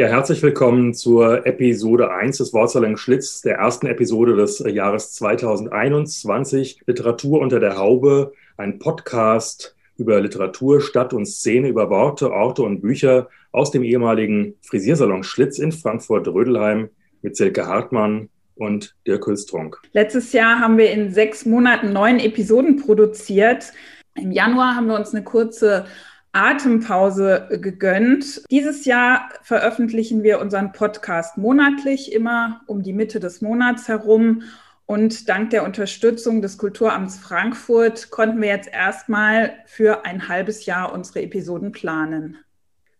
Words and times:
Ja, 0.00 0.06
herzlich 0.06 0.42
willkommen 0.42 0.94
zur 0.94 1.46
Episode 1.46 2.10
1 2.10 2.38
des 2.38 2.54
Wortsalon 2.54 2.96
Schlitz, 2.96 3.42
der 3.42 3.56
ersten 3.56 3.86
Episode 3.86 4.34
des 4.34 4.64
Jahres 4.66 5.12
2021. 5.12 6.80
Literatur 6.86 7.38
unter 7.38 7.60
der 7.60 7.76
Haube, 7.76 8.32
ein 8.56 8.78
Podcast 8.78 9.76
über 9.98 10.18
Literatur, 10.18 10.80
Stadt 10.80 11.12
und 11.12 11.26
Szene, 11.26 11.68
über 11.68 11.90
Worte, 11.90 12.32
Orte 12.32 12.62
und 12.62 12.80
Bücher 12.80 13.28
aus 13.52 13.72
dem 13.72 13.82
ehemaligen 13.82 14.54
Frisiersalon 14.62 15.22
Schlitz 15.22 15.58
in 15.58 15.70
Frankfurt-Rödelheim 15.70 16.88
mit 17.20 17.36
Silke 17.36 17.66
Hartmann 17.66 18.30
und 18.54 18.96
Dirk 19.06 19.26
Hülstrunk. 19.26 19.82
Letztes 19.92 20.32
Jahr 20.32 20.60
haben 20.60 20.78
wir 20.78 20.92
in 20.92 21.12
sechs 21.12 21.44
Monaten 21.44 21.92
neun 21.92 22.20
Episoden 22.20 22.76
produziert. 22.76 23.74
Im 24.14 24.32
Januar 24.32 24.76
haben 24.76 24.86
wir 24.86 24.96
uns 24.96 25.12
eine 25.12 25.24
kurze 25.24 25.84
Atempause 26.32 27.48
gegönnt. 27.60 28.42
Dieses 28.50 28.84
Jahr 28.84 29.28
veröffentlichen 29.42 30.22
wir 30.22 30.40
unseren 30.40 30.72
Podcast 30.72 31.36
monatlich, 31.36 32.12
immer 32.12 32.60
um 32.66 32.82
die 32.82 32.92
Mitte 32.92 33.20
des 33.20 33.40
Monats 33.40 33.88
herum. 33.88 34.42
Und 34.86 35.28
dank 35.28 35.50
der 35.50 35.64
Unterstützung 35.64 36.42
des 36.42 36.58
Kulturamts 36.58 37.18
Frankfurt 37.18 38.10
konnten 38.10 38.40
wir 38.40 38.48
jetzt 38.48 38.72
erstmal 38.72 39.52
für 39.66 40.04
ein 40.04 40.28
halbes 40.28 40.66
Jahr 40.66 40.92
unsere 40.92 41.22
Episoden 41.22 41.72
planen. 41.72 42.38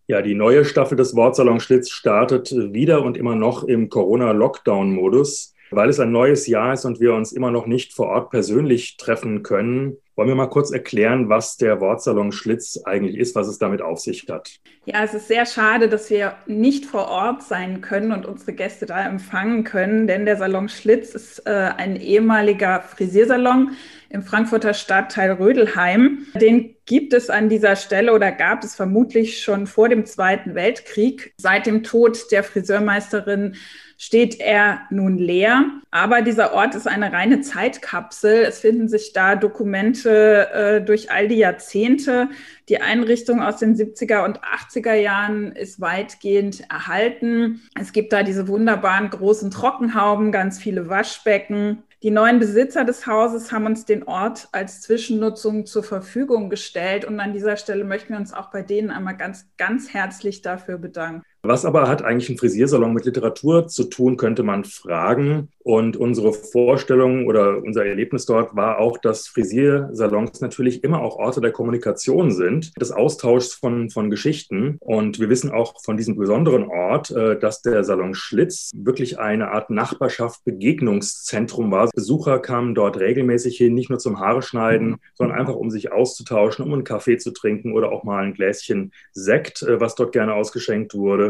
Ja, 0.07 0.23
die 0.23 0.35
neue 0.35 0.65
Staffel 0.65 0.97
des 0.97 1.15
Wortsalon 1.15 1.61
Schlitz 1.61 1.91
startet 1.91 2.53
wieder 2.53 3.03
und 3.03 3.17
immer 3.17 3.37
noch 3.37 3.65
im 3.65 3.89
Corona-Lockdown-Modus. 3.89 5.55
Weil 5.71 5.89
es 5.89 6.01
ein 6.01 6.13
neues 6.13 6.47
Jahr 6.47 6.75
ist 6.75 6.85
und 6.85 7.01
wir 7.01 7.15
uns 7.15 7.33
immer 7.33 7.51
noch 7.51 7.67
nicht 7.67 7.93
vor 7.93 8.09
Ort 8.09 8.31
persönlich 8.31 8.97
treffen 8.97 9.43
können, 9.43 9.97
wollen 10.21 10.29
wir 10.29 10.35
mal 10.35 10.49
kurz 10.49 10.71
erklären, 10.71 11.31
was 11.31 11.57
der 11.57 11.81
Wortsalon 11.81 12.31
Schlitz 12.31 12.79
eigentlich 12.85 13.17
ist, 13.17 13.35
was 13.35 13.49
es 13.49 13.59
damit 13.59 13.81
auf 13.81 14.01
sich 14.01 14.27
hat? 14.29 14.51
Ja, 14.85 15.03
es 15.03 15.15
ist 15.15 15.29
sehr 15.29 15.47
schade, 15.47 15.89
dass 15.89 16.11
wir 16.11 16.35
nicht 16.47 16.85
vor 16.85 17.09
Ort 17.09 17.43
sein 17.43 17.81
können 17.81 18.13
und 18.13 18.27
unsere 18.27 18.53
Gäste 18.53 18.85
da 18.85 19.03
empfangen 19.07 19.65
können, 19.65 20.07
denn 20.07 20.27
der 20.27 20.37
Salon 20.37 20.69
Schlitz 20.69 21.15
ist 21.15 21.47
äh, 21.47 21.71
ein 21.75 21.97
ehemaliger 21.97 22.83
Frisiersalon 22.83 23.71
im 24.11 24.23
Frankfurter 24.23 24.75
Stadtteil 24.75 25.33
Rödelheim. 25.33 26.27
Den 26.35 26.77
gibt 26.85 27.15
es 27.15 27.31
an 27.31 27.49
dieser 27.49 27.77
Stelle 27.77 28.13
oder 28.13 28.31
gab 28.31 28.63
es 28.63 28.75
vermutlich 28.75 29.43
schon 29.43 29.67
vor 29.67 29.89
dem 29.89 30.05
Zweiten 30.05 30.55
Weltkrieg. 30.55 31.33
Seit 31.39 31.65
dem 31.65 31.83
Tod 31.83 32.31
der 32.31 32.43
Friseurmeisterin 32.43 33.55
steht 34.01 34.41
er 34.41 34.81
nun 34.89 35.19
leer. 35.19 35.67
Aber 35.91 36.23
dieser 36.23 36.55
Ort 36.55 36.75
ist 36.75 36.89
eine 36.89 37.13
reine 37.13 37.43
Zeitkapsel. 37.43 38.45
Es 38.45 38.59
finden 38.59 38.89
sich 38.89 39.13
da 39.13 39.37
Dokumente 39.37 40.49
äh, 40.55 40.81
durch 40.81 41.11
all 41.13 41.29
die 41.29 41.37
Jahrzehnte. 41.37 42.31
Die 42.71 42.81
Einrichtung 42.81 43.43
aus 43.43 43.59
den 43.59 43.77
70er 43.77 44.25
und 44.25 44.41
80er 44.41 44.95
Jahren 44.95 45.53
ist 45.53 45.83
weitgehend 45.83 46.63
erhalten. 46.71 47.61
Es 47.79 47.93
gibt 47.93 48.15
da 48.15 48.23
diese 48.23 48.49
wunderbaren 48.49 49.11
großen 49.11 49.51
Trockenhauben, 49.51 50.33
ganz 50.33 50.59
viele 50.59 50.89
Waschbecken. 50.89 51.83
Die 52.03 52.11
neuen 52.11 52.39
Besitzer 52.39 52.87
des 52.87 53.07
Hauses 53.07 53.53
haben 53.53 53.67
uns 53.67 53.85
den 53.85 54.05
Ort 54.05 54.49
als 54.53 54.81
Zwischennutzung 54.81 55.67
zur 55.67 55.83
Verfügung 55.83 56.49
gestellt. 56.49 57.05
Und 57.05 57.21
an 57.21 57.35
dieser 57.35 57.59
Stelle 57.59 57.85
möchten 57.85 58.15
wir 58.15 58.19
uns 58.19 58.33
auch 58.33 58.51
bei 58.51 58.63
denen 58.63 58.91
einmal 58.91 59.19
ganz, 59.19 59.51
ganz 59.59 59.93
herzlich 59.93 60.41
dafür 60.41 60.79
bedanken. 60.79 61.23
Was 61.43 61.65
aber 61.65 61.89
hat 61.89 62.03
eigentlich 62.03 62.29
ein 62.29 62.37
Frisiersalon 62.37 62.93
mit 62.93 63.07
Literatur 63.07 63.67
zu 63.67 63.85
tun, 63.85 64.19
könnte 64.19 64.43
man 64.43 64.65
fragen. 64.65 65.49
Und 65.63 65.97
unsere 65.97 66.33
Vorstellung 66.33 67.27
oder 67.27 67.63
unser 67.63 67.85
Erlebnis 67.85 68.27
dort 68.27 68.57
war 68.57 68.79
auch, 68.79 68.99
dass 68.99 69.29
Frisiersalons 69.29 70.41
natürlich 70.41 70.85
immer 70.85 71.03
auch 71.03 71.17
Orte 71.17 71.41
der 71.41 71.53
Kommunikation 71.53 72.31
sind, 72.31 72.73
des 72.81 72.93
Austauschs 72.93 73.55
von, 73.55 73.91
von 73.91 74.11
Geschichten. 74.11 74.77
Und 74.81 75.19
wir 75.19 75.29
wissen 75.29 75.51
auch 75.51 75.83
von 75.83 75.97
diesem 75.97 76.17
besonderen 76.17 76.65
Ort, 76.65 77.11
äh, 77.11 77.39
dass 77.39 77.63
der 77.63 77.85
Salon 77.85 78.15
Schlitz 78.15 78.71
wirklich 78.75 79.19
eine 79.19 79.51
Art 79.51 79.71
Nachbarschaft, 79.71 80.45
Begegnungszentrum 80.45 81.71
war. 81.71 81.91
Besucher 81.95 82.39
kamen 82.39 82.75
dort 82.75 82.99
regelmäßig 82.99 83.57
hin, 83.57 83.75
nicht 83.75 83.91
nur 83.91 83.99
zum 83.99 84.19
Haare 84.19 84.43
schneiden, 84.43 84.97
sondern 85.15 85.39
einfach 85.39 85.55
um 85.55 85.71
sich 85.71 85.93
auszutauschen, 85.93 86.65
um 86.65 86.73
einen 86.73 86.85
Kaffee 86.85 87.19
zu 87.19 87.33
trinken 87.33 87.73
oder 87.73 87.93
auch 87.93 88.05
mal 88.05 88.25
ein 88.25 88.35
Gläschen 88.35 88.93
Sekt, 89.13 89.63
äh, 89.63 89.81
was 89.81 89.95
dort 89.95 90.13
gerne 90.13 90.35
ausgeschenkt 90.35 90.95
wurde. 90.95 91.30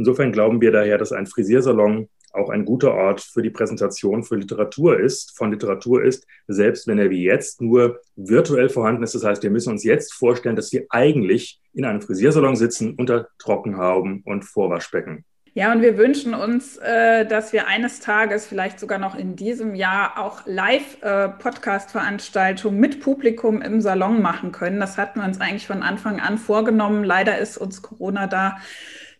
Insofern 0.00 0.32
glauben 0.32 0.60
wir 0.62 0.72
daher, 0.72 0.96
dass 0.96 1.12
ein 1.12 1.26
Frisiersalon 1.26 2.08
auch 2.32 2.48
ein 2.48 2.64
guter 2.64 2.94
Ort 2.94 3.20
für 3.20 3.42
die 3.42 3.50
Präsentation 3.50 4.24
für 4.24 4.36
Literatur 4.36 4.98
ist, 4.98 5.36
von 5.36 5.50
Literatur 5.50 6.02
ist, 6.02 6.26
selbst 6.48 6.86
wenn 6.86 6.98
er 6.98 7.10
wie 7.10 7.22
jetzt 7.22 7.60
nur 7.60 8.00
virtuell 8.16 8.70
vorhanden 8.70 9.02
ist. 9.02 9.14
Das 9.14 9.24
heißt, 9.24 9.42
wir 9.42 9.50
müssen 9.50 9.72
uns 9.72 9.84
jetzt 9.84 10.14
vorstellen, 10.14 10.56
dass 10.56 10.72
wir 10.72 10.86
eigentlich 10.88 11.60
in 11.74 11.84
einem 11.84 12.00
Frisiersalon 12.00 12.56
sitzen 12.56 12.94
unter 12.94 13.28
Trockenhauben 13.36 14.22
und 14.24 14.46
Vorwaschbecken. 14.46 15.26
Ja, 15.52 15.70
und 15.70 15.82
wir 15.82 15.98
wünschen 15.98 16.32
uns, 16.32 16.78
äh, 16.78 17.26
dass 17.26 17.52
wir 17.52 17.66
eines 17.66 18.00
Tages, 18.00 18.46
vielleicht 18.46 18.80
sogar 18.80 18.98
noch 18.98 19.18
in 19.18 19.36
diesem 19.36 19.74
Jahr, 19.74 20.18
auch 20.18 20.46
Live-Podcast-Veranstaltungen 20.46 22.78
äh, 22.78 22.80
mit 22.80 23.00
Publikum 23.00 23.60
im 23.60 23.82
Salon 23.82 24.22
machen 24.22 24.50
können. 24.50 24.80
Das 24.80 24.96
hatten 24.96 25.20
wir 25.20 25.26
uns 25.26 25.42
eigentlich 25.42 25.66
von 25.66 25.82
Anfang 25.82 26.20
an 26.20 26.38
vorgenommen. 26.38 27.04
Leider 27.04 27.36
ist 27.36 27.58
uns 27.58 27.82
Corona 27.82 28.26
da 28.26 28.56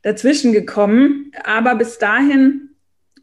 dazwischen 0.02 0.52
gekommen. 0.52 1.32
Aber 1.44 1.74
bis 1.74 1.98
dahin 1.98 2.70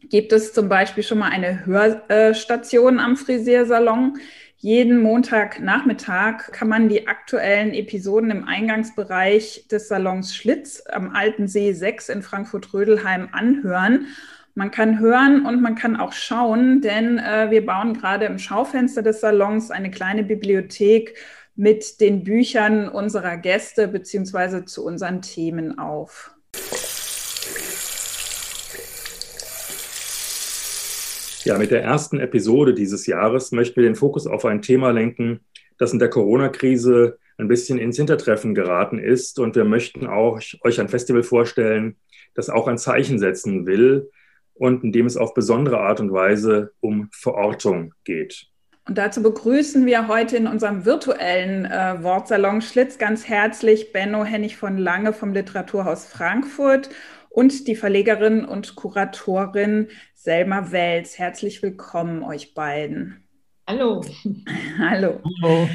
gibt 0.09 0.31
es 0.31 0.53
zum 0.53 0.69
Beispiel 0.69 1.03
schon 1.03 1.19
mal 1.19 1.29
eine 1.29 1.65
Hörstation 1.65 2.99
am 2.99 3.17
Frisiersalon. 3.17 4.17
Jeden 4.59 5.01
Montagnachmittag 5.01 6.51
kann 6.51 6.67
man 6.67 6.89
die 6.89 7.07
aktuellen 7.07 7.73
Episoden 7.73 8.31
im 8.31 8.43
Eingangsbereich 8.45 9.67
des 9.69 9.87
Salons 9.87 10.35
Schlitz 10.35 10.83
am 10.89 11.11
Alten 11.15 11.47
See 11.47 11.73
6 11.73 12.09
in 12.09 12.21
Frankfurt-Rödelheim 12.23 13.29
anhören. 13.31 14.07
Man 14.55 14.71
kann 14.71 14.97
hören 14.97 15.45
und 15.45 15.61
man 15.61 15.75
kann 15.75 15.95
auch 15.95 16.13
schauen, 16.13 16.81
denn 16.81 17.19
äh, 17.19 17.51
wir 17.51 17.63
bauen 17.63 17.93
gerade 17.93 18.25
im 18.25 18.39
Schaufenster 18.39 19.03
des 19.03 19.21
Salons 19.21 19.69
eine 19.69 19.91
kleine 19.91 20.23
Bibliothek 20.23 21.15
mit 21.55 22.01
den 22.01 22.23
Büchern 22.23 22.89
unserer 22.89 23.37
Gäste 23.37 23.87
beziehungsweise 23.87 24.65
zu 24.65 24.83
unseren 24.83 25.21
Themen 25.21 25.77
auf. 25.77 26.36
Ja, 31.47 31.57
mit 31.57 31.71
der 31.71 31.81
ersten 31.81 32.19
Episode 32.19 32.73
dieses 32.73 33.07
Jahres 33.07 33.53
möchten 33.53 33.77
wir 33.77 33.83
den 33.83 33.95
Fokus 33.95 34.27
auf 34.27 34.43
ein 34.43 34.61
Thema 34.61 34.91
lenken, 34.91 35.39
das 35.77 35.93
in 35.93 35.99
der 35.99 36.09
Corona-Krise 36.09 37.19
ein 37.37 37.47
bisschen 37.47 37.79
ins 37.79 37.95
Hintertreffen 37.95 38.53
geraten 38.53 38.99
ist. 38.99 39.39
Und 39.39 39.55
wir 39.55 39.63
möchten 39.63 40.07
auch 40.07 40.41
euch 40.65 40.81
ein 40.81 40.89
Festival 40.89 41.23
vorstellen, 41.23 41.95
das 42.33 42.49
auch 42.49 42.67
ein 42.67 42.77
Zeichen 42.77 43.17
setzen 43.17 43.65
will 43.65 44.09
und 44.55 44.83
in 44.83 44.91
dem 44.91 45.05
es 45.05 45.15
auf 45.15 45.33
besondere 45.33 45.79
Art 45.79 46.01
und 46.01 46.11
Weise 46.11 46.73
um 46.81 47.07
Verortung 47.13 47.93
geht. 48.03 48.47
Und 48.85 48.97
dazu 48.97 49.23
begrüßen 49.23 49.85
wir 49.85 50.09
heute 50.09 50.35
in 50.35 50.47
unserem 50.47 50.83
virtuellen 50.83 51.63
äh, 51.63 52.03
Wortsalon 52.03 52.61
Schlitz 52.61 52.97
ganz 52.97 53.25
herzlich 53.25 53.93
Benno 53.93 54.25
Hennig 54.25 54.57
von 54.57 54.77
Lange 54.77 55.13
vom 55.13 55.31
Literaturhaus 55.31 56.07
Frankfurt 56.07 56.89
und 57.29 57.67
die 57.67 57.75
Verlegerin 57.75 58.43
und 58.43 58.75
Kuratorin 58.75 59.89
Selma 60.19 60.71
Wels. 60.71 61.19
Herzlich 61.19 61.61
willkommen 61.61 62.23
euch 62.23 62.55
beiden. 62.55 63.23
Hallo. 63.67 64.03
Hallo. 64.79 65.21
Hallo. 65.43 65.69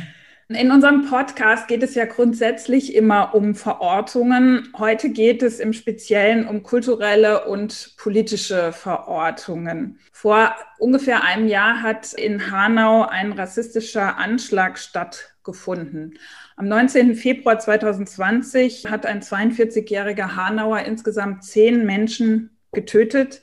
In 0.49 0.73
unserem 0.73 1.09
Podcast 1.09 1.69
geht 1.69 1.85
es 1.85 1.95
ja 1.95 2.07
grundsätzlich 2.07 2.97
immer 2.97 3.37
um 3.37 3.55
Verortungen. 3.55 4.69
Heute 4.77 5.11
geht 5.11 5.45
es 5.45 5.61
im 5.61 5.73
Speziellen 5.73 6.49
um 6.49 6.65
kulturelle 6.65 7.47
und 7.47 7.95
politische 7.97 8.73
Verortungen. 8.73 10.01
Vor 10.11 10.57
ungefähr 10.81 11.23
einem 11.23 11.47
Jahr 11.47 11.81
hat 11.81 12.13
in 12.13 12.51
Hanau 12.51 13.07
ein 13.07 13.33
rassistischer 13.33 14.19
Anschlag 14.19 14.77
stattgefunden. 14.77 16.19
Am 16.57 16.67
19. 16.67 17.15
Februar 17.15 17.61
2020 17.61 18.87
hat 18.91 19.07
ein 19.07 19.23
42-jähriger 19.23 20.35
Hanauer 20.35 20.81
insgesamt 20.81 21.45
zehn 21.45 21.87
Menschen 21.87 22.59
getötet. 22.73 23.41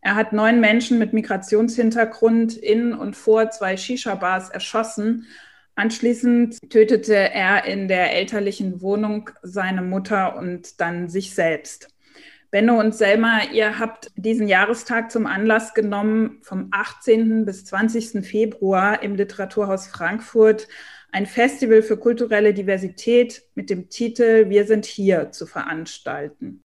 Er 0.00 0.14
hat 0.14 0.32
neun 0.32 0.60
Menschen 0.60 0.98
mit 0.98 1.12
Migrationshintergrund 1.12 2.56
in 2.56 2.92
und 2.92 3.16
vor 3.16 3.50
zwei 3.50 3.76
Shisha-Bars 3.76 4.50
erschossen. 4.50 5.26
Anschließend 5.74 6.58
tötete 6.70 7.14
er 7.14 7.64
in 7.64 7.88
der 7.88 8.14
elterlichen 8.14 8.80
Wohnung 8.80 9.30
seine 9.42 9.82
Mutter 9.82 10.36
und 10.36 10.80
dann 10.80 11.08
sich 11.08 11.34
selbst. 11.34 11.88
Benno 12.50 12.78
und 12.78 12.94
Selma, 12.94 13.42
ihr 13.52 13.78
habt 13.78 14.10
diesen 14.16 14.48
Jahrestag 14.48 15.10
zum 15.10 15.26
Anlass 15.26 15.74
genommen, 15.74 16.38
vom 16.42 16.68
18. 16.70 17.44
bis 17.44 17.64
20. 17.66 18.24
Februar 18.24 19.02
im 19.02 19.16
Literaturhaus 19.16 19.88
Frankfurt 19.88 20.68
ein 21.12 21.26
Festival 21.26 21.82
für 21.82 21.96
kulturelle 21.96 22.52
Diversität 22.52 23.42
mit 23.54 23.70
dem 23.70 23.88
Titel 23.88 24.50
Wir 24.50 24.66
sind 24.66 24.84
hier 24.84 25.32
zu 25.32 25.46
veranstalten. 25.46 26.62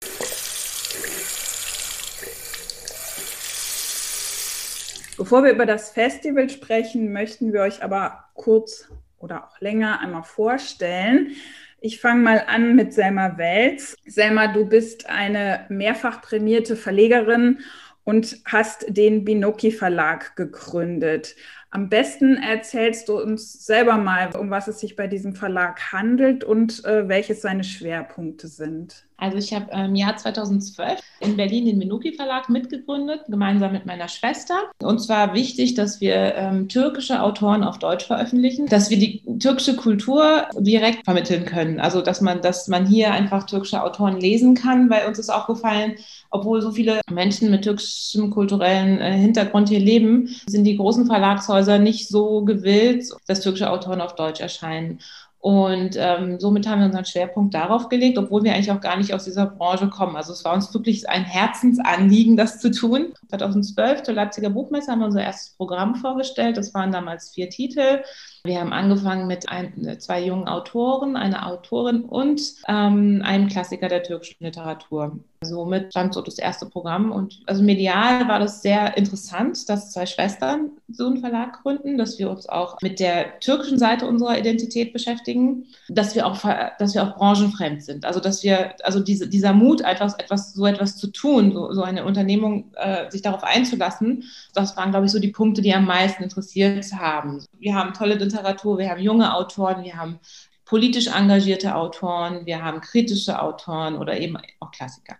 Bevor 5.18 5.46
wir 5.46 5.54
über 5.54 5.66
das 5.66 5.92
Festival 5.92 6.50
sprechen, 6.50 7.14
möchten 7.14 7.54
wir 7.54 7.62
euch 7.62 7.82
aber 7.82 8.26
kurz 8.34 8.90
oder 9.18 9.46
auch 9.46 9.62
länger 9.62 10.02
einmal 10.02 10.24
vorstellen. 10.24 11.32
Ich 11.80 12.02
fange 12.02 12.22
mal 12.22 12.44
an 12.48 12.76
mit 12.76 12.94
Selma 12.94 13.38
Welz. 13.38 13.96
Selma, 14.06 14.48
du 14.48 14.66
bist 14.66 15.10
eine 15.10 15.66
mehrfach 15.70 16.22
prämierte 16.22 16.76
Verlegerin 16.76 17.60
und 18.04 18.42
hast 18.46 18.86
den 18.90 19.24
Binoki 19.24 19.72
Verlag 19.72 20.36
gegründet. 20.36 21.36
Am 21.70 21.88
besten 21.88 22.38
erzählst 22.38 23.08
du 23.08 23.18
uns 23.22 23.66
selber 23.66 23.98
mal, 23.98 24.36
um 24.36 24.50
was 24.50 24.68
es 24.68 24.80
sich 24.80 24.98
bei 24.98 25.08
diesem 25.08 25.36
Verlag 25.36 25.94
handelt 25.94 26.44
und 26.44 26.84
äh, 26.86 27.08
welches 27.08 27.42
seine 27.42 27.64
Schwerpunkte 27.64 28.48
sind. 28.48 29.08
Also 29.18 29.38
ich 29.38 29.54
habe 29.54 29.72
im 29.72 29.96
Jahr 29.96 30.18
2012 30.18 31.00
in 31.20 31.38
Berlin 31.38 31.66
den 31.66 31.78
Menuki 31.78 32.14
Verlag 32.14 32.50
mitgegründet, 32.50 33.22
gemeinsam 33.28 33.72
mit 33.72 33.86
meiner 33.86 34.08
Schwester. 34.08 34.56
Und 34.82 35.00
zwar 35.00 35.34
wichtig, 35.34 35.76
dass 35.76 36.02
wir 36.02 36.36
ähm, 36.36 36.68
türkische 36.68 37.22
Autoren 37.22 37.64
auf 37.64 37.80
Deutsch 37.80 38.06
veröffentlichen, 38.06 38.68
dass 38.68 38.90
wir 38.90 38.98
die 38.98 39.24
türkische 39.40 39.76
Kultur 39.76 40.48
direkt 40.58 41.06
vermitteln 41.06 41.46
können. 41.46 41.80
Also 41.80 42.02
dass 42.02 42.22
man, 42.22 42.42
dass 42.42 42.68
man 42.68 42.86
hier 42.86 43.12
einfach 43.12 43.46
türkische 43.46 43.82
Autoren 43.82 44.20
lesen 44.20 44.56
kann, 44.56 44.90
weil 44.90 45.08
uns 45.08 45.20
ist 45.20 45.30
aufgefallen, 45.30 45.96
obwohl 46.32 46.62
so 46.62 46.72
viele 46.72 47.00
Menschen 47.10 47.50
mit 47.52 47.64
türkischem 47.64 48.30
kulturellen 48.32 49.00
äh, 49.00 49.14
Hintergrund 49.14 49.70
hier 49.70 49.80
leben, 49.80 50.36
sind 50.48 50.66
die 50.66 50.78
großen 50.78 51.06
Verlagshäuser 51.06 51.80
nicht 51.80 52.10
so 52.10 52.44
gewillt, 52.44 53.06
dass 53.28 53.42
türkische 53.42 53.70
Autoren 53.70 54.02
auf 54.02 54.16
Deutsch 54.16 54.42
erscheinen. 54.42 55.00
Und 55.46 55.96
ähm, 55.96 56.40
somit 56.40 56.68
haben 56.68 56.80
wir 56.80 56.88
unseren 56.88 57.06
Schwerpunkt 57.06 57.54
darauf 57.54 57.88
gelegt, 57.88 58.18
obwohl 58.18 58.44
wir 58.44 58.56
eigentlich 58.56 58.72
auch 58.72 58.82
gar 58.82 58.98
nicht 58.98 59.14
aus 59.14 59.26
dieser 59.26 59.46
Branche 59.46 59.92
kommen. 59.92 60.16
Also 60.16 60.34
es 60.34 60.44
war 60.44 60.56
uns 60.56 60.74
wirklich 60.74 61.08
ein 61.08 61.24
Herzensanliegen, 61.24 62.36
das 62.36 62.60
zu 62.60 62.72
tun. 62.72 63.14
2012 63.30 64.02
zur 64.02 64.16
Leipziger 64.16 64.50
Buchmesse 64.50 64.92
haben 64.92 65.02
wir 65.02 65.06
unser 65.06 65.22
erstes 65.22 65.56
Programm 65.56 65.94
vorgestellt. 65.94 66.58
Das 66.58 66.74
waren 66.74 66.92
damals 66.92 67.30
vier 67.30 67.52
Titel. 67.52 68.02
Wir 68.46 68.60
haben 68.60 68.74
angefangen 68.74 69.26
mit 69.26 69.50
ein, 69.50 70.00
zwei 70.00 70.24
jungen 70.24 70.48
Autoren, 70.48 71.18
einer 71.18 71.48
Autorin 71.48 72.04
und 72.04 72.42
ähm, 72.68 73.22
einem 73.24 73.48
Klassiker 73.48 73.88
der 73.88 74.04
türkischen 74.04 74.44
Literatur. 74.44 75.20
Somit 75.42 75.92
stand 75.92 76.14
so 76.14 76.22
das 76.22 76.38
erste 76.38 76.66
Programm. 76.66 77.12
Und 77.12 77.42
also 77.46 77.64
medial 77.64 78.28
war 78.28 78.40
das 78.40 78.62
sehr 78.62 78.98
interessant, 78.98 79.70
dass 79.70 79.92
zwei 79.92 80.06
Schwestern 80.06 80.72
so 80.88 81.08
einen 81.08 81.18
Verlag 81.18 81.62
gründen, 81.62 81.98
dass 81.98 82.20
wir 82.20 82.30
uns 82.30 82.48
auch 82.48 82.82
mit 82.82 83.00
der 83.00 83.40
türkischen 83.40 83.78
Seite 83.78 84.08
unserer 84.08 84.38
Identität 84.38 84.94
beschäftigen, 84.94 85.66
dass 85.90 86.16
wir 86.16 86.26
auch, 86.26 86.40
dass 86.80 86.94
wir 86.94 87.04
auch 87.04 87.16
branchenfremd 87.16 87.84
sind. 87.84 88.06
Also 88.06 88.20
dass 88.20 88.44
wir, 88.44 88.76
also 88.84 89.00
diese, 89.00 89.28
dieser 89.28 89.54
Mut, 89.54 89.82
einfach 89.84 90.18
etwas, 90.18 90.54
so 90.54 90.66
etwas 90.66 90.98
zu 90.98 91.08
tun, 91.08 91.52
so, 91.52 91.74
so 91.74 91.84
eine 91.84 92.06
Unternehmung, 92.06 92.72
äh, 92.76 93.10
sich 93.12 93.22
darauf 93.22 93.44
einzulassen, 93.44 94.24
das 94.54 94.76
waren, 94.78 94.92
glaube 94.92 95.06
ich, 95.06 95.12
so 95.12 95.20
die 95.20 95.32
Punkte, 95.32 95.62
die 95.62 95.74
am 95.74 95.86
meisten 95.86 96.24
interessiert 96.24 96.86
haben. 96.94 97.44
Wir 97.60 97.76
haben 97.76 97.94
tolle 97.94 98.18
Literatur, 98.36 98.78
wir 98.78 98.90
haben 98.90 99.02
junge 99.02 99.34
Autoren, 99.34 99.84
wir 99.84 99.96
haben 99.96 100.20
politisch 100.66 101.08
engagierte 101.08 101.76
Autoren, 101.76 102.46
wir 102.46 102.64
haben 102.64 102.82
kritische 102.82 103.42
Autoren 103.42 103.96
oder 103.96 104.20
eben 104.20 104.38
auch 104.60 104.72
Klassiker. 104.72 105.16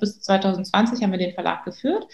Bis 0.00 0.20
2020 0.22 1.02
haben 1.02 1.12
wir 1.12 1.18
den 1.18 1.34
Verlag 1.34 1.64
geführt. 1.64 2.06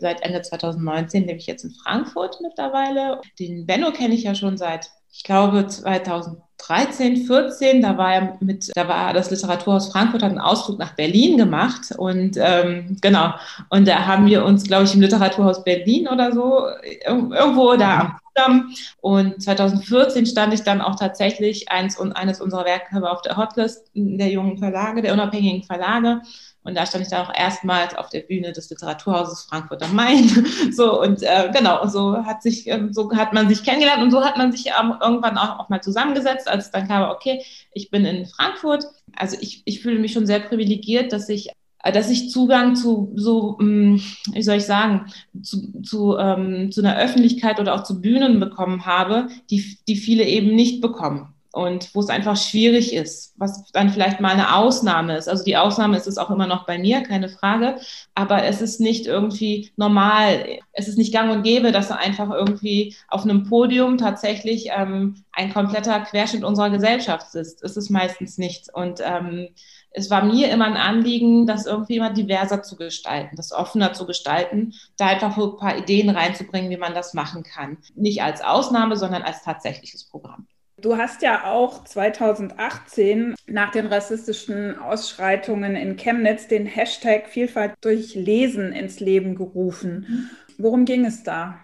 Seit 0.00 0.22
Ende 0.22 0.42
2019 0.42 1.26
lebe 1.26 1.38
ich 1.38 1.46
jetzt 1.46 1.64
in 1.64 1.70
Frankfurt 1.70 2.40
mittlerweile. 2.42 3.20
Den 3.38 3.66
Benno 3.66 3.92
kenne 3.92 4.14
ich 4.14 4.24
ja 4.24 4.34
schon 4.34 4.56
seit, 4.56 4.90
ich 5.12 5.22
glaube, 5.22 5.66
2013, 5.66 7.26
14. 7.26 7.80
Da 7.80 7.96
war 7.96 8.14
er 8.14 8.36
mit, 8.40 8.70
da 8.74 8.88
war 8.88 9.12
das 9.12 9.30
Literaturhaus 9.30 9.92
Frankfurt 9.92 10.22
hat 10.22 10.30
einen 10.30 10.40
Ausflug 10.40 10.78
nach 10.78 10.96
Berlin 10.96 11.36
gemacht 11.36 11.92
und 11.96 12.36
ähm, 12.38 12.96
genau. 13.00 13.34
Und 13.68 13.86
da 13.86 14.06
haben 14.06 14.26
wir 14.26 14.44
uns, 14.44 14.64
glaube 14.64 14.84
ich, 14.84 14.94
im 14.94 15.00
Literaturhaus 15.00 15.62
Berlin 15.62 16.08
oder 16.08 16.32
so 16.32 16.66
irgendwo 17.04 17.76
da 17.76 18.19
am 18.36 18.74
und 19.00 19.42
2014 19.42 20.26
stand 20.26 20.54
ich 20.54 20.62
dann 20.62 20.80
auch 20.80 20.96
tatsächlich 20.96 21.70
eins, 21.70 21.98
eines 22.00 22.40
unserer 22.40 22.64
Werke 22.64 23.10
auf 23.10 23.22
der 23.22 23.36
Hotlist 23.36 23.90
der 23.94 24.28
jungen 24.28 24.58
Verlage, 24.58 25.02
der 25.02 25.12
unabhängigen 25.12 25.62
Verlage. 25.62 26.22
Und 26.62 26.76
da 26.76 26.84
stand 26.84 27.04
ich 27.04 27.10
dann 27.10 27.26
auch 27.26 27.34
erstmals 27.34 27.94
auf 27.94 28.10
der 28.10 28.20
Bühne 28.20 28.52
des 28.52 28.68
Literaturhauses 28.68 29.44
Frankfurt 29.44 29.82
am 29.82 29.94
Main. 29.94 30.28
So 30.72 31.00
und 31.00 31.22
äh, 31.22 31.50
genau, 31.52 31.86
so 31.86 32.24
hat 32.24 32.42
sich, 32.42 32.66
äh, 32.68 32.88
so 32.90 33.10
hat 33.16 33.32
man 33.32 33.48
sich 33.48 33.64
kennengelernt 33.64 34.02
und 34.02 34.10
so 34.10 34.24
hat 34.24 34.36
man 34.36 34.52
sich 34.52 34.66
ähm, 34.66 34.94
irgendwann 35.00 35.38
auch, 35.38 35.58
auch, 35.58 35.68
mal 35.68 35.80
zusammengesetzt, 35.82 36.48
als 36.48 36.70
dann 36.70 36.86
kam, 36.86 37.10
okay, 37.10 37.42
ich 37.72 37.90
bin 37.90 38.04
in 38.04 38.26
Frankfurt. 38.26 38.84
Also 39.16 39.36
ich, 39.40 39.62
ich 39.64 39.80
fühle 39.80 39.98
mich 39.98 40.12
schon 40.12 40.26
sehr 40.26 40.40
privilegiert, 40.40 41.12
dass 41.12 41.28
ich 41.28 41.50
dass 41.82 42.10
ich 42.10 42.30
Zugang 42.30 42.76
zu 42.76 43.12
so, 43.14 43.58
hm, 43.58 44.00
wie 44.32 44.42
soll 44.42 44.56
ich 44.56 44.66
sagen, 44.66 45.06
zu, 45.42 45.80
zu, 45.82 46.16
ähm, 46.18 46.70
zu 46.70 46.82
einer 46.82 46.98
Öffentlichkeit 46.98 47.58
oder 47.58 47.74
auch 47.74 47.84
zu 47.84 48.00
Bühnen 48.00 48.40
bekommen 48.40 48.86
habe, 48.86 49.28
die, 49.50 49.78
die 49.88 49.96
viele 49.96 50.24
eben 50.24 50.54
nicht 50.54 50.80
bekommen 50.80 51.34
und 51.52 51.94
wo 51.94 52.00
es 52.00 52.08
einfach 52.08 52.36
schwierig 52.36 52.94
ist, 52.94 53.34
was 53.36 53.70
dann 53.72 53.90
vielleicht 53.90 54.20
mal 54.20 54.32
eine 54.32 54.54
Ausnahme 54.54 55.16
ist. 55.16 55.28
Also 55.28 55.42
die 55.42 55.56
Ausnahme 55.56 55.96
ist 55.96 56.06
es 56.06 56.16
auch 56.16 56.30
immer 56.30 56.46
noch 56.46 56.64
bei 56.64 56.78
mir, 56.78 57.02
keine 57.02 57.28
Frage, 57.28 57.76
aber 58.14 58.44
es 58.44 58.60
ist 58.60 58.80
nicht 58.80 59.06
irgendwie 59.06 59.70
normal, 59.76 60.60
es 60.72 60.86
ist 60.86 60.96
nicht 60.96 61.12
gang 61.12 61.32
und 61.32 61.42
gäbe, 61.42 61.72
dass 61.72 61.90
einfach 61.90 62.30
irgendwie 62.30 62.94
auf 63.08 63.24
einem 63.24 63.44
Podium 63.44 63.98
tatsächlich 63.98 64.68
ähm, 64.76 65.24
ein 65.32 65.52
kompletter 65.52 66.00
Querschnitt 66.00 66.44
unserer 66.44 66.70
Gesellschaft 66.70 67.32
sitzt. 67.32 67.64
Es 67.64 67.76
ist 67.76 67.90
meistens 67.90 68.38
nicht 68.38 68.72
und 68.72 69.00
ähm, 69.02 69.48
es 69.92 70.10
war 70.10 70.24
mir 70.24 70.50
immer 70.50 70.66
ein 70.66 70.76
Anliegen, 70.76 71.46
das 71.46 71.66
irgendwie 71.66 71.96
immer 71.96 72.12
diverser 72.12 72.62
zu 72.62 72.76
gestalten, 72.76 73.36
das 73.36 73.52
offener 73.52 73.92
zu 73.92 74.06
gestalten, 74.06 74.74
da 74.96 75.08
einfach 75.08 75.36
ein 75.36 75.56
paar 75.56 75.76
Ideen 75.76 76.10
reinzubringen, 76.10 76.70
wie 76.70 76.76
man 76.76 76.94
das 76.94 77.14
machen 77.14 77.42
kann. 77.42 77.78
Nicht 77.94 78.22
als 78.22 78.40
Ausnahme, 78.40 78.96
sondern 78.96 79.22
als 79.22 79.42
tatsächliches 79.42 80.04
Programm. 80.04 80.46
Du 80.80 80.96
hast 80.96 81.20
ja 81.20 81.44
auch 81.44 81.84
2018 81.84 83.34
nach 83.46 83.70
den 83.70 83.86
rassistischen 83.86 84.78
Ausschreitungen 84.78 85.76
in 85.76 85.96
Chemnitz 85.96 86.48
den 86.48 86.64
Hashtag 86.64 87.28
Vielfalt 87.28 87.74
durch 87.82 88.14
Lesen 88.14 88.72
ins 88.72 88.98
Leben 88.98 89.34
gerufen. 89.34 90.30
Worum 90.56 90.86
ging 90.86 91.04
es 91.04 91.22
da? 91.22 91.58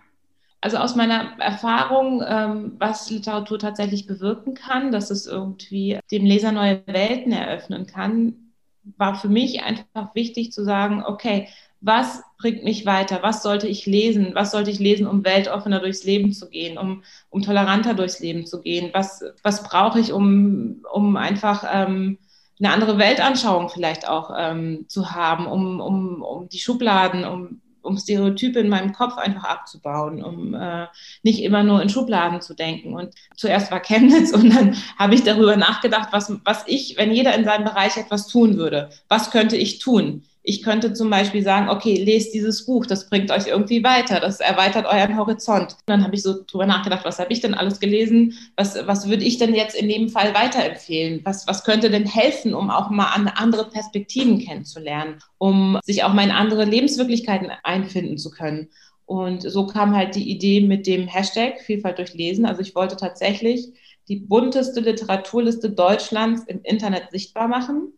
Also 0.60 0.78
aus 0.78 0.96
meiner 0.96 1.38
Erfahrung, 1.38 2.22
ähm, 2.26 2.76
was 2.78 3.10
Literatur 3.10 3.58
tatsächlich 3.58 4.06
bewirken 4.06 4.54
kann, 4.54 4.90
dass 4.90 5.10
es 5.10 5.26
irgendwie 5.26 6.00
dem 6.10 6.24
Leser 6.24 6.52
neue 6.52 6.82
Welten 6.86 7.32
eröffnen 7.32 7.86
kann, 7.86 8.52
war 8.96 9.14
für 9.14 9.28
mich 9.28 9.62
einfach 9.62 10.14
wichtig 10.14 10.52
zu 10.52 10.64
sagen, 10.64 11.02
okay, 11.04 11.48
was 11.80 12.22
bringt 12.38 12.64
mich 12.64 12.86
weiter? 12.86 13.22
Was 13.22 13.42
sollte 13.42 13.68
ich 13.68 13.86
lesen? 13.86 14.34
Was 14.34 14.50
sollte 14.50 14.70
ich 14.70 14.78
lesen, 14.78 15.06
um 15.06 15.24
weltoffener 15.24 15.80
durchs 15.80 16.04
Leben 16.04 16.32
zu 16.32 16.48
gehen, 16.48 16.78
um, 16.78 17.02
um 17.30 17.42
toleranter 17.42 17.94
durchs 17.94 18.20
Leben 18.20 18.46
zu 18.46 18.60
gehen? 18.60 18.90
Was, 18.92 19.22
was 19.42 19.62
brauche 19.62 20.00
ich, 20.00 20.12
um, 20.12 20.84
um 20.92 21.16
einfach 21.16 21.64
ähm, 21.70 22.18
eine 22.58 22.72
andere 22.72 22.98
Weltanschauung 22.98 23.68
vielleicht 23.68 24.08
auch 24.08 24.30
ähm, 24.36 24.86
zu 24.88 25.12
haben, 25.12 25.46
um, 25.46 25.80
um, 25.80 26.22
um 26.22 26.48
die 26.48 26.58
Schubladen, 26.58 27.24
um, 27.24 27.60
um 27.86 27.96
Stereotype 27.96 28.58
in 28.58 28.68
meinem 28.68 28.92
Kopf 28.92 29.16
einfach 29.16 29.44
abzubauen, 29.44 30.22
um 30.22 30.54
äh, 30.54 30.86
nicht 31.22 31.42
immer 31.42 31.62
nur 31.62 31.80
in 31.80 31.88
Schubladen 31.88 32.40
zu 32.40 32.54
denken. 32.54 32.94
Und 32.94 33.14
zuerst 33.36 33.70
war 33.70 33.80
Chemnitz 33.80 34.32
und 34.34 34.50
dann 34.50 34.76
habe 34.98 35.14
ich 35.14 35.22
darüber 35.22 35.56
nachgedacht, 35.56 36.08
was, 36.12 36.32
was 36.44 36.64
ich, 36.66 36.96
wenn 36.98 37.12
jeder 37.12 37.34
in 37.34 37.44
seinem 37.44 37.64
Bereich 37.64 37.96
etwas 37.96 38.28
tun 38.28 38.56
würde, 38.56 38.90
was 39.08 39.30
könnte 39.30 39.56
ich 39.56 39.78
tun? 39.78 40.24
Ich 40.48 40.62
könnte 40.62 40.92
zum 40.92 41.10
Beispiel 41.10 41.42
sagen, 41.42 41.68
okay, 41.68 41.96
lest 42.04 42.32
dieses 42.32 42.66
Buch, 42.66 42.86
das 42.86 43.10
bringt 43.10 43.32
euch 43.32 43.48
irgendwie 43.48 43.82
weiter, 43.82 44.20
das 44.20 44.38
erweitert 44.38 44.86
euren 44.86 45.18
Horizont. 45.18 45.72
Und 45.72 45.78
dann 45.86 46.04
habe 46.04 46.14
ich 46.14 46.22
so 46.22 46.44
drüber 46.46 46.66
nachgedacht, 46.66 47.04
was 47.04 47.18
habe 47.18 47.32
ich 47.32 47.40
denn 47.40 47.52
alles 47.52 47.80
gelesen? 47.80 48.32
Was, 48.56 48.78
was 48.86 49.08
würde 49.08 49.24
ich 49.24 49.38
denn 49.38 49.56
jetzt 49.56 49.74
in 49.74 49.88
dem 49.88 50.08
Fall 50.08 50.34
weiterempfehlen? 50.34 51.22
Was, 51.24 51.48
was 51.48 51.64
könnte 51.64 51.90
denn 51.90 52.06
helfen, 52.06 52.54
um 52.54 52.70
auch 52.70 52.90
mal 52.90 53.08
andere 53.34 53.68
Perspektiven 53.68 54.38
kennenzulernen, 54.38 55.18
um 55.38 55.80
sich 55.82 56.04
auch 56.04 56.12
mal 56.12 56.22
in 56.22 56.30
andere 56.30 56.64
Lebenswirklichkeiten 56.64 57.50
einfinden 57.64 58.16
zu 58.16 58.30
können? 58.30 58.68
Und 59.04 59.42
so 59.42 59.66
kam 59.66 59.96
halt 59.96 60.14
die 60.14 60.30
Idee 60.30 60.60
mit 60.60 60.86
dem 60.86 61.08
Hashtag 61.08 61.60
Vielfalt 61.60 61.98
durch 61.98 62.14
Lesen. 62.14 62.46
Also 62.46 62.62
ich 62.62 62.76
wollte 62.76 62.96
tatsächlich 62.96 63.66
die 64.06 64.20
bunteste 64.20 64.78
Literaturliste 64.78 65.70
Deutschlands 65.70 66.44
im 66.46 66.60
Internet 66.62 67.10
sichtbar 67.10 67.48
machen 67.48 67.92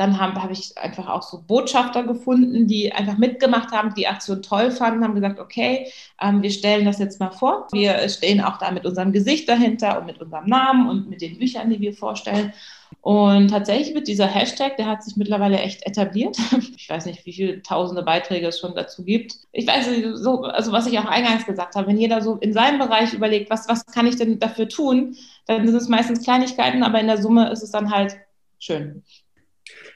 Dann 0.00 0.18
habe 0.18 0.42
hab 0.42 0.50
ich 0.50 0.78
einfach 0.78 1.10
auch 1.10 1.20
so 1.20 1.42
Botschafter 1.46 2.04
gefunden, 2.04 2.66
die 2.66 2.90
einfach 2.90 3.18
mitgemacht 3.18 3.70
haben, 3.70 3.92
die 3.92 4.06
Aktion 4.06 4.40
toll 4.40 4.70
fanden, 4.70 5.04
haben 5.04 5.14
gesagt, 5.14 5.38
okay, 5.38 5.92
ähm, 6.22 6.40
wir 6.40 6.50
stellen 6.50 6.86
das 6.86 6.98
jetzt 6.98 7.20
mal 7.20 7.32
vor. 7.32 7.68
Wir 7.70 8.08
stehen 8.08 8.40
auch 8.40 8.56
da 8.56 8.70
mit 8.70 8.86
unserem 8.86 9.12
Gesicht 9.12 9.46
dahinter 9.46 10.00
und 10.00 10.06
mit 10.06 10.18
unserem 10.18 10.46
Namen 10.46 10.88
und 10.88 11.10
mit 11.10 11.20
den 11.20 11.36
Büchern, 11.36 11.68
die 11.68 11.80
wir 11.80 11.92
vorstellen. 11.92 12.54
Und 13.02 13.48
tatsächlich 13.48 13.94
wird 13.94 14.08
dieser 14.08 14.26
Hashtag, 14.26 14.78
der 14.78 14.86
hat 14.86 15.02
sich 15.02 15.16
mittlerweile 15.16 15.58
echt 15.58 15.86
etabliert. 15.86 16.38
Ich 16.80 16.88
weiß 16.88 17.04
nicht, 17.04 17.26
wie 17.26 17.34
viele 17.34 17.62
tausende 17.62 18.02
Beiträge 18.02 18.46
es 18.48 18.58
schon 18.58 18.74
dazu 18.74 19.04
gibt. 19.04 19.34
Ich 19.52 19.66
weiß 19.66 19.86
so, 20.14 20.42
also 20.44 20.72
was 20.72 20.86
ich 20.86 20.98
auch 20.98 21.04
eingangs 21.04 21.44
gesagt 21.44 21.74
habe, 21.74 21.88
wenn 21.88 21.98
jeder 21.98 22.22
so 22.22 22.36
in 22.36 22.54
seinem 22.54 22.78
Bereich 22.78 23.12
überlegt, 23.12 23.50
was, 23.50 23.68
was 23.68 23.84
kann 23.84 24.06
ich 24.06 24.16
denn 24.16 24.38
dafür 24.38 24.66
tun, 24.66 25.14
dann 25.46 25.66
sind 25.66 25.76
es 25.76 25.88
meistens 25.88 26.24
Kleinigkeiten, 26.24 26.82
aber 26.82 26.98
in 27.00 27.06
der 27.06 27.20
Summe 27.20 27.50
ist 27.50 27.62
es 27.62 27.70
dann 27.70 27.90
halt 27.90 28.16
schön. 28.58 29.04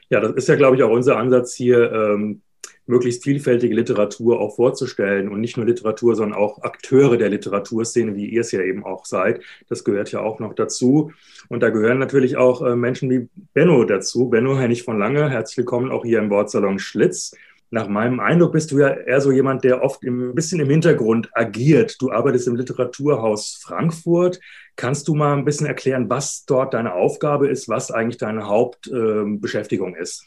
Ja, 0.09 0.19
das 0.19 0.33
ist 0.33 0.47
ja, 0.47 0.55
glaube 0.55 0.75
ich, 0.75 0.83
auch 0.83 0.91
unser 0.91 1.17
Ansatz 1.17 1.53
hier, 1.55 1.91
ähm, 1.91 2.41
möglichst 2.87 3.23
vielfältige 3.23 3.73
Literatur 3.73 4.39
auch 4.39 4.55
vorzustellen 4.55 5.29
und 5.29 5.41
nicht 5.41 5.57
nur 5.57 5.65
Literatur, 5.65 6.15
sondern 6.15 6.37
auch 6.37 6.61
Akteure 6.61 7.17
der 7.17 7.29
Literaturszene, 7.29 8.15
wie 8.15 8.27
ihr 8.27 8.41
es 8.41 8.51
ja 8.51 8.61
eben 8.61 8.83
auch 8.83 9.05
seid. 9.05 9.41
Das 9.69 9.83
gehört 9.83 10.11
ja 10.11 10.19
auch 10.21 10.39
noch 10.39 10.53
dazu. 10.53 11.11
Und 11.49 11.63
da 11.63 11.69
gehören 11.69 11.99
natürlich 11.99 12.37
auch 12.37 12.61
äh, 12.61 12.75
Menschen 12.75 13.09
wie 13.09 13.27
Benno 13.53 13.83
dazu. 13.85 14.29
Benno 14.29 14.57
Hennig 14.57 14.83
von 14.83 14.99
Lange, 14.99 15.29
herzlich 15.29 15.57
willkommen 15.57 15.91
auch 15.91 16.05
hier 16.05 16.19
im 16.19 16.29
Wortsalon 16.29 16.79
Schlitz. 16.79 17.35
Nach 17.75 17.89
meinem 17.89 18.21
Eindruck 18.21 18.53
bist 18.53 18.71
du 18.71 18.79
ja 18.79 18.87
eher 18.87 19.19
so 19.19 19.33
jemand, 19.33 19.65
der 19.65 19.83
oft 19.83 20.01
ein 20.03 20.33
bisschen 20.33 20.61
im 20.61 20.69
Hintergrund 20.69 21.27
agiert. 21.33 22.01
Du 22.01 22.09
arbeitest 22.09 22.47
im 22.47 22.55
Literaturhaus 22.55 23.59
Frankfurt. 23.61 24.39
Kannst 24.77 25.09
du 25.09 25.13
mal 25.13 25.37
ein 25.37 25.43
bisschen 25.43 25.67
erklären, 25.67 26.09
was 26.09 26.45
dort 26.45 26.73
deine 26.73 26.93
Aufgabe 26.93 27.49
ist, 27.49 27.67
was 27.67 27.91
eigentlich 27.91 28.15
deine 28.15 28.47
Hauptbeschäftigung 28.47 29.93
äh, 29.93 30.03
ist? 30.03 30.23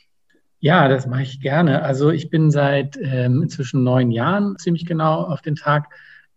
Ja, 0.58 0.88
das 0.88 1.06
mache 1.06 1.22
ich 1.22 1.40
gerne. 1.40 1.80
Also 1.80 2.10
ich 2.10 2.28
bin 2.28 2.50
seit 2.50 2.98
ähm, 3.00 3.44
inzwischen 3.44 3.82
neun 3.82 4.10
Jahren 4.10 4.58
ziemlich 4.58 4.84
genau 4.84 5.22
auf 5.22 5.40
den 5.40 5.56
Tag 5.56 5.86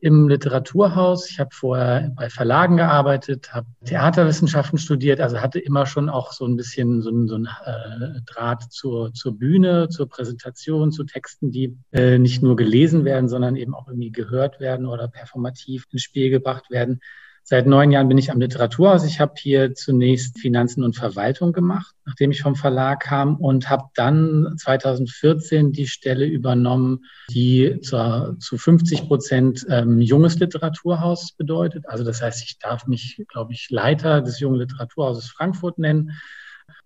im 0.02 0.28
Literaturhaus. 0.28 1.30
Ich 1.30 1.40
habe 1.40 1.52
vorher 1.54 2.12
bei 2.16 2.30
Verlagen 2.30 2.78
gearbeitet, 2.78 3.54
habe 3.54 3.68
Theaterwissenschaften 3.86 4.80
studiert, 4.80 5.22
also 5.22 5.40
hatte 5.40 5.60
immer 5.60 5.86
schon 5.86 6.10
auch 6.10 6.34
so 6.34 6.46
ein 6.46 6.56
bisschen 6.56 7.02
so 7.02 7.12
so 7.28 7.36
ein 7.36 7.46
äh, 7.46 8.22
Draht 8.26 8.64
zur, 8.72 9.14
zur 9.14 9.38
Bühne, 9.38 9.90
zur 9.90 10.10
Präsentation, 10.10 10.92
zu 10.92 11.04
Texten, 11.04 11.52
die 11.52 11.78
äh, 11.92 12.18
nicht 12.18 12.42
nur 12.42 12.56
gelesen 12.56 13.06
werden, 13.06 13.30
sondern 13.30 13.56
eben 13.56 13.76
auch 13.76 13.88
irgendwie 13.88 14.12
gehört 14.12 14.60
werden 14.60 14.88
oder 14.88 15.08
performativ 15.08 15.86
ins 15.92 16.02
Spiel 16.02 16.32
gebracht 16.32 16.72
werden. 16.72 17.02
Seit 17.44 17.68
neun 17.68 17.92
Jahren 17.92 18.08
bin 18.08 18.18
ich 18.18 18.32
am 18.32 18.40
Literaturhaus. 18.40 19.04
Ich 19.04 19.20
habe 19.20 19.34
hier 19.38 19.74
zunächst 19.74 20.40
Finanzen 20.40 20.84
und 20.84 20.96
Verwaltung 20.96 21.52
gemacht, 21.52 21.94
nachdem 22.06 22.32
ich 22.32 22.42
vom 22.42 22.56
Verlag 22.56 23.02
kam 23.02 23.36
und 23.36 23.70
habe 23.70 23.86
dann 23.96 24.56
2014 24.58 25.72
die 25.72 25.88
Stelle 25.88 26.26
übernommen, 26.26 27.06
die 27.30 27.80
zur, 27.82 28.38
zu 28.40 28.58
50 28.58 29.08
Prozent 29.08 29.66
ähm, 29.70 30.00
junges 30.00 30.40
Literaturhaus 30.40 31.34
bedeutet. 31.34 31.90
Also 31.90 32.04
das 32.04 32.22
heißt, 32.22 32.44
ich 32.44 32.60
darf 32.60 32.88
mich, 32.88 33.24
glaube 33.28 33.54
ich, 33.54 33.70
Leiter 33.70 34.22
des 34.22 34.40
jungen 34.40 34.60
Literaturhauses 34.60 35.30
Frankfurt 35.30 35.78
nennen 35.78 36.12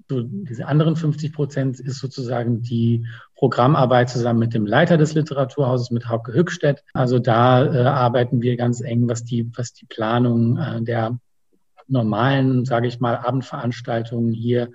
so 0.07 0.21
diese 0.21 0.67
anderen 0.67 0.95
50 0.95 1.33
Prozent 1.33 1.79
ist 1.79 1.99
sozusagen 1.99 2.61
die 2.61 3.07
Programmarbeit 3.35 4.09
zusammen 4.09 4.39
mit 4.39 4.53
dem 4.53 4.65
Leiter 4.65 4.97
des 4.97 5.13
Literaturhauses, 5.13 5.91
mit 5.91 6.07
Hauke 6.09 6.33
Hückstedt. 6.33 6.83
Also 6.93 7.19
da 7.19 7.65
äh, 7.65 7.85
arbeiten 7.85 8.41
wir 8.41 8.55
ganz 8.55 8.81
eng, 8.81 9.07
was 9.09 9.23
die, 9.23 9.51
was 9.55 9.73
die 9.73 9.85
Planung 9.85 10.57
äh, 10.57 10.81
der 10.81 11.19
normalen, 11.87 12.65
sage 12.65 12.87
ich 12.87 12.99
mal, 12.99 13.17
Abendveranstaltungen 13.17 14.33
hier 14.33 14.71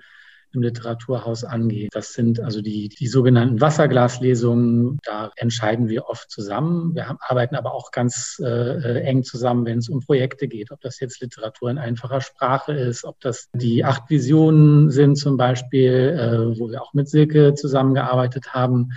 im 0.53 0.61
Literaturhaus 0.61 1.43
angeht. 1.43 1.89
Das 1.93 2.13
sind 2.13 2.39
also 2.39 2.61
die, 2.61 2.89
die 2.89 3.07
sogenannten 3.07 3.61
Wasserglaslesungen. 3.61 4.99
Da 5.03 5.31
entscheiden 5.35 5.87
wir 5.87 6.07
oft 6.07 6.29
zusammen. 6.29 6.95
Wir 6.95 7.07
haben, 7.07 7.17
arbeiten 7.21 7.55
aber 7.55 7.73
auch 7.73 7.91
ganz 7.91 8.41
äh, 8.43 9.01
eng 9.01 9.23
zusammen, 9.23 9.65
wenn 9.65 9.79
es 9.79 9.89
um 9.89 10.01
Projekte 10.01 10.47
geht. 10.47 10.71
Ob 10.71 10.81
das 10.81 10.99
jetzt 10.99 11.21
Literatur 11.21 11.69
in 11.69 11.77
einfacher 11.77 12.21
Sprache 12.21 12.73
ist, 12.73 13.05
ob 13.05 13.19
das 13.19 13.49
die 13.53 13.83
acht 13.85 14.09
Visionen 14.09 14.89
sind 14.89 15.15
zum 15.17 15.37
Beispiel, 15.37 15.91
äh, 15.91 16.59
wo 16.59 16.69
wir 16.69 16.81
auch 16.81 16.93
mit 16.93 17.09
Silke 17.09 17.53
zusammengearbeitet 17.53 18.53
haben. 18.53 18.91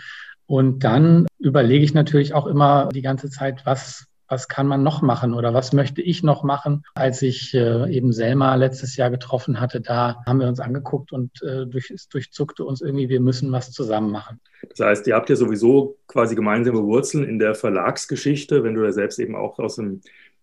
Und 0.47 0.85
dann 0.85 1.27
überlege 1.39 1.85
ich 1.85 1.95
natürlich 1.95 2.35
auch 2.35 2.47
immer 2.47 2.89
die 2.93 3.03
ganze 3.03 3.31
Zeit, 3.31 3.65
was 3.65 4.07
was 4.29 4.49
kann 4.49 4.67
man 4.67 4.83
noch 4.83 5.03
machen 5.03 5.35
oder 5.35 5.55
was 5.55 5.73
möchte 5.73 6.03
ich 6.03 6.23
noch 6.23 6.43
machen? 6.43 6.85
Als 6.95 7.23
ich 7.23 7.55
äh, 7.55 7.91
eben 7.95 8.13
Selma 8.13 8.55
letztes 8.55 8.97
Jahr 8.97 9.11
getroffen 9.11 9.61
hatte, 9.61 9.81
da 9.81 10.23
haben 10.27 10.41
wir 10.41 10.49
uns 10.49 10.61
angeguckt 10.61 11.13
und 11.13 11.43
äh, 11.43 11.67
durch, 11.67 11.91
es 11.91 12.09
durchzuckte 12.09 12.65
uns 12.65 12.81
irgendwie, 12.81 13.09
wir 13.09 13.21
müssen 13.21 13.53
was 13.53 13.71
zusammen 13.73 14.11
machen. 14.11 14.41
Das 14.71 14.81
heißt, 14.81 15.07
ihr 15.07 15.15
habt 15.15 15.29
ja 15.29 15.37
sowieso 15.37 15.99
quasi 16.07 16.35
gemeinsame 16.35 16.83
Wurzeln 16.83 17.25
in 17.25 17.39
der 17.39 17.55
Verlagsgeschichte, 17.55 18.65
wenn 18.65 18.75
du 18.75 18.83
da 18.83 18.93
selbst 18.93 19.19
eben 19.19 19.37
auch 19.37 19.59
aus 19.59 19.77
dem 19.77 20.01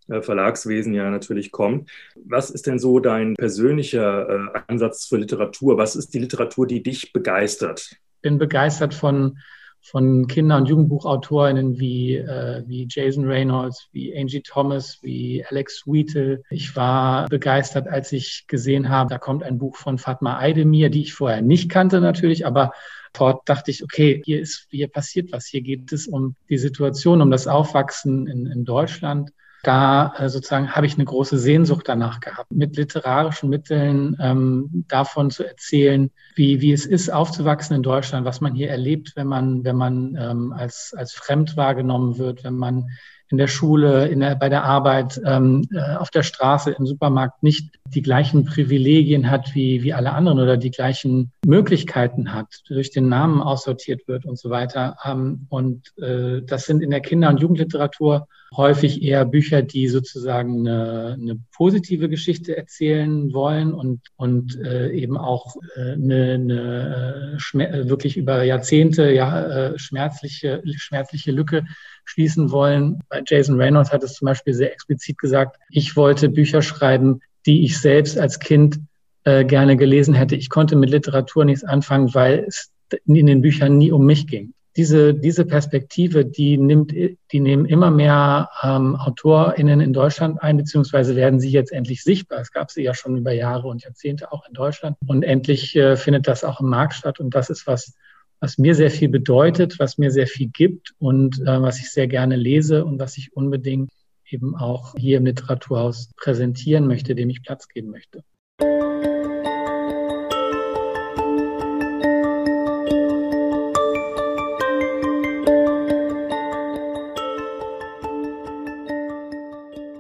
äh, 0.08 0.22
Verlagswesen 0.22 0.94
ja 0.94 1.10
natürlich 1.10 1.52
kommt. 1.52 1.90
Was 2.16 2.50
ist 2.50 2.68
denn 2.68 2.80
so 2.80 3.00
dein 3.00 3.36
persönlicher 3.36 4.30
äh, 4.30 4.60
Ansatz 4.68 5.06
für 5.06 5.18
Literatur? 5.18 5.78
Was 5.78 5.96
ist 5.96 6.14
die 6.14 6.20
Literatur, 6.20 6.68
die 6.68 6.84
dich 6.84 7.14
begeistert? 7.14 7.90
Ich 7.90 8.22
bin 8.22 8.38
begeistert 8.38 8.94
von 8.94 9.38
von 9.82 10.28
Kinder- 10.28 10.58
und 10.58 10.68
Jugendbuchautorinnen 10.68 11.80
wie, 11.80 12.16
äh, 12.16 12.64
wie 12.68 12.88
Jason 12.90 13.26
Reynolds, 13.26 13.90
wie 13.92 14.16
Angie 14.18 14.42
Thomas, 14.42 15.00
wie 15.02 15.44
Alex 15.46 15.84
Wheatle. 15.86 16.44
Ich 16.50 16.76
war 16.76 17.28
begeistert, 17.28 17.88
als 17.88 18.12
ich 18.12 18.46
gesehen 18.48 18.90
habe, 18.90 19.10
da 19.10 19.18
kommt 19.18 19.44
ein 19.44 19.58
Buch 19.58 19.76
von 19.76 19.98
Fatma 19.98 20.38
Aydemir, 20.38 20.90
die 20.90 21.02
ich 21.02 21.14
vorher 21.14 21.42
nicht 21.42 21.70
kannte 21.70 22.00
natürlich, 22.00 22.46
aber 22.46 22.74
dort 23.14 23.50
dachte 23.50 23.72
ich, 23.72 23.84
okay, 23.84 24.22
hier 24.24 24.40
ist, 24.40 24.68
hier 24.70 24.88
passiert 24.88 25.32
was. 25.32 25.48
Hier 25.48 25.62
geht 25.62 25.92
es 25.92 26.08
um 26.08 26.36
die 26.50 26.58
Situation, 26.58 27.22
um 27.22 27.32
das 27.32 27.48
Aufwachsen 27.48 28.28
in, 28.28 28.46
in 28.46 28.66
Deutschland 28.66 29.32
da 29.64 30.14
äh, 30.18 30.30
sozusagen 30.30 30.72
habe 30.72 30.86
ich 30.86 30.96
eine 30.96 31.06
große 31.06 31.38
Sehnsucht 31.38 31.88
danach 31.88 32.20
gehabt, 32.20 32.52
mit 32.52 32.76
literarischen 32.78 33.50
Mitteln 33.50 34.18
ähm, 34.20 34.86
davon 34.88 35.30
zu 35.30 35.44
erzählen, 35.44 36.12
wie, 36.36 36.62
wie 36.62 36.72
es 36.72 36.86
ist, 36.86 37.10
aufzuwachsen 37.12 37.76
in 37.76 37.84
Deutschland, 37.84 38.26
was 38.26 38.42
man 38.42 38.56
hier 38.56 38.70
erlebt, 38.70 39.14
wenn 39.16 39.28
man, 39.28 39.64
wenn 39.64 39.76
man 39.76 40.18
ähm, 40.20 40.54
als, 40.54 40.94
als 40.98 41.14
fremd 41.14 41.58
wahrgenommen 41.58 42.18
wird, 42.18 42.44
wenn 42.44 42.56
man 42.56 42.90
in 43.32 43.38
der 43.38 43.48
Schule, 43.48 44.08
in 44.08 44.20
der, 44.20 44.36
bei 44.36 44.50
der 44.50 44.64
Arbeit, 44.64 45.20
ähm, 45.26 45.68
äh, 45.74 45.96
auf 45.96 46.10
der 46.10 46.24
Straße, 46.24 46.72
im 46.72 46.86
Supermarkt 46.86 47.44
nicht 47.44 47.74
die 47.86 48.02
gleichen 48.02 48.46
Privilegien 48.46 49.30
hat 49.30 49.56
wie, 49.56 49.84
wie 49.84 49.94
alle 49.94 50.12
anderen 50.12 50.40
oder 50.40 50.58
die 50.58 50.72
gleichen 50.72 51.32
Möglichkeiten 51.46 52.34
hat, 52.34 52.48
durch 52.68 52.92
den 52.92 53.10
Namen 53.10 53.42
aussortiert 53.42 54.08
wird 54.08 54.26
und 54.26 54.38
so 54.38 54.50
weiter. 54.50 54.98
Ähm, 55.06 55.48
und 55.50 55.94
äh, 55.98 56.42
das 56.42 56.66
sind 56.66 56.82
in 56.82 56.92
der 56.92 57.02
Kinder- 57.02 57.30
und 57.30 57.40
Jugendliteratur 57.40 58.28
häufig 58.56 59.02
eher 59.02 59.24
Bücher, 59.26 59.62
die 59.62 59.88
sozusagen 59.88 60.68
eine, 60.68 61.14
eine 61.14 61.40
positive 61.56 62.10
Geschichte 62.10 62.58
erzählen 62.58 63.34
wollen 63.34 63.74
und, 63.74 64.02
und 64.18 64.60
äh, 64.60 64.92
eben 64.92 65.18
auch 65.18 65.56
äh, 65.76 65.94
eine, 65.94 66.34
eine 66.34 67.40
äh, 67.42 67.90
wirklich 67.90 68.18
über 68.18 68.44
Jahrzehnte 68.44 69.10
ja, 69.12 69.70
äh, 69.70 69.80
schmerzliche, 69.80 70.62
schmerzliche 70.76 71.32
Lücke 71.32 71.64
schließen 72.06 72.52
wollen. 72.52 73.00
Bei 73.10 73.22
Jason 73.26 73.60
Reynolds 73.60 73.92
hat 73.92 74.04
es 74.04 74.14
zum 74.14 74.26
Beispiel 74.26 74.54
sehr 74.54 74.74
explizit 74.74 75.18
gesagt, 75.18 75.58
ich 75.70 75.96
wollte 75.96 76.30
Bücher 76.30 76.62
schreiben, 76.62 77.22
die 77.46 77.64
ich 77.64 77.80
selbst 77.80 78.18
als 78.18 78.40
Kind 78.40 78.80
äh, 79.24 79.46
gerne 79.46 79.78
gelesen 79.78 80.14
hätte. 80.14 80.36
Ich 80.36 80.50
konnte 80.50 80.76
mit 80.76 80.90
Literatur 80.90 81.46
nichts 81.46 81.64
anfangen, 81.64 82.14
weil 82.14 82.46
es 82.48 82.72
in 83.06 83.28
den 83.28 83.42
Büchern 83.42 83.78
nie 83.78 83.92
um 83.92 84.06
mich 84.06 84.28
ging. 84.28 84.54
Diese, 84.78 85.14
diese 85.14 85.46
Perspektive, 85.46 86.24
die 86.24 86.58
nimmt, 86.58 86.94
die 86.94 87.40
nehmen 87.40 87.66
immer 87.66 87.92
mehr 87.92 88.50
ähm, 88.64 88.96
AutorInnen 88.96 89.82
in 89.82 89.92
Deutschland 89.92 90.42
ein, 90.42 90.56
beziehungsweise 90.56 91.16
werden 91.18 91.42
sie 91.42 91.52
jetzt 91.52 91.74
endlich 91.74 92.04
sichtbar. 92.04 92.40
Es 92.40 92.52
gab 92.54 92.72
sie 92.72 92.82
ja 92.82 92.94
schon 92.94 93.18
über 93.18 93.34
Jahre 93.34 93.68
und 93.68 93.84
Jahrzehnte 93.84 94.32
auch 94.32 94.48
in 94.48 94.54
Deutschland. 94.54 94.96
Und 95.06 95.24
endlich 95.24 95.76
äh, 95.76 95.98
findet 95.98 96.28
das 96.28 96.46
auch 96.46 96.62
im 96.62 96.70
Markt 96.70 96.94
statt. 96.94 97.20
Und 97.20 97.36
das 97.36 97.50
ist 97.50 97.68
was, 97.68 97.96
was 98.42 98.58
mir 98.58 98.74
sehr 98.74 98.90
viel 98.90 99.08
bedeutet, 99.08 99.78
was 99.78 100.00
mir 100.00 100.10
sehr 100.10 100.26
viel 100.26 100.50
gibt 100.50 100.96
und 100.98 101.40
äh, 101.42 101.62
was 101.62 101.80
ich 101.80 101.92
sehr 101.92 102.08
gerne 102.08 102.36
lese 102.36 102.84
und 102.84 103.00
was 103.00 103.18
ich 103.18 103.34
unbedingt 103.34 103.92
eben 104.28 104.56
auch 104.56 104.96
hier 104.98 105.18
im 105.18 105.28
Literaturhaus 105.28 106.12
präsentieren 106.18 106.88
möchte, 106.88 107.14
dem 107.14 107.30
ich 107.30 107.44
Platz 107.44 107.68
geben 107.68 107.92
möchte. 107.92 108.24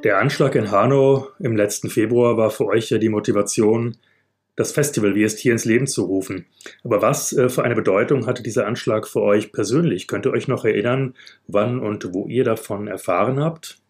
Der 0.03 0.17
Anschlag 0.17 0.55
in 0.55 0.71
Hanau 0.71 1.27
im 1.37 1.55
letzten 1.55 1.91
Februar 1.91 2.37
war 2.37 2.49
für 2.49 2.65
euch 2.65 2.89
ja 2.89 2.97
die 2.97 3.09
Motivation, 3.09 3.97
das 4.55 4.71
Festival 4.71 5.15
wie 5.15 5.23
es 5.23 5.37
hier 5.37 5.51
ins 5.51 5.65
Leben 5.65 5.87
zu 5.87 6.03
rufen. 6.03 6.45
Aber 6.83 7.01
was 7.01 7.33
äh, 7.33 7.49
für 7.49 7.63
eine 7.63 7.75
Bedeutung 7.75 8.27
hatte 8.27 8.43
dieser 8.43 8.67
Anschlag 8.67 9.07
für 9.07 9.21
euch 9.21 9.51
persönlich? 9.51 10.07
Könnt 10.07 10.25
ihr 10.25 10.31
euch 10.31 10.47
noch 10.47 10.65
erinnern, 10.65 11.15
wann 11.47 11.79
und 11.79 12.13
wo 12.13 12.27
ihr 12.27 12.43
davon 12.43 12.87
erfahren 12.87 13.39
habt? 13.39 13.80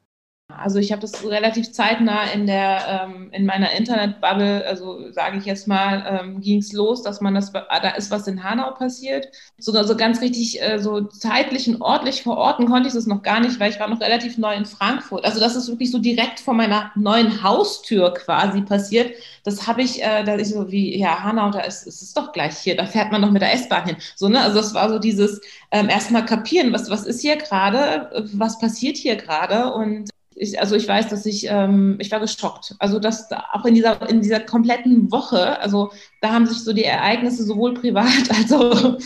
Also 0.58 0.80
ich 0.80 0.92
habe 0.92 1.02
das 1.02 1.24
relativ 1.26 1.72
zeitnah 1.72 2.24
in 2.34 2.48
der 2.48 3.06
ähm, 3.06 3.30
in 3.32 3.46
meiner 3.46 3.72
Internetbubble, 3.72 4.66
also 4.66 5.12
sage 5.12 5.38
ich 5.38 5.46
jetzt 5.46 5.68
mal, 5.68 6.06
ähm, 6.08 6.42
ging 6.42 6.60
es 6.60 6.74
los, 6.74 7.04
dass 7.04 7.22
man 7.22 7.36
das, 7.36 7.52
da 7.52 7.90
ist 7.98 8.12
was 8.12 8.28
in 8.28 8.44
Hanau 8.44 8.72
passiert. 8.72 9.28
So 9.58 9.74
ganz 9.96 10.22
richtig 10.22 10.62
äh, 10.62 10.80
so 10.80 11.02
zeitlich 11.02 11.68
und 11.68 11.82
ordentlich 11.82 12.24
verorten 12.24 12.68
konnte 12.68 12.88
ich 12.88 12.94
das 12.94 13.08
noch 13.08 13.22
gar 13.22 13.40
nicht, 13.40 13.60
weil 13.60 13.72
ich 13.72 13.80
war 13.80 13.90
noch 13.90 14.00
relativ 14.02 14.38
neu 14.38 14.56
in 14.56 14.66
Frankfurt. 14.66 15.26
Also 15.26 15.40
das 15.40 15.56
ist 15.56 15.68
wirklich 15.68 15.92
so 15.92 16.00
direkt 16.00 16.40
vor 16.40 16.54
meiner 16.54 16.92
neuen 16.96 17.44
Haustür 17.44 18.14
quasi 18.14 18.62
passiert. 18.62 19.16
Das 19.44 19.68
habe 19.68 19.82
ich, 19.82 20.04
äh, 20.04 20.24
da 20.24 20.38
ich 20.38 20.50
so 20.50 20.72
wie, 20.72 20.98
ja, 20.98 21.24
Hanau, 21.24 21.52
da 21.52 21.62
ist, 21.62 21.88
ist 21.88 22.02
es 22.02 22.14
doch 22.14 22.32
gleich 22.32 22.58
hier, 22.58 22.76
da 22.78 22.86
fährt 22.86 23.12
man 23.12 23.22
noch 23.22 23.32
mit 23.32 23.42
der 23.42 23.54
S-Bahn 23.54 23.86
hin. 23.86 23.98
So, 24.16 24.30
ne? 24.30 24.40
Also 24.40 24.58
das 24.58 24.74
war 24.74 24.90
so 24.90 25.00
dieses 25.00 25.42
ähm, 25.72 25.90
erstmal 25.90 26.26
kapieren, 26.26 26.74
was, 26.74 26.90
was 26.90 27.06
ist 27.06 27.22
hier 27.22 27.38
gerade, 27.38 28.10
was 28.34 28.60
passiert 28.60 28.98
hier 28.98 29.16
gerade 29.16 29.74
und 29.74 30.10
ich, 30.42 30.60
also 30.60 30.76
ich 30.76 30.88
weiß, 30.88 31.08
dass 31.10 31.28
ich, 31.28 31.46
ähm, 31.48 31.98
ich 32.00 32.10
war 32.10 32.20
geschockt. 32.20 32.74
Also 32.80 32.98
dass 32.98 33.32
auch 33.32 33.64
in 33.66 33.76
dieser, 33.76 34.10
in 34.10 34.22
dieser 34.22 34.40
kompletten 34.40 35.12
Woche, 35.12 35.60
also 35.60 35.92
da 36.20 36.34
haben 36.34 36.48
sich 36.48 36.64
so 36.64 36.74
die 36.74 36.84
Ereignisse 36.84 37.44
sowohl 37.44 37.76
privat 37.76 38.30
als 38.36 38.52
auch 38.52 38.98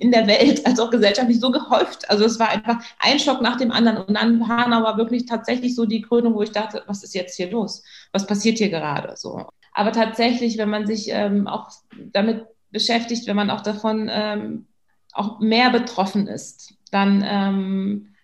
in 0.00 0.10
der 0.10 0.26
Welt, 0.26 0.66
als 0.66 0.80
auch 0.80 0.90
gesellschaftlich 0.90 1.38
so 1.38 1.50
gehäuft. 1.50 2.08
Also 2.08 2.24
es 2.24 2.38
war 2.38 2.48
einfach 2.48 2.78
ein 2.98 3.18
Schock 3.18 3.42
nach 3.42 3.58
dem 3.58 3.72
anderen. 3.72 3.98
Und 3.98 4.14
dann 4.14 4.48
Hanau 4.48 4.82
war 4.82 4.96
wirklich 4.96 5.26
tatsächlich 5.26 5.74
so 5.74 5.84
die 5.84 6.00
Krönung, 6.00 6.34
wo 6.34 6.40
ich 6.40 6.52
dachte, 6.52 6.82
was 6.86 7.04
ist 7.04 7.14
jetzt 7.14 7.36
hier 7.36 7.50
los? 7.50 7.82
Was 8.12 8.26
passiert 8.26 8.56
hier 8.56 8.70
gerade? 8.70 9.18
So. 9.18 9.46
Aber 9.74 9.92
tatsächlich, 9.92 10.56
wenn 10.56 10.70
man 10.70 10.86
sich 10.86 11.08
ähm, 11.10 11.46
auch 11.46 11.68
damit 11.92 12.46
beschäftigt, 12.70 13.26
wenn 13.26 13.36
man 13.36 13.50
auch 13.50 13.60
davon 13.60 14.08
ähm, 14.10 14.66
auch 15.12 15.40
mehr 15.40 15.68
betroffen 15.68 16.26
ist, 16.26 16.72
dann 16.90 17.22
ähm, 17.22 18.14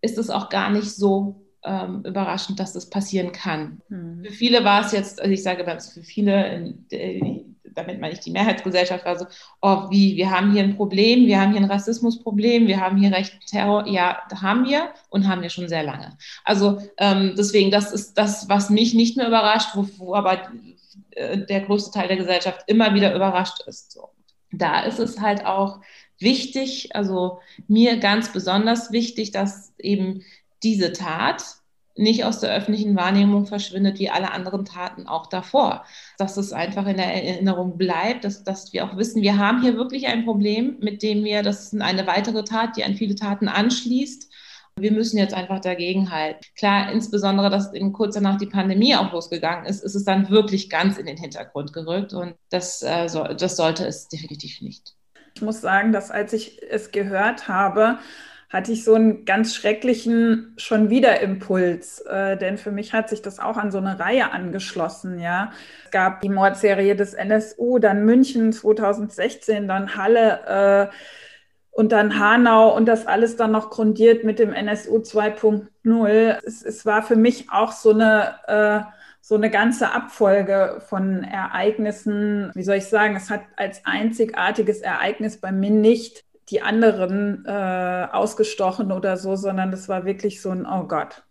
ist 0.00 0.16
es 0.16 0.30
auch 0.30 0.48
gar 0.48 0.70
nicht 0.70 0.96
so 0.96 1.42
ähm, 1.64 2.02
überraschend, 2.04 2.58
dass 2.58 2.72
das 2.72 2.88
passieren 2.88 3.32
kann. 3.32 3.80
Mhm. 3.88 4.24
Für 4.24 4.32
viele 4.32 4.64
war 4.64 4.84
es 4.84 4.92
jetzt, 4.92 5.20
also 5.20 5.32
ich 5.32 5.42
sage 5.42 5.64
das 5.64 5.92
für 5.92 6.02
viele, 6.02 6.74
damit 7.74 8.00
meine 8.00 8.14
ich 8.14 8.20
die 8.20 8.30
Mehrheitsgesellschaft, 8.30 9.04
war 9.04 9.18
so, 9.18 9.26
oh, 9.60 9.90
wie, 9.90 10.16
wir 10.16 10.30
haben 10.30 10.52
hier 10.52 10.62
ein 10.62 10.76
Problem, 10.76 11.26
wir 11.26 11.40
haben 11.40 11.52
hier 11.52 11.60
ein 11.60 11.70
Rassismusproblem, 11.70 12.66
wir 12.66 12.80
haben 12.80 12.96
hier 12.96 13.12
rechten 13.12 13.44
Terror. 13.46 13.86
Ja, 13.86 14.22
haben 14.40 14.66
wir 14.66 14.90
und 15.08 15.28
haben 15.28 15.42
wir 15.42 15.50
schon 15.50 15.68
sehr 15.68 15.82
lange. 15.82 16.16
Also 16.44 16.80
ähm, 16.98 17.34
deswegen, 17.36 17.70
das 17.70 17.92
ist 17.92 18.14
das, 18.14 18.48
was 18.48 18.70
mich 18.70 18.94
nicht 18.94 19.16
nur 19.16 19.26
überrascht, 19.26 19.70
wo, 19.74 19.86
wo 19.98 20.14
aber 20.14 20.50
äh, 21.12 21.38
der 21.46 21.60
größte 21.62 21.90
Teil 21.90 22.08
der 22.08 22.16
Gesellschaft 22.16 22.62
immer 22.66 22.94
wieder 22.94 23.14
überrascht 23.14 23.62
ist. 23.66 23.92
So. 23.92 24.08
Da 24.52 24.80
ist 24.80 24.98
es 24.98 25.20
halt 25.20 25.46
auch 25.46 25.80
wichtig, 26.18 26.94
also 26.94 27.40
mir 27.66 27.98
ganz 27.98 28.32
besonders 28.32 28.92
wichtig, 28.92 29.30
dass 29.30 29.72
eben 29.78 30.22
diese 30.62 30.92
Tat 30.92 31.42
nicht 31.96 32.24
aus 32.24 32.40
der 32.40 32.54
öffentlichen 32.54 32.96
Wahrnehmung 32.96 33.46
verschwindet, 33.46 33.98
wie 33.98 34.10
alle 34.10 34.32
anderen 34.32 34.64
Taten 34.64 35.06
auch 35.06 35.26
davor. 35.26 35.84
Dass 36.18 36.36
es 36.36 36.52
einfach 36.52 36.86
in 36.86 36.96
der 36.96 37.12
Erinnerung 37.12 37.76
bleibt, 37.76 38.24
dass, 38.24 38.42
dass 38.42 38.72
wir 38.72 38.84
auch 38.84 38.96
wissen, 38.96 39.22
wir 39.22 39.38
haben 39.38 39.60
hier 39.60 39.76
wirklich 39.76 40.06
ein 40.06 40.24
Problem, 40.24 40.76
mit 40.80 41.02
dem 41.02 41.24
wir, 41.24 41.42
das 41.42 41.64
ist 41.64 41.80
eine 41.80 42.06
weitere 42.06 42.44
Tat, 42.44 42.76
die 42.76 42.84
an 42.84 42.94
viele 42.94 43.16
Taten 43.16 43.48
anschließt. 43.48 44.30
Wir 44.76 44.92
müssen 44.92 45.18
jetzt 45.18 45.34
einfach 45.34 45.60
dagegenhalten. 45.60 46.40
Klar, 46.56 46.90
insbesondere, 46.90 47.50
dass 47.50 47.72
in 47.72 47.92
kurz 47.92 48.14
danach 48.14 48.38
die 48.38 48.46
Pandemie 48.46 48.96
auch 48.96 49.12
losgegangen 49.12 49.66
ist, 49.66 49.82
ist 49.82 49.94
es 49.94 50.04
dann 50.04 50.30
wirklich 50.30 50.70
ganz 50.70 50.96
in 50.96 51.06
den 51.06 51.18
Hintergrund 51.18 51.72
gerückt 51.72 52.14
und 52.14 52.34
das, 52.48 52.80
äh, 52.80 53.08
das 53.34 53.56
sollte 53.56 53.84
es 53.84 54.08
definitiv 54.08 54.62
nicht. 54.62 54.94
Ich 55.34 55.42
muss 55.42 55.60
sagen, 55.60 55.92
dass 55.92 56.10
als 56.10 56.32
ich 56.32 56.60
es 56.70 56.92
gehört 56.92 57.46
habe, 57.46 57.98
hatte 58.50 58.72
ich 58.72 58.82
so 58.84 58.94
einen 58.94 59.24
ganz 59.24 59.54
schrecklichen 59.54 60.54
schon 60.56 60.90
wieder 60.90 61.20
Impuls, 61.20 62.00
äh, 62.00 62.36
denn 62.36 62.58
für 62.58 62.72
mich 62.72 62.92
hat 62.92 63.08
sich 63.08 63.22
das 63.22 63.38
auch 63.38 63.56
an 63.56 63.70
so 63.70 63.78
eine 63.78 64.00
Reihe 64.00 64.32
angeschlossen, 64.32 65.20
ja. 65.20 65.52
Es 65.84 65.92
gab 65.92 66.20
die 66.20 66.28
Mordserie 66.28 66.96
des 66.96 67.14
NSU, 67.14 67.78
dann 67.78 68.04
München 68.04 68.52
2016, 68.52 69.68
dann 69.68 69.96
Halle 69.96 70.90
äh, 70.90 70.94
und 71.70 71.92
dann 71.92 72.18
Hanau 72.18 72.76
und 72.76 72.86
das 72.86 73.06
alles 73.06 73.36
dann 73.36 73.52
noch 73.52 73.70
grundiert 73.70 74.24
mit 74.24 74.40
dem 74.40 74.52
NSU 74.52 74.96
2.0. 74.98 76.38
Es, 76.44 76.64
es 76.64 76.84
war 76.84 77.04
für 77.04 77.16
mich 77.16 77.50
auch 77.50 77.70
so 77.70 77.90
eine 77.90 78.34
äh, 78.48 78.80
so 79.22 79.36
eine 79.36 79.50
ganze 79.50 79.92
Abfolge 79.92 80.82
von 80.88 81.22
Ereignissen, 81.22 82.50
wie 82.54 82.62
soll 82.62 82.76
ich 82.76 82.86
sagen, 82.86 83.14
es 83.14 83.30
hat 83.30 83.42
als 83.56 83.84
einzigartiges 83.84 84.80
Ereignis 84.80 85.36
bei 85.40 85.52
mir 85.52 85.70
nicht 85.70 86.24
die 86.50 86.62
anderen 86.62 87.44
äh, 87.46 88.06
ausgestochen 88.12 88.92
oder 88.92 89.16
so, 89.16 89.36
sondern 89.36 89.70
das 89.70 89.88
war 89.88 90.04
wirklich 90.04 90.42
so 90.42 90.50
ein 90.50 90.66
Oh 90.66 90.84
Gott. 90.84 91.22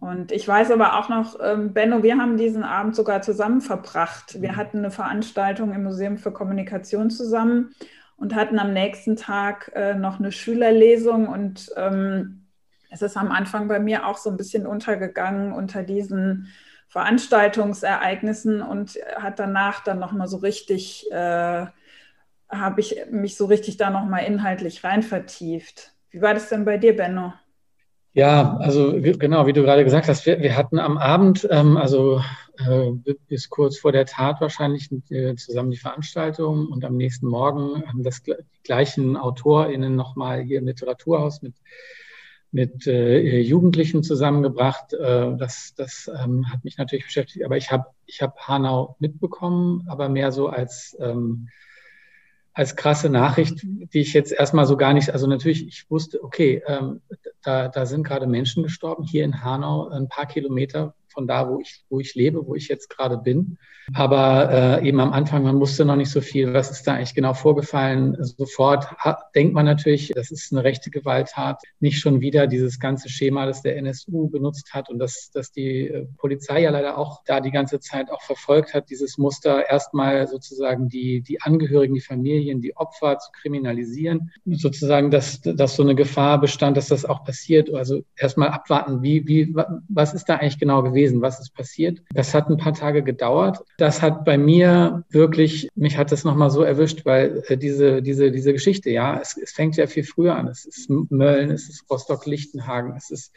Und 0.00 0.32
ich 0.32 0.46
weiß 0.46 0.70
aber 0.70 0.98
auch 0.98 1.08
noch, 1.08 1.38
ähm, 1.42 1.72
Benno, 1.72 2.02
wir 2.02 2.18
haben 2.18 2.36
diesen 2.36 2.62
Abend 2.62 2.94
sogar 2.94 3.22
zusammen 3.22 3.60
verbracht. 3.60 4.40
Wir 4.40 4.52
mhm. 4.52 4.56
hatten 4.56 4.78
eine 4.78 4.90
Veranstaltung 4.90 5.72
im 5.72 5.82
Museum 5.82 6.18
für 6.18 6.30
Kommunikation 6.30 7.10
zusammen 7.10 7.74
und 8.16 8.34
hatten 8.34 8.58
am 8.58 8.72
nächsten 8.72 9.16
Tag 9.16 9.72
äh, 9.74 9.94
noch 9.94 10.18
eine 10.18 10.32
Schülerlesung 10.32 11.28
und 11.28 11.70
ähm, 11.76 12.46
es 12.90 13.02
ist 13.02 13.16
am 13.16 13.30
Anfang 13.30 13.68
bei 13.68 13.78
mir 13.78 14.06
auch 14.06 14.16
so 14.16 14.30
ein 14.30 14.36
bisschen 14.36 14.66
untergegangen 14.66 15.52
unter 15.52 15.82
diesen 15.82 16.48
Veranstaltungsereignissen 16.88 18.62
und 18.62 18.98
hat 19.16 19.38
danach 19.38 19.84
dann 19.84 19.98
nochmal 19.98 20.26
so 20.26 20.38
richtig 20.38 21.06
äh, 21.12 21.66
habe 22.48 22.80
ich 22.80 22.96
mich 23.10 23.36
so 23.36 23.46
richtig 23.46 23.76
da 23.76 23.90
nochmal 23.90 24.24
inhaltlich 24.24 24.84
rein 24.84 25.02
vertieft. 25.02 25.92
Wie 26.10 26.22
war 26.22 26.34
das 26.34 26.48
denn 26.48 26.64
bei 26.64 26.78
dir, 26.78 26.96
Benno? 26.96 27.32
Ja, 28.14 28.56
also 28.56 29.00
genau, 29.00 29.46
wie 29.46 29.52
du 29.52 29.62
gerade 29.62 29.84
gesagt 29.84 30.08
hast, 30.08 30.26
wir, 30.26 30.40
wir 30.40 30.56
hatten 30.56 30.78
am 30.78 30.98
Abend, 30.98 31.46
ähm, 31.50 31.76
also 31.76 32.20
äh, 32.56 32.90
bis 33.28 33.48
kurz 33.48 33.78
vor 33.78 33.92
der 33.92 34.06
Tat 34.06 34.40
wahrscheinlich 34.40 34.90
äh, 35.10 35.36
zusammen 35.36 35.70
die 35.70 35.76
Veranstaltung 35.76 36.66
und 36.66 36.84
am 36.84 36.96
nächsten 36.96 37.28
Morgen 37.28 37.86
haben 37.86 38.02
das 38.02 38.22
die 38.22 38.34
gleichen 38.64 39.16
AutorInnen 39.16 39.94
nochmal 39.94 40.40
hier 40.42 40.58
im 40.58 40.66
Literaturhaus 40.66 41.42
mit, 41.42 41.54
mit 42.50 42.86
äh, 42.86 43.38
Jugendlichen 43.40 44.02
zusammengebracht. 44.02 44.94
Äh, 44.94 45.36
das 45.36 45.74
das 45.76 46.10
ähm, 46.12 46.50
hat 46.50 46.64
mich 46.64 46.78
natürlich 46.78 47.04
beschäftigt, 47.04 47.44
aber 47.44 47.56
ich 47.56 47.70
habe 47.70 47.86
ich 48.06 48.22
hab 48.22 48.48
Hanau 48.48 48.96
mitbekommen, 48.98 49.86
aber 49.86 50.08
mehr 50.08 50.32
so 50.32 50.48
als 50.48 50.96
ähm, 50.98 51.50
als 52.58 52.74
krasse 52.74 53.08
Nachricht, 53.08 53.62
die 53.62 54.00
ich 54.00 54.12
jetzt 54.12 54.32
erstmal 54.32 54.66
so 54.66 54.76
gar 54.76 54.92
nicht, 54.92 55.10
also 55.10 55.28
natürlich, 55.28 55.64
ich 55.68 55.88
wusste, 55.88 56.24
okay, 56.24 56.60
ähm, 56.66 57.00
da, 57.40 57.68
da 57.68 57.86
sind 57.86 58.02
gerade 58.02 58.26
Menschen 58.26 58.64
gestorben, 58.64 59.04
hier 59.04 59.24
in 59.24 59.44
Hanau, 59.44 59.88
ein 59.90 60.08
paar 60.08 60.26
Kilometer 60.26 60.92
von 61.18 61.26
da, 61.26 61.48
wo 61.48 61.58
ich, 61.58 61.82
wo 61.90 61.98
ich 61.98 62.14
lebe, 62.14 62.46
wo 62.46 62.54
ich 62.54 62.68
jetzt 62.68 62.88
gerade 62.90 63.18
bin. 63.18 63.58
Aber 63.92 64.80
äh, 64.80 64.86
eben 64.86 65.00
am 65.00 65.12
Anfang, 65.12 65.42
man 65.42 65.58
wusste 65.58 65.84
noch 65.84 65.96
nicht 65.96 66.10
so 66.10 66.20
viel, 66.20 66.54
was 66.54 66.70
ist 66.70 66.86
da 66.86 66.94
eigentlich 66.94 67.14
genau 67.14 67.34
vorgefallen. 67.34 68.16
Sofort 68.20 68.86
denkt 69.34 69.52
man 69.52 69.64
natürlich, 69.64 70.12
das 70.14 70.30
ist 70.30 70.52
eine 70.52 70.62
rechte 70.62 70.90
Gewalttat, 70.90 71.60
nicht 71.80 71.98
schon 71.98 72.20
wieder 72.20 72.46
dieses 72.46 72.78
ganze 72.78 73.08
Schema, 73.08 73.46
das 73.46 73.62
der 73.62 73.76
NSU 73.78 74.28
benutzt 74.28 74.74
hat 74.74 74.90
und 74.90 75.00
das, 75.00 75.30
das 75.32 75.50
die 75.50 75.88
äh, 75.88 76.06
Polizei 76.18 76.62
ja 76.62 76.70
leider 76.70 76.98
auch 76.98 77.22
da 77.24 77.40
die 77.40 77.50
ganze 77.50 77.80
Zeit 77.80 78.12
auch 78.12 78.22
verfolgt 78.22 78.74
hat, 78.74 78.90
dieses 78.90 79.18
Muster 79.18 79.68
erstmal 79.68 80.28
sozusagen 80.28 80.88
die, 80.88 81.22
die 81.22 81.40
Angehörigen, 81.40 81.94
die 81.94 82.00
Familien, 82.00 82.60
die 82.60 82.76
Opfer 82.76 83.18
zu 83.18 83.32
kriminalisieren, 83.32 84.30
sozusagen, 84.44 85.10
dass, 85.10 85.40
dass 85.40 85.74
so 85.74 85.82
eine 85.82 85.96
Gefahr 85.96 86.40
bestand, 86.40 86.76
dass 86.76 86.88
das 86.88 87.04
auch 87.04 87.24
passiert. 87.24 87.74
Also 87.74 88.02
erstmal 88.16 88.50
abwarten, 88.50 89.02
wie, 89.02 89.26
wie, 89.26 89.56
was 89.88 90.14
ist 90.14 90.28
da 90.28 90.36
eigentlich 90.36 90.60
genau 90.60 90.82
gewesen? 90.82 91.07
Gewesen? 91.08 91.22
Was 91.22 91.40
ist 91.40 91.54
passiert? 91.54 92.02
Das 92.12 92.34
hat 92.34 92.48
ein 92.48 92.56
paar 92.56 92.74
Tage 92.74 93.02
gedauert. 93.02 93.64
Das 93.78 94.02
hat 94.02 94.24
bei 94.24 94.38
mir 94.38 95.04
wirklich, 95.10 95.68
mich 95.74 95.96
hat 95.96 96.12
das 96.12 96.24
nochmal 96.24 96.50
so 96.50 96.62
erwischt, 96.62 97.04
weil 97.04 97.42
äh, 97.48 97.56
diese, 97.56 98.02
diese, 98.02 98.30
diese 98.30 98.52
Geschichte, 98.52 98.90
ja, 98.90 99.18
es, 99.20 99.36
es 99.36 99.52
fängt 99.52 99.76
ja 99.76 99.86
viel 99.86 100.04
früher 100.04 100.36
an. 100.36 100.48
Es 100.48 100.64
ist 100.64 100.90
Mölln, 100.90 101.50
es 101.50 101.68
ist 101.68 101.84
Rostock-Lichtenhagen, 101.90 102.94
es 102.96 103.10
ist 103.10 103.32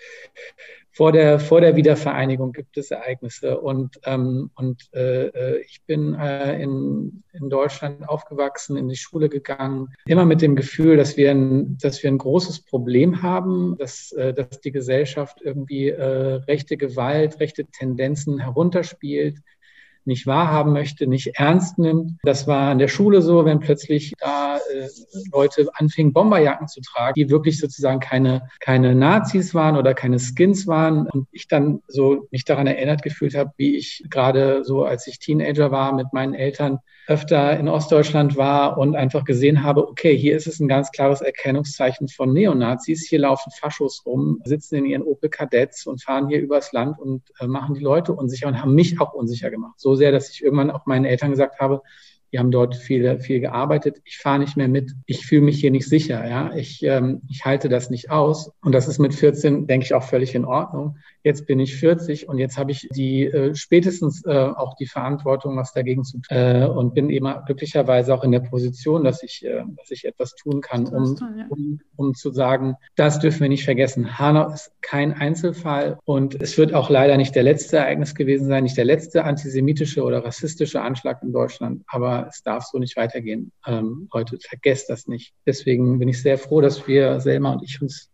vor 0.93 1.11
der, 1.11 1.39
vor 1.39 1.61
der 1.61 1.75
Wiedervereinigung 1.75 2.51
gibt 2.51 2.77
es 2.77 2.91
Ereignisse. 2.91 3.59
Und, 3.59 3.99
ähm, 4.05 4.51
und 4.55 4.89
äh, 4.93 5.27
äh, 5.27 5.61
ich 5.61 5.81
bin 5.85 6.13
äh, 6.15 6.61
in, 6.61 7.23
in 7.31 7.49
Deutschland 7.49 8.07
aufgewachsen, 8.07 8.75
in 8.75 8.89
die 8.89 8.97
Schule 8.97 9.29
gegangen, 9.29 9.93
immer 10.05 10.25
mit 10.25 10.41
dem 10.41 10.55
Gefühl, 10.55 10.97
dass 10.97 11.15
wir 11.15 11.31
ein, 11.31 11.77
dass 11.81 12.03
wir 12.03 12.11
ein 12.11 12.17
großes 12.17 12.65
Problem 12.65 13.21
haben, 13.21 13.77
dass, 13.77 14.11
äh, 14.11 14.33
dass 14.33 14.59
die 14.59 14.71
Gesellschaft 14.71 15.41
irgendwie 15.41 15.89
äh, 15.89 16.03
rechte 16.47 16.75
Gewalt, 16.75 17.39
rechte 17.39 17.65
Tendenzen 17.65 18.39
herunterspielt, 18.39 19.37
nicht 20.05 20.27
wahrhaben 20.27 20.73
möchte, 20.73 21.07
nicht 21.07 21.31
ernst 21.35 21.77
nimmt. 21.77 22.13
Das 22.23 22.47
war 22.47 22.71
an 22.71 22.79
der 22.79 22.87
Schule 22.87 23.21
so, 23.21 23.45
wenn 23.45 23.59
plötzlich 23.59 24.13
da 24.19 24.57
äh, 24.57 24.87
Leute 25.31 25.69
anfingen, 25.73 26.13
Bomberjacken 26.13 26.67
zu 26.67 26.81
tragen, 26.81 27.13
die 27.15 27.29
wirklich 27.29 27.59
sozusagen 27.59 27.99
keine, 27.99 28.49
keine 28.59 28.95
Nazis 28.95 29.53
waren 29.53 29.77
oder 29.77 29.93
keine 29.93 30.19
Skins 30.19 30.67
waren. 30.67 31.07
Und 31.07 31.27
ich 31.31 31.47
dann 31.47 31.81
so 31.87 32.27
mich 32.31 32.45
daran 32.45 32.67
erinnert 32.67 33.03
gefühlt 33.03 33.35
habe, 33.35 33.51
wie 33.57 33.75
ich 33.75 34.03
gerade 34.09 34.63
so, 34.63 34.85
als 34.85 35.07
ich 35.07 35.19
Teenager 35.19 35.71
war, 35.71 35.93
mit 35.93 36.13
meinen 36.13 36.33
Eltern 36.33 36.79
öfter 37.07 37.57
in 37.59 37.67
Ostdeutschland 37.67 38.37
war 38.37 38.77
und 38.77 38.95
einfach 38.95 39.23
gesehen 39.23 39.63
habe, 39.63 39.87
okay, 39.87 40.15
hier 40.15 40.35
ist 40.35 40.47
es 40.47 40.59
ein 40.59 40.67
ganz 40.67 40.91
klares 40.91 41.21
Erkennungszeichen 41.21 42.07
von 42.07 42.31
Neonazis. 42.31 43.07
Hier 43.07 43.19
laufen 43.19 43.51
Faschos 43.51 44.03
rum, 44.05 44.39
sitzen 44.45 44.75
in 44.75 44.85
ihren 44.85 45.03
Opel 45.03 45.29
Kadetts 45.29 45.87
und 45.87 46.03
fahren 46.03 46.29
hier 46.29 46.39
übers 46.39 46.71
Land 46.71 46.99
und 46.99 47.23
äh, 47.39 47.47
machen 47.47 47.75
die 47.75 47.81
Leute 47.81 48.13
unsicher 48.13 48.47
und 48.47 48.61
haben 48.61 48.75
mich 48.75 49.01
auch 49.01 49.13
unsicher 49.13 49.49
gemacht. 49.49 49.79
So 49.79 49.95
sehr, 49.95 50.11
dass 50.11 50.29
ich 50.29 50.43
irgendwann 50.43 50.71
auch 50.71 50.85
meinen 50.85 51.05
Eltern 51.05 51.31
gesagt 51.31 51.59
habe, 51.59 51.81
die 52.31 52.39
haben 52.39 52.51
dort 52.51 52.75
viel, 52.75 53.19
viel 53.19 53.39
gearbeitet. 53.41 54.01
Ich 54.05 54.17
fahre 54.17 54.39
nicht 54.39 54.55
mehr 54.55 54.67
mit. 54.67 54.93
Ich 55.05 55.25
fühle 55.25 55.41
mich 55.41 55.59
hier 55.59 55.71
nicht 55.71 55.87
sicher. 55.87 56.27
Ja, 56.27 56.53
ich, 56.55 56.81
ähm, 56.83 57.21
ich 57.29 57.43
halte 57.43 57.67
das 57.67 57.89
nicht 57.89 58.09
aus. 58.09 58.51
Und 58.61 58.73
das 58.73 58.87
ist 58.87 58.99
mit 58.99 59.13
14, 59.13 59.67
denke 59.67 59.85
ich, 59.85 59.93
auch 59.93 60.03
völlig 60.03 60.33
in 60.33 60.45
Ordnung. 60.45 60.97
Jetzt 61.23 61.45
bin 61.45 61.59
ich 61.59 61.75
40 61.75 62.29
und 62.29 62.37
jetzt 62.37 62.57
habe 62.57 62.71
ich 62.71 62.87
die 62.89 63.25
äh, 63.25 63.53
spätestens 63.53 64.25
äh, 64.25 64.31
auch 64.31 64.75
die 64.75 64.87
Verantwortung, 64.87 65.57
was 65.57 65.73
dagegen 65.73 66.03
zu 66.03 66.19
tun. 66.19 66.37
Äh, 66.37 66.65
und 66.65 66.93
bin 66.93 67.09
eben 67.09 67.31
glücklicherweise 67.45 68.13
auch 68.13 68.23
in 68.23 68.31
der 68.31 68.39
Position, 68.39 69.03
dass 69.03 69.21
ich, 69.23 69.45
äh, 69.45 69.63
dass 69.77 69.91
ich 69.91 70.05
etwas 70.05 70.33
tun 70.35 70.61
kann, 70.61 70.87
um, 70.87 71.17
um, 71.49 71.79
um 71.95 72.13
zu 72.15 72.31
sagen, 72.31 72.75
das 72.95 73.19
dürfen 73.19 73.41
wir 73.41 73.49
nicht 73.49 73.65
vergessen. 73.65 74.17
Hanau 74.17 74.51
ist 74.51 74.71
kein 74.81 75.13
Einzelfall 75.13 75.99
und 76.05 76.41
es 76.41 76.57
wird 76.57 76.73
auch 76.73 76.89
leider 76.89 77.17
nicht 77.17 77.35
der 77.35 77.43
letzte 77.43 77.77
Ereignis 77.77 78.15
gewesen 78.15 78.47
sein, 78.47 78.63
nicht 78.63 78.77
der 78.77 78.85
letzte 78.85 79.25
antisemitische 79.25 80.03
oder 80.03 80.23
rassistische 80.23 80.81
Anschlag 80.81 81.21
in 81.21 81.33
Deutschland. 81.33 81.83
Aber 81.87 82.20
es 82.27 82.43
darf 82.43 82.65
so 82.65 82.77
nicht 82.79 82.97
weitergehen. 82.97 83.51
Ähm, 83.65 84.09
Leute, 84.13 84.37
vergesst 84.39 84.89
das 84.89 85.07
nicht. 85.07 85.33
Deswegen 85.45 85.99
bin 85.99 86.09
ich 86.09 86.21
sehr 86.21 86.37
froh, 86.37 86.61
dass 86.61 86.87
wir, 86.87 87.19
Selma 87.19 87.53
und 87.53 87.63
ich, 87.63 87.81
uns 87.81 88.11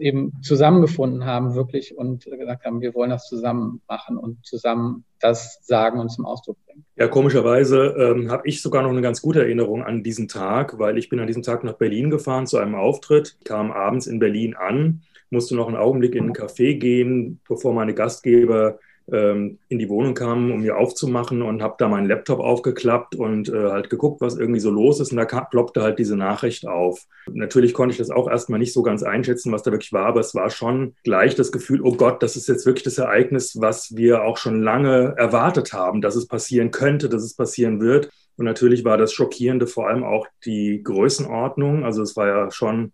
eben 0.00 0.32
zusammengefunden 0.42 1.24
haben, 1.24 1.54
wirklich, 1.54 1.96
und 1.96 2.24
gesagt 2.24 2.64
haben, 2.64 2.80
wir 2.80 2.94
wollen 2.94 3.10
das 3.10 3.28
zusammen 3.28 3.82
machen 3.86 4.16
und 4.16 4.44
zusammen 4.44 5.04
das 5.20 5.58
sagen 5.62 6.00
und 6.00 6.08
zum 6.08 6.24
Ausdruck 6.24 6.56
bringen. 6.64 6.84
Ja, 6.96 7.08
komischerweise 7.08 7.94
ähm, 7.98 8.30
habe 8.30 8.48
ich 8.48 8.62
sogar 8.62 8.82
noch 8.82 8.90
eine 8.90 9.02
ganz 9.02 9.20
gute 9.20 9.40
Erinnerung 9.40 9.84
an 9.84 10.02
diesen 10.02 10.26
Tag, 10.26 10.78
weil 10.78 10.98
ich 10.98 11.08
bin 11.08 11.20
an 11.20 11.26
diesem 11.26 11.42
Tag 11.42 11.64
nach 11.64 11.74
Berlin 11.74 12.10
gefahren 12.10 12.46
zu 12.46 12.56
einem 12.56 12.74
Auftritt, 12.74 13.36
kam 13.44 13.70
abends 13.70 14.06
in 14.06 14.18
Berlin 14.18 14.54
an, 14.54 15.02
musste 15.28 15.54
noch 15.54 15.68
einen 15.68 15.76
Augenblick 15.76 16.14
in 16.14 16.26
ein 16.26 16.34
Café 16.34 16.78
gehen, 16.78 17.40
bevor 17.46 17.72
meine 17.72 17.94
Gastgeber 17.94 18.78
ähm, 19.12 19.58
in 19.68 19.78
die 19.78 19.88
Wohnung 19.88 20.14
kam, 20.14 20.50
um 20.50 20.62
mir 20.62 20.76
aufzumachen 20.76 21.42
und 21.42 21.62
habe 21.62 21.76
da 21.78 21.88
meinen 21.88 22.06
Laptop 22.06 22.40
aufgeklappt 22.40 23.14
und 23.14 23.48
äh, 23.48 23.70
halt 23.70 23.90
geguckt, 23.90 24.20
was 24.20 24.36
irgendwie 24.36 24.60
so 24.60 24.70
los 24.70 25.00
ist. 25.00 25.12
Und 25.12 25.18
da 25.18 25.24
ploppte 25.24 25.82
halt 25.82 25.98
diese 25.98 26.16
Nachricht 26.16 26.66
auf. 26.66 27.06
Natürlich 27.30 27.74
konnte 27.74 27.92
ich 27.92 27.98
das 27.98 28.10
auch 28.10 28.28
erstmal 28.28 28.58
nicht 28.58 28.72
so 28.72 28.82
ganz 28.82 29.02
einschätzen, 29.02 29.52
was 29.52 29.62
da 29.62 29.70
wirklich 29.72 29.92
war, 29.92 30.06
aber 30.06 30.20
es 30.20 30.34
war 30.34 30.50
schon 30.50 30.94
gleich 31.04 31.34
das 31.34 31.52
Gefühl, 31.52 31.80
oh 31.82 31.94
Gott, 31.94 32.22
das 32.22 32.36
ist 32.36 32.48
jetzt 32.48 32.66
wirklich 32.66 32.84
das 32.84 32.98
Ereignis, 32.98 33.60
was 33.60 33.96
wir 33.96 34.24
auch 34.24 34.36
schon 34.36 34.62
lange 34.62 35.14
erwartet 35.16 35.72
haben, 35.72 36.00
dass 36.00 36.16
es 36.16 36.26
passieren 36.26 36.70
könnte, 36.70 37.08
dass 37.08 37.22
es 37.22 37.34
passieren 37.34 37.80
wird. 37.80 38.10
Und 38.36 38.46
natürlich 38.46 38.84
war 38.84 38.96
das 38.96 39.12
Schockierende 39.12 39.66
vor 39.66 39.88
allem 39.88 40.02
auch 40.02 40.26
die 40.46 40.82
Größenordnung. 40.82 41.84
Also 41.84 42.02
es 42.02 42.16
war 42.16 42.26
ja 42.26 42.50
schon 42.50 42.92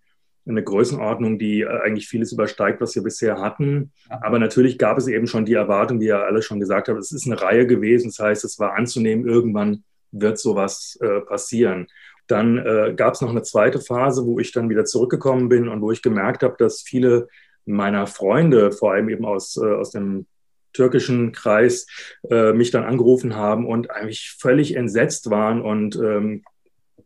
eine 0.48 0.62
Größenordnung, 0.62 1.38
die 1.38 1.62
äh, 1.62 1.80
eigentlich 1.84 2.08
vieles 2.08 2.32
übersteigt, 2.32 2.80
was 2.80 2.94
wir 2.94 3.02
bisher 3.02 3.40
hatten. 3.40 3.92
Aber 4.08 4.38
natürlich 4.38 4.78
gab 4.78 4.98
es 4.98 5.08
eben 5.08 5.26
schon 5.26 5.44
die 5.44 5.54
Erwartung, 5.54 6.00
wie 6.00 6.06
ihr 6.06 6.24
alle 6.24 6.42
schon 6.42 6.60
gesagt 6.60 6.88
habt, 6.88 6.98
es 6.98 7.12
ist 7.12 7.26
eine 7.26 7.40
Reihe 7.40 7.66
gewesen. 7.66 8.08
Das 8.08 8.18
heißt, 8.18 8.44
es 8.44 8.58
war 8.58 8.74
anzunehmen, 8.74 9.26
irgendwann 9.26 9.84
wird 10.12 10.38
sowas 10.38 10.98
äh, 11.00 11.20
passieren. 11.20 11.88
Dann 12.26 12.58
äh, 12.58 12.94
gab 12.96 13.14
es 13.14 13.20
noch 13.20 13.30
eine 13.30 13.42
zweite 13.42 13.80
Phase, 13.80 14.24
wo 14.26 14.38
ich 14.38 14.52
dann 14.52 14.68
wieder 14.68 14.84
zurückgekommen 14.84 15.48
bin 15.48 15.68
und 15.68 15.80
wo 15.80 15.92
ich 15.92 16.02
gemerkt 16.02 16.42
habe, 16.42 16.56
dass 16.58 16.82
viele 16.82 17.28
meiner 17.64 18.06
Freunde, 18.06 18.72
vor 18.72 18.92
allem 18.92 19.08
eben 19.08 19.24
aus, 19.24 19.56
äh, 19.56 19.74
aus 19.74 19.90
dem 19.90 20.26
türkischen 20.72 21.32
Kreis, 21.32 21.86
äh, 22.30 22.52
mich 22.52 22.70
dann 22.70 22.84
angerufen 22.84 23.34
haben 23.34 23.66
und 23.66 23.90
eigentlich 23.90 24.36
völlig 24.38 24.76
entsetzt 24.76 25.30
waren 25.30 25.62
und 25.62 25.96
ähm, 25.96 26.44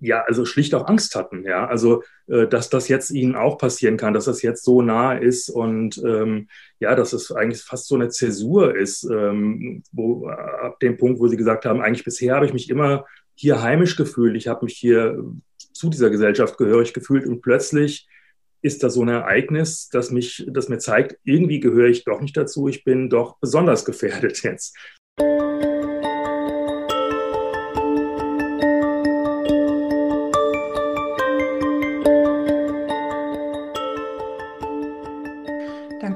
ja, 0.00 0.22
also 0.22 0.44
schlicht 0.44 0.74
auch 0.74 0.86
Angst 0.88 1.14
hatten, 1.14 1.44
ja. 1.44 1.66
Also, 1.66 2.02
äh, 2.26 2.46
dass 2.46 2.70
das 2.70 2.88
jetzt 2.88 3.10
ihnen 3.10 3.36
auch 3.36 3.58
passieren 3.58 3.96
kann, 3.96 4.14
dass 4.14 4.24
das 4.24 4.42
jetzt 4.42 4.64
so 4.64 4.82
nah 4.82 5.14
ist 5.14 5.50
und 5.50 5.98
ähm, 6.04 6.48
ja, 6.78 6.94
dass 6.94 7.12
es 7.12 7.30
eigentlich 7.30 7.62
fast 7.62 7.86
so 7.86 7.94
eine 7.94 8.08
Zäsur 8.08 8.74
ist, 8.74 9.04
ähm, 9.04 9.82
wo 9.92 10.26
ab 10.26 10.80
dem 10.80 10.96
Punkt, 10.96 11.20
wo 11.20 11.28
sie 11.28 11.36
gesagt 11.36 11.66
haben, 11.66 11.80
eigentlich 11.80 12.04
bisher 12.04 12.34
habe 12.34 12.46
ich 12.46 12.52
mich 12.52 12.70
immer 12.70 13.04
hier 13.34 13.62
heimisch 13.62 13.96
gefühlt, 13.96 14.36
ich 14.36 14.48
habe 14.48 14.64
mich 14.64 14.76
hier 14.76 15.22
zu 15.72 15.88
dieser 15.88 16.10
Gesellschaft 16.10 16.58
gehörig 16.58 16.92
gefühlt 16.92 17.26
und 17.26 17.40
plötzlich 17.40 18.08
ist 18.62 18.82
da 18.82 18.90
so 18.90 19.02
ein 19.02 19.08
Ereignis, 19.08 19.88
das 19.88 20.10
mich, 20.10 20.46
das 20.48 20.68
mir 20.68 20.78
zeigt, 20.78 21.18
irgendwie 21.24 21.60
gehöre 21.60 21.88
ich 21.88 22.04
doch 22.04 22.20
nicht 22.20 22.36
dazu, 22.36 22.68
ich 22.68 22.84
bin 22.84 23.08
doch 23.08 23.38
besonders 23.40 23.84
gefährdet 23.84 24.42
jetzt. 24.42 24.76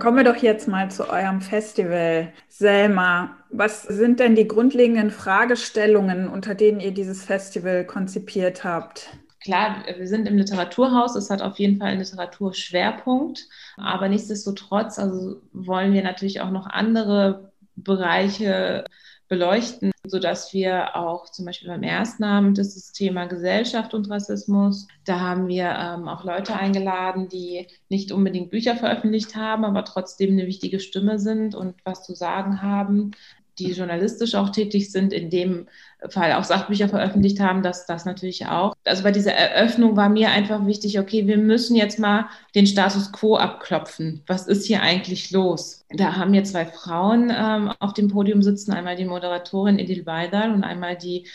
Kommen 0.05 0.19
wir 0.19 0.25
doch 0.25 0.43
jetzt 0.43 0.69
mal 0.69 0.91
zu 0.91 1.09
eurem 1.09 1.41
Festival. 1.41 2.31
Selma, 2.51 3.39
was 3.49 3.85
sind 3.85 4.21
denn 4.21 4.37
die 4.37 4.47
grundlegenden 4.47 5.11
Fragestellungen, 5.11 6.29
unter 6.29 6.55
denen 6.55 6.79
ihr 6.79 6.93
dieses 6.93 7.25
Festival 7.25 7.87
konzipiert 7.87 8.65
habt? 8.65 9.09
Klar, 9.43 9.77
wir 9.97 10.07
sind 10.07 10.29
im 10.29 10.37
Literaturhaus, 10.37 11.17
es 11.17 11.31
hat 11.31 11.41
auf 11.41 11.59
jeden 11.59 11.79
Fall 11.79 11.89
einen 11.89 12.01
Literaturschwerpunkt, 12.01 13.49
aber 13.79 14.11
nichtsdestotrotz 14.11 14.99
also 14.99 15.41
wollen 15.55 15.95
wir 15.95 16.03
natürlich 16.03 16.43
auch 16.43 16.51
noch 16.51 16.67
andere 16.67 17.51
Bereiche 17.75 18.85
beleuchten, 19.29 19.93
sodass 20.07 20.53
wir 20.53 20.97
auch 20.97 21.31
zum 21.31 21.47
Beispiel 21.47 21.69
beim 21.69 21.83
ersten 21.83 22.25
Abend 22.25 22.59
das, 22.59 22.75
das 22.75 22.93
Thema 22.93 23.27
Gesellschaft 23.27 23.95
und 23.95 24.11
Rassismus, 24.11 24.87
da 25.05 25.21
haben 25.21 25.49
wir 25.49 25.71
ähm, 25.71 26.09
auch 26.09 26.25
Leute 26.25 26.55
eingeladen, 26.55 27.29
die 27.29 27.67
nicht 27.89 28.13
unbedingt 28.13 28.51
Bücher 28.51 28.77
veröffentlicht 28.77 29.35
haben, 29.35 29.65
aber 29.65 29.85
trotzdem 29.85 30.33
eine 30.33 30.47
wichtige 30.47 30.81
Stimme 30.81 31.19
sind 31.19 31.55
und 31.55 31.77
was 31.85 32.05
zu 32.05 32.15
sagen 32.15 32.63
haben 32.63 33.13
die 33.59 33.73
journalistisch 33.73 34.35
auch 34.35 34.51
tätig 34.51 34.91
sind, 34.91 35.13
in 35.13 35.31
dem 35.31 35.67
Fall 36.09 36.33
auch 36.35 36.45
Sachbücher 36.45 36.89
veröffentlicht 36.89 37.41
haben, 37.41 37.63
dass 37.63 37.87
das 37.87 38.05
natürlich 38.05 38.47
auch. 38.47 38.75
Also 38.85 39.03
bei 39.03 39.11
dieser 39.11 39.33
Eröffnung 39.33 39.97
war 39.97 40.09
mir 40.09 40.31
einfach 40.31 40.67
wichtig, 40.67 40.99
okay, 40.99 41.27
wir 41.27 41.39
müssen 41.39 41.77
jetzt 41.77 41.99
mal 41.99 42.27
den 42.55 42.67
Status 42.67 43.13
quo 43.13 43.37
abklopfen. 43.37 44.23
Was 44.27 44.47
ist 44.47 44.67
hier 44.67 44.83
eigentlich 44.83 45.31
los? 45.31 45.85
Da 45.91 46.17
haben 46.17 46.33
wir 46.33 46.45
zwei 46.45 46.67
Frauen 46.67 47.33
ähm, 47.35 47.73
auf 47.79 47.95
dem 47.95 48.09
Podium 48.09 48.43
sitzen, 48.43 48.73
einmal 48.73 48.97
die 48.97 49.05
Moderatorin 49.05 49.79
Edil 49.79 50.05
Baydar 50.05 50.53
und 50.53 50.65
einmal 50.65 50.97
die 50.97 51.27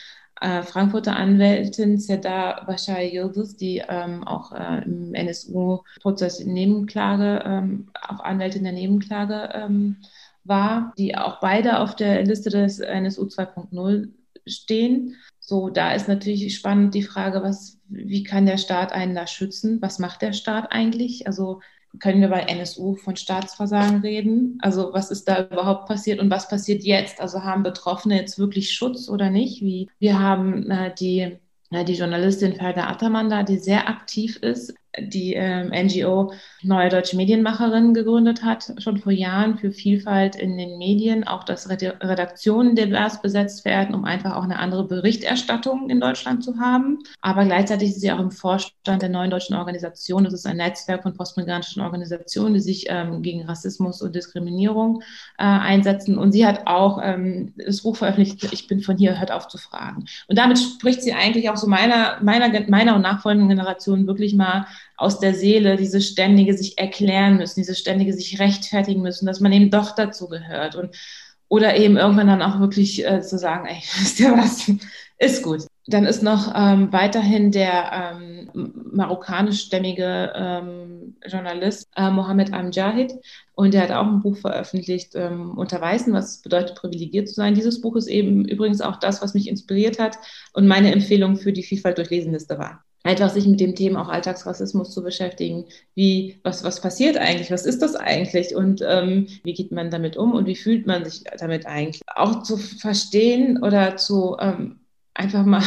äh, 0.41 0.63
Frankfurter 0.63 1.15
Anwältin 1.15 1.97
Seda 1.97 2.63
Bashar 2.65 3.01
Yıldız, 3.01 3.58
die 3.58 3.84
ähm, 3.88 4.25
auch 4.25 4.51
äh, 4.53 4.84
im 4.86 5.13
NSU-Prozess 5.13 6.45
Nebenklage, 6.45 7.43
ähm, 7.45 7.89
auch 8.08 8.21
Anwältin 8.21 8.63
der 8.63 8.73
Nebenklage 8.73 9.49
ähm, 9.53 9.97
war, 10.43 10.93
die 10.97 11.15
auch 11.17 11.39
beide 11.39 11.80
auf 11.80 11.95
der 11.95 12.23
Liste 12.23 12.49
des 12.49 12.80
NSU 12.80 13.23
2.0 13.23 14.10
stehen. 14.45 15.15
So, 15.39 15.69
da 15.69 15.93
ist 15.93 16.08
natürlich 16.08 16.56
spannend 16.56 16.93
die 16.93 17.04
Frage, 17.04 17.41
was, 17.41 17.78
wie 17.88 18.23
kann 18.23 18.45
der 18.45 18.58
Staat 18.58 18.91
einen 18.91 19.15
da 19.15 19.28
schützen? 19.28 19.82
Was 19.82 19.99
macht 19.99 20.21
der 20.21 20.34
Staat 20.34 20.71
eigentlich? 20.71 21.28
Also 21.28 21.62
können 21.99 22.21
wir 22.21 22.28
bei 22.28 22.41
NSU 22.41 22.95
von 22.95 23.15
Staatsversagen 23.15 24.02
reden? 24.02 24.60
Also 24.62 24.93
was 24.93 25.10
ist 25.10 25.28
da 25.28 25.47
überhaupt 25.47 25.88
passiert 25.88 26.19
und 26.19 26.30
was 26.30 26.47
passiert 26.47 26.84
jetzt? 26.84 27.19
Also 27.19 27.43
haben 27.43 27.63
Betroffene 27.63 28.15
jetzt 28.15 28.38
wirklich 28.38 28.73
Schutz 28.73 29.10
oder 29.10 29.30
nicht? 29.30 29.62
Wie 29.62 29.89
wir 29.97 30.19
haben 30.19 30.69
äh, 30.69 30.93
die, 30.93 31.38
äh, 31.71 31.84
die 31.86 31.95
Journalistin 31.95 32.54
Ferda 32.56 32.88
Attermann 32.88 33.30
da, 33.30 33.41
die 33.43 33.58
sehr 33.58 33.89
aktiv 33.89 34.38
ist 34.38 34.75
die 34.97 35.34
ähm, 35.34 35.69
NGO 35.69 36.34
Neue 36.62 36.89
Deutsche 36.89 37.15
Medienmacherinnen 37.15 37.93
gegründet 37.93 38.43
hat, 38.43 38.73
schon 38.80 38.97
vor 38.97 39.12
Jahren 39.12 39.58
für 39.58 39.71
Vielfalt 39.71 40.36
in 40.36 40.58
den 40.58 40.78
Medien, 40.78 41.25
auch 41.25 41.43
dass 41.43 41.69
Redaktionen 41.69 42.75
divers 42.75 43.21
besetzt 43.21 43.65
werden, 43.65 43.95
um 43.95 44.04
einfach 44.04 44.36
auch 44.36 44.43
eine 44.43 44.60
andere 44.60 44.86
Berichterstattung 44.86 45.89
in 45.89 45.99
Deutschland 45.99 46.43
zu 46.43 46.60
haben. 46.60 46.99
Aber 47.21 47.45
gleichzeitig 47.45 47.89
ist 47.89 48.02
sie 48.02 48.12
auch 48.12 48.19
im 48.19 48.32
Vorstand 48.32 49.02
der 49.02 49.10
Neuen 49.10 49.30
Deutschen 49.30 49.56
Organisation. 49.56 50.23
Das 50.23 50.34
ist 50.34 50.45
ein 50.45 50.58
Netzwerk 50.58 51.04
von 51.04 51.13
postmigrantischen 51.13 51.82
Organisationen, 51.82 52.56
die 52.56 52.60
sich 52.60 52.86
ähm, 52.89 53.21
gegen 53.21 53.45
Rassismus 53.45 54.02
und 54.02 54.15
Diskriminierung 54.15 55.02
äh, 55.38 55.43
einsetzen. 55.43 56.17
Und 56.17 56.32
sie 56.32 56.45
hat 56.45 56.67
auch 56.67 56.99
ähm, 57.02 57.54
das 57.58 57.84
Buch 57.84 57.95
veröffentlicht, 57.95 58.52
Ich 58.52 58.67
bin 58.67 58.82
von 58.82 58.97
hier, 58.97 59.19
hört 59.19 59.32
auf 59.32 59.47
zu 59.47 59.58
fragen. 59.58 60.06
Und 60.28 60.38
damit 60.38 60.60
spricht 60.60 61.04
sie 61.04 61.13
eigentlich 61.13 61.49
auch 61.49 61.58
so 61.58 61.67
meiner, 61.67 62.17
meiner, 62.21 62.49
meiner 62.69 62.95
und 62.95 63.02
nachfolgenden 63.02 63.49
Generation 63.49 64.08
wirklich 64.08 64.34
mal 64.34 64.65
aus 64.99 65.19
der 65.19 65.33
Seele, 65.33 65.77
diese 65.77 66.01
ständige 66.01 66.57
sich 66.57 66.77
erklären 66.77 67.38
müssen, 67.38 67.62
diese 67.62 67.75
ständige 67.75 68.13
sich 68.13 68.39
rechtfertigen 68.39 69.01
müssen, 69.01 69.25
dass 69.25 69.39
man 69.39 69.53
eben 69.53 69.71
doch 69.71 69.95
dazu 69.95 70.27
gehört. 70.27 70.75
Und, 70.75 70.95
oder 71.47 71.77
eben 71.77 71.97
irgendwann 71.97 72.27
dann 72.27 72.41
auch 72.41 72.59
wirklich 72.59 73.05
äh, 73.05 73.21
zu 73.21 73.38
sagen, 73.38 73.65
ey, 73.65 73.81
wisst 73.97 74.19
ihr 74.19 74.31
was, 74.33 74.69
ist 75.17 75.41
gut. 75.41 75.65
Dann 75.88 76.05
ist 76.05 76.21
noch 76.21 76.53
ähm, 76.55 76.91
weiterhin 76.91 77.51
der 77.51 78.13
ähm, 78.13 78.51
marokkanischstämmige 78.91 80.33
ähm, 80.35 81.15
Journalist 81.25 81.88
äh, 81.95 82.12
Mohammed 82.12 82.53
Amjahid 82.53 83.13
und 83.55 83.73
der 83.73 83.83
hat 83.83 83.91
auch 83.91 84.05
ein 84.05 84.21
Buch 84.21 84.38
veröffentlicht, 84.38 85.15
ähm, 85.15 85.57
Unter 85.57 85.81
was 85.81 86.41
bedeutet, 86.41 86.75
privilegiert 86.75 87.27
zu 87.27 87.33
sein. 87.33 87.55
Dieses 87.55 87.81
Buch 87.81 87.95
ist 87.95 88.07
eben 88.07 88.45
übrigens 88.45 88.81
auch 88.81 88.97
das, 88.97 89.21
was 89.21 89.33
mich 89.33 89.47
inspiriert 89.47 89.97
hat 89.97 90.17
und 90.53 90.67
meine 90.67 90.91
Empfehlung 90.91 91.38
für 91.38 91.53
die 91.53 91.63
Vielfalt 91.63 91.97
durch 91.97 92.12
Lesenliste 92.12 92.59
war 92.59 92.83
einfach 93.10 93.32
sich 93.32 93.48
mit 93.48 93.60
dem 93.60 93.74
Thema 93.74 94.04
auch 94.04 94.10
Alltagsrassismus 94.10 94.91
zu 94.91 95.02
beschäftigen. 95.02 95.65
Wie, 95.95 96.39
was, 96.43 96.63
was 96.63 96.80
passiert 96.80 97.17
eigentlich? 97.17 97.50
Was 97.50 97.65
ist 97.65 97.82
das 97.82 97.95
eigentlich? 97.95 98.56
Und 98.56 98.84
ähm, 98.88 99.28
wie 99.43 99.54
geht 99.54 99.72
man 99.72 99.89
damit 99.89 100.15
um? 100.15 100.34
Und 100.34 100.45
wie 100.45 100.56
fühlt 100.56 100.86
man 100.86 101.04
sich 101.06 101.24
damit 101.39 101.65
eigentlich? 101.65 102.02
Auch 102.15 102.43
zu 102.43 102.58
verstehen 102.58 103.63
oder 103.63 103.98
zu 103.98 104.38
ähm, 104.39 104.82
einfach 105.15 105.43
mal 105.43 105.63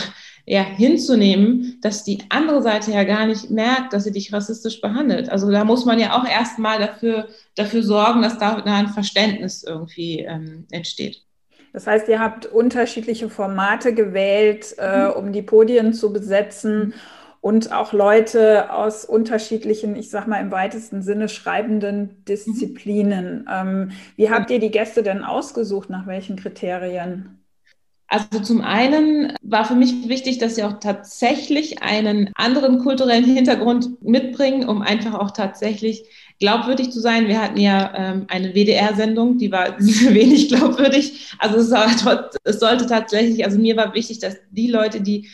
ja, 0.47 0.63
hinzunehmen, 0.63 1.79
dass 1.83 2.05
die 2.05 2.21
andere 2.29 2.63
Seite 2.63 2.93
ja 2.93 3.03
gar 3.03 3.27
nicht 3.27 3.51
merkt, 3.51 3.93
dass 3.93 4.05
sie 4.05 4.13
dich 4.13 4.33
rassistisch 4.33 4.81
behandelt. 4.81 5.29
Also 5.29 5.51
da 5.51 5.65
muss 5.65 5.85
man 5.85 5.99
ja 5.99 6.17
auch 6.17 6.29
erstmal 6.29 6.79
dafür, 6.79 7.27
dafür 7.57 7.83
sorgen, 7.83 8.23
dass 8.23 8.39
da 8.39 8.55
ein 8.65 8.89
Verständnis 8.89 9.65
irgendwie 9.65 10.21
ähm, 10.21 10.67
entsteht. 10.71 11.25
Das 11.73 11.89
heißt, 11.89 12.07
ihr 12.09 12.21
habt 12.21 12.47
unterschiedliche 12.47 13.29
Formate 13.31 13.95
gewählt, 13.95 14.77
äh, 14.79 15.07
mhm. 15.07 15.13
um 15.13 15.33
die 15.33 15.43
Podien 15.43 15.93
zu 15.93 16.13
besetzen 16.13 16.95
und 17.43 17.73
auch 17.73 17.93
Leute 17.93 18.73
aus 18.73 19.05
unterschiedlichen, 19.05 19.97
ich 19.97 20.11
sag 20.11 20.29
mal 20.29 20.41
im 20.41 20.53
weitesten 20.53 21.03
Sinne 21.03 21.29
schreibenden 21.29 22.25
Disziplinen. 22.25 23.49
Ähm, 23.53 23.91
wie 24.15 24.31
habt 24.31 24.51
ihr 24.53 24.61
die 24.61 24.71
Gäste 24.71 25.03
denn 25.03 25.25
ausgesucht? 25.25 25.91
Nach 25.91 26.07
welchen 26.07 26.37
Kriterien? 26.37 27.43
Also 28.07 28.41
zum 28.45 28.61
einen 28.61 29.33
war 29.43 29.65
für 29.65 29.75
mich 29.75 30.09
wichtig, 30.09 30.39
dass 30.39 30.55
sie 30.55 30.63
auch 30.63 30.79
tatsächlich 30.79 31.83
einen 31.83 32.31
anderen 32.37 32.79
kulturellen 32.79 33.25
Hintergrund 33.25 34.01
mitbringen, 34.03 34.69
um 34.69 34.81
einfach 34.81 35.15
auch 35.15 35.33
tatsächlich 35.33 36.05
glaubwürdig 36.39 36.93
zu 36.93 37.01
sein. 37.01 37.27
Wir 37.27 37.43
hatten 37.43 37.59
ja 37.59 37.93
ähm, 37.97 38.27
eine 38.29 38.55
WDR-Sendung, 38.55 39.39
die 39.39 39.51
war 39.51 39.77
wenig 39.81 40.49
glaubwürdig. 40.49 41.35
Also 41.39 41.57
es, 41.57 41.73
war, 41.73 42.31
es 42.45 42.61
sollte 42.61 42.87
tatsächlich, 42.87 43.45
also 43.45 43.59
mir 43.59 43.77
war 43.77 43.95
wichtig, 43.95 44.21
dass 44.21 44.37
die 44.53 44.69
Leute, 44.69 45.01
die 45.01 45.29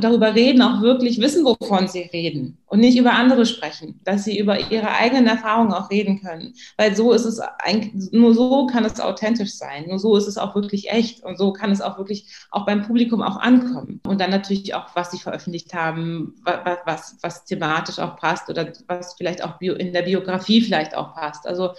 darüber 0.00 0.34
reden, 0.34 0.62
auch 0.62 0.82
wirklich 0.82 1.20
wissen, 1.20 1.44
wovon 1.44 1.88
sie 1.88 2.02
reden 2.02 2.56
und 2.68 2.80
nicht 2.80 2.98
über 2.98 3.12
andere 3.12 3.46
sprechen, 3.46 4.00
dass 4.04 4.24
sie 4.24 4.38
über 4.38 4.70
ihre 4.70 4.90
eigenen 4.90 5.26
Erfahrungen 5.26 5.72
auch 5.72 5.90
reden 5.90 6.20
können. 6.20 6.54
Weil 6.76 6.94
so 6.94 7.12
ist 7.12 7.24
es 7.24 7.40
eigentlich, 7.40 8.12
nur 8.12 8.34
so 8.34 8.66
kann 8.66 8.84
es 8.84 9.00
authentisch 9.00 9.54
sein, 9.54 9.86
nur 9.88 9.98
so 9.98 10.16
ist 10.16 10.26
es 10.26 10.36
auch 10.38 10.54
wirklich 10.54 10.90
echt 10.90 11.24
und 11.24 11.38
so 11.38 11.52
kann 11.52 11.70
es 11.70 11.80
auch 11.80 11.98
wirklich 11.98 12.26
auch 12.50 12.66
beim 12.66 12.82
Publikum 12.82 13.22
auch 13.22 13.38
ankommen. 13.38 14.00
Und 14.06 14.20
dann 14.20 14.30
natürlich 14.30 14.74
auch, 14.74 14.94
was 14.94 15.10
sie 15.10 15.18
veröffentlicht 15.18 15.72
haben, 15.72 16.34
was, 16.44 16.78
was, 16.84 17.16
was 17.22 17.44
thematisch 17.44 17.98
auch 17.98 18.16
passt 18.16 18.50
oder 18.50 18.72
was 18.86 19.14
vielleicht 19.14 19.42
auch 19.42 19.60
in 19.60 19.92
der 19.92 20.02
Biografie 20.02 20.60
vielleicht 20.60 20.94
auch 20.94 21.14
passt. 21.14 21.46
Also 21.46 21.70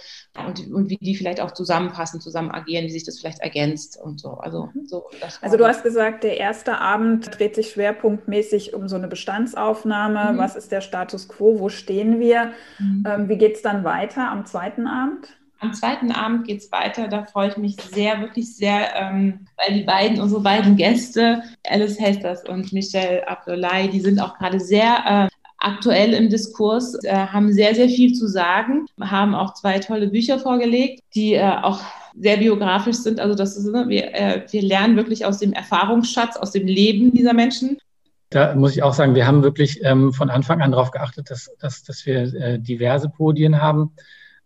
und, 0.46 0.72
und 0.72 0.90
wie 0.90 0.96
die 0.96 1.14
vielleicht 1.14 1.40
auch 1.40 1.52
zusammenpassen, 1.52 2.20
zusammen 2.20 2.50
agieren, 2.50 2.86
wie 2.86 2.90
sich 2.90 3.04
das 3.04 3.18
vielleicht 3.18 3.40
ergänzt 3.40 3.98
und 4.00 4.20
so. 4.20 4.34
Also, 4.34 4.70
so, 4.86 5.08
also 5.40 5.56
du 5.56 5.66
hast 5.66 5.82
gesagt, 5.82 6.24
der 6.24 6.38
erste 6.38 6.78
Abend 6.78 7.38
dreht 7.38 7.54
sich 7.54 7.70
schwerpunktmäßig 7.70 8.74
um 8.74 8.88
so 8.88 8.96
eine 8.96 9.08
Bestandsaufnahme. 9.08 10.32
Mhm. 10.32 10.38
Was 10.38 10.56
ist 10.56 10.72
der 10.72 10.79
Status 10.80 11.28
quo? 11.28 11.58
Wo 11.58 11.68
stehen 11.68 12.20
wir? 12.20 12.52
Mhm. 12.78 13.04
Ähm, 13.06 13.28
wie 13.28 13.36
geht 13.36 13.56
es 13.56 13.62
dann 13.62 13.84
weiter 13.84 14.30
am 14.30 14.46
zweiten 14.46 14.86
Abend? 14.86 15.36
Am 15.60 15.74
zweiten 15.74 16.10
Abend 16.10 16.46
geht 16.46 16.60
es 16.60 16.72
weiter. 16.72 17.06
Da 17.08 17.26
freue 17.26 17.48
ich 17.48 17.56
mich 17.58 17.76
sehr, 17.76 18.20
wirklich 18.20 18.56
sehr, 18.56 18.96
ähm, 18.96 19.46
weil 19.58 19.78
die 19.78 19.84
beiden, 19.84 20.20
unsere 20.20 20.40
beiden 20.40 20.76
Gäste, 20.76 21.42
Alice 21.68 22.00
Hasters 22.00 22.48
und 22.48 22.72
Michelle 22.72 23.28
Abdullahi, 23.28 23.90
die 23.90 24.00
sind 24.00 24.20
auch 24.20 24.38
gerade 24.38 24.58
sehr 24.58 25.28
äh, 25.28 25.28
aktuell 25.58 26.14
im 26.14 26.30
Diskurs, 26.30 26.94
äh, 27.04 27.14
haben 27.14 27.52
sehr, 27.52 27.74
sehr 27.74 27.88
viel 27.88 28.14
zu 28.14 28.26
sagen, 28.26 28.86
haben 29.00 29.34
auch 29.34 29.52
zwei 29.52 29.78
tolle 29.78 30.08
Bücher 30.08 30.38
vorgelegt, 30.38 31.02
die 31.14 31.34
äh, 31.34 31.56
auch 31.62 31.80
sehr 32.18 32.38
biografisch 32.38 32.96
sind. 32.96 33.20
Also 33.20 33.34
das 33.34 33.56
ist, 33.56 33.66
ne, 33.66 33.88
wir, 33.88 34.14
äh, 34.14 34.46
wir 34.50 34.62
lernen 34.62 34.96
wirklich 34.96 35.26
aus 35.26 35.38
dem 35.38 35.52
Erfahrungsschatz, 35.52 36.36
aus 36.36 36.52
dem 36.52 36.66
Leben 36.66 37.12
dieser 37.12 37.34
Menschen. 37.34 37.78
Da 38.30 38.54
muss 38.54 38.72
ich 38.72 38.82
auch 38.82 38.94
sagen, 38.94 39.14
wir 39.14 39.26
haben 39.26 39.42
wirklich 39.42 39.80
ähm, 39.82 40.12
von 40.12 40.30
Anfang 40.30 40.62
an 40.62 40.70
darauf 40.70 40.90
geachtet, 40.90 41.30
dass, 41.30 41.50
dass, 41.58 41.82
dass 41.82 42.06
wir 42.06 42.32
äh, 42.34 42.58
diverse 42.58 43.08
Podien 43.08 43.60
haben. 43.60 43.92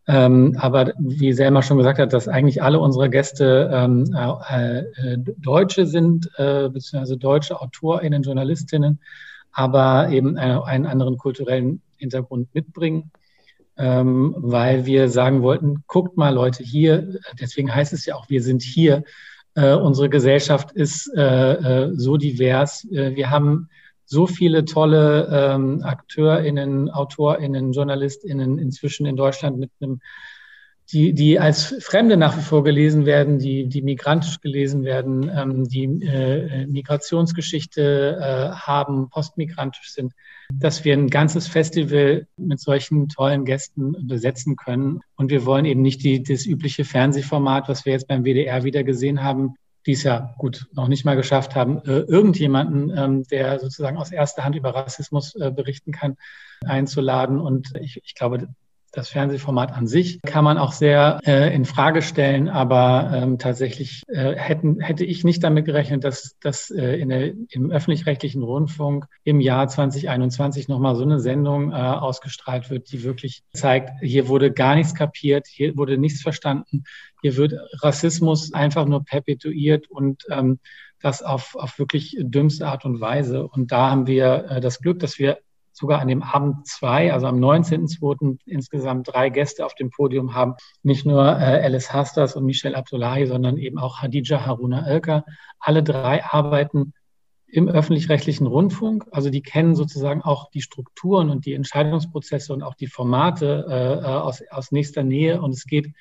Ähm, 0.07 0.57
aber 0.59 0.93
wie 0.99 1.33
Selma 1.33 1.63
schon 1.63 1.79
gesagt 1.79 1.99
hat, 1.99 2.13
dass 2.13 2.29
eigentlich 2.29 2.63
alle 2.63 2.79
unsere 2.81 3.09
Gäste 3.09 3.71
ähm, 3.73 4.15
äh, 4.15 4.79
äh, 4.81 5.19
Deutsche 5.19 5.87
sind, 5.87 6.31
äh, 6.37 6.69
beziehungsweise 6.69 7.17
deutsche 7.17 7.61
AutorInnen, 7.61 8.23
Journalistinnen, 8.23 9.01
aber 9.53 10.09
eben 10.11 10.37
eine, 10.37 10.65
einen 10.65 10.87
anderen 10.87 11.17
kulturellen 11.17 11.81
Hintergrund 11.97 12.55
mitbringen 12.55 13.11
ähm, 13.77 14.35
weil 14.39 14.87
wir 14.87 15.09
sagen 15.09 15.43
wollten, 15.43 15.85
guckt 15.87 16.17
mal 16.17 16.33
Leute 16.33 16.63
hier, 16.63 17.19
deswegen 17.41 17.75
heißt 17.75 17.93
es 17.93 18.07
ja 18.07 18.15
auch, 18.15 18.29
wir 18.29 18.43
sind 18.43 18.63
hier. 18.63 19.05
Äh, 19.55 19.75
unsere 19.75 20.09
Gesellschaft 20.09 20.73
ist 20.73 21.13
äh, 21.17 21.53
äh 21.53 21.93
so 21.95 22.17
divers. 22.17 22.85
Äh, 22.91 23.15
wir 23.15 23.31
haben 23.31 23.69
so 24.05 24.27
viele 24.27 24.65
tolle 24.65 25.29
ähm, 25.33 25.83
AkteurInnen, 25.83 26.91
AutorInnen, 26.91 27.73
JournalistInnen 27.73 28.59
inzwischen 28.59 29.07
in 29.07 29.17
Deutschland 29.17 29.59
mit 29.59 29.71
einem 29.81 30.01
die, 30.93 31.15
die 31.15 31.41
als 31.41 31.75
Fremde 31.81 32.17
nach 32.17 32.37
wie 32.37 32.43
vor 32.43 32.63
gelesen 32.63 33.07
werden, 33.07 33.39
die, 33.39 33.67
die 33.69 33.83
migrantisch 33.83 34.41
gelesen 34.41 34.85
werden, 34.85 35.31
ähm, 35.35 35.69
die 35.69 35.85
äh, 35.85 36.67
Migrationsgeschichte 36.67 38.19
äh, 38.21 38.55
haben, 38.55 39.09
postmigrantisch 39.09 39.93
sind, 39.93 40.13
dass 40.53 40.85
wir 40.85 40.93
ein 40.93 41.09
ganzes 41.09 41.49
Festival 41.49 42.27
mit 42.37 42.61
solchen 42.61 43.09
tollen 43.09 43.45
Gästen 43.45 44.07
besetzen 44.07 44.57
können. 44.57 45.01
Und 45.17 45.31
wir 45.31 45.47
wollen 45.47 45.65
eben 45.65 45.81
nicht 45.81 46.05
die, 46.05 46.23
das 46.23 46.45
übliche 46.45 46.85
Fernsehformat, 46.85 47.69
was 47.69 47.87
wir 47.87 47.93
jetzt 47.93 48.09
beim 48.09 48.25
WDR 48.25 48.65
wieder 48.65 48.85
gesehen 48.85 49.23
haben, 49.23 49.55
die 49.87 49.93
es 49.93 50.03
ja 50.03 50.35
gut 50.39 50.67
noch 50.73 50.89
nicht 50.89 51.05
mal 51.05 51.17
geschafft 51.17 51.55
haben, 51.55 51.79
äh, 51.85 52.01
irgendjemanden, 52.01 52.93
ähm, 52.97 53.23
der 53.25 53.59
sozusagen 53.59 53.97
aus 53.97 54.13
erster 54.13 54.45
Hand 54.45 54.57
über 54.57 54.75
Rassismus 54.75 55.35
äh, 55.35 55.51
berichten 55.51 55.93
kann, 55.93 56.17
einzuladen. 56.65 57.41
Und 57.41 57.73
ich, 57.81 58.01
ich 58.05 58.15
glaube, 58.15 58.49
das 58.95 59.09
Fernsehformat 59.09 59.73
an 59.73 59.87
sich 59.87 60.23
kann 60.23 60.45
man 60.45 60.59
auch 60.59 60.73
sehr 60.73 61.21
äh, 61.27 61.55
in 61.55 61.65
Frage 61.65 62.03
stellen, 62.03 62.49
aber 62.49 63.11
ähm, 63.13 63.39
tatsächlich 63.39 64.03
äh, 64.09 64.35
hätten, 64.35 64.81
hätte 64.81 65.05
ich 65.05 65.25
nicht 65.25 65.43
damit 65.43 65.65
gerechnet, 65.65 66.05
dass, 66.05 66.37
dass 66.41 66.71
äh, 66.71 66.97
in 66.97 67.09
der, 67.09 67.33
im 67.51 67.71
öffentlich-rechtlichen 67.71 68.43
Rundfunk 68.43 69.07
im 69.25 69.41
Jahr 69.41 69.69
2021 69.69 70.69
nochmal 70.69 70.97
so 70.97 71.03
eine 71.03 71.21
Sendung 71.21 71.73
äh, 71.73 71.75
ausgestrahlt 71.75 72.71
wird, 72.71 72.91
die 72.93 73.03
wirklich 73.03 73.43
zeigt, 73.53 73.91
hier 74.01 74.29
wurde 74.29 74.53
gar 74.53 74.77
nichts 74.77 74.95
kapiert, 74.95 75.47
hier 75.49 75.77
wurde 75.77 75.99
nichts 75.99 76.23
verstanden, 76.23 76.85
hier 77.23 77.37
wird 77.37 77.55
Rassismus 77.83 78.53
einfach 78.53 78.87
nur 78.87 79.05
perpetuiert 79.05 79.91
und 79.91 80.25
ähm, 80.31 80.59
das 81.01 81.23
auf, 81.23 81.55
auf 81.57 81.79
wirklich 81.79 82.17
dümmste 82.19 82.67
Art 82.67 82.85
und 82.85 83.01
Weise. 83.01 83.47
Und 83.47 83.73
da 83.73 83.91
haben 83.91 84.07
wir 84.07 84.47
äh, 84.49 84.61
das 84.61 84.81
Glück, 84.81 85.01
dass 85.01 85.19
wir 85.19 85.39
sogar 85.75 86.01
an 86.01 86.09
dem 86.09 86.23
Abend 86.23 86.67
zwei, 86.67 87.13
also 87.13 87.27
am 87.27 87.39
19.02. 87.39 88.39
insgesamt 88.47 89.13
drei 89.13 89.29
Gäste 89.29 89.67
auf 89.67 89.75
dem 89.75 89.91
Podium 89.91 90.35
haben. 90.35 90.55
Nicht 90.83 91.05
nur 91.05 91.25
äh, 91.25 91.63
Alice 91.65 91.93
Hastas 91.93 92.37
und 92.37 92.45
Michelle 92.45 92.77
Abdullahi, 92.77 93.27
sondern 93.27 93.59
eben 93.59 93.79
auch 93.79 94.01
Hadija 94.01 94.47
Haruna 94.47 94.87
Oelker. 94.87 95.25
Alle 95.59 95.83
drei 95.83 96.25
arbeiten 96.25 96.93
im 97.49 97.69
öffentlich-rechtlichen 97.69 98.47
Rundfunk. 98.47 99.07
Also 99.11 99.31
die 99.31 99.43
kennen 99.43 99.75
sozusagen 99.75 100.23
auch 100.23 100.51
die 100.51 100.63
Strukturen 100.63 101.29
und 101.29 101.45
die 101.45 101.55
Entscheidungsprozesse 101.55 102.53
und 102.53 102.63
auch 102.63 102.75
die 102.75 102.87
Formate 102.87 103.67
äh, 103.69 104.05
äh 104.05 104.17
aus, 104.17 104.43
aus 104.51 104.71
nächster 104.71 105.03
Nähe. 105.03 105.43
Und 105.43 105.55
es 105.55 105.65
geht 105.65 105.93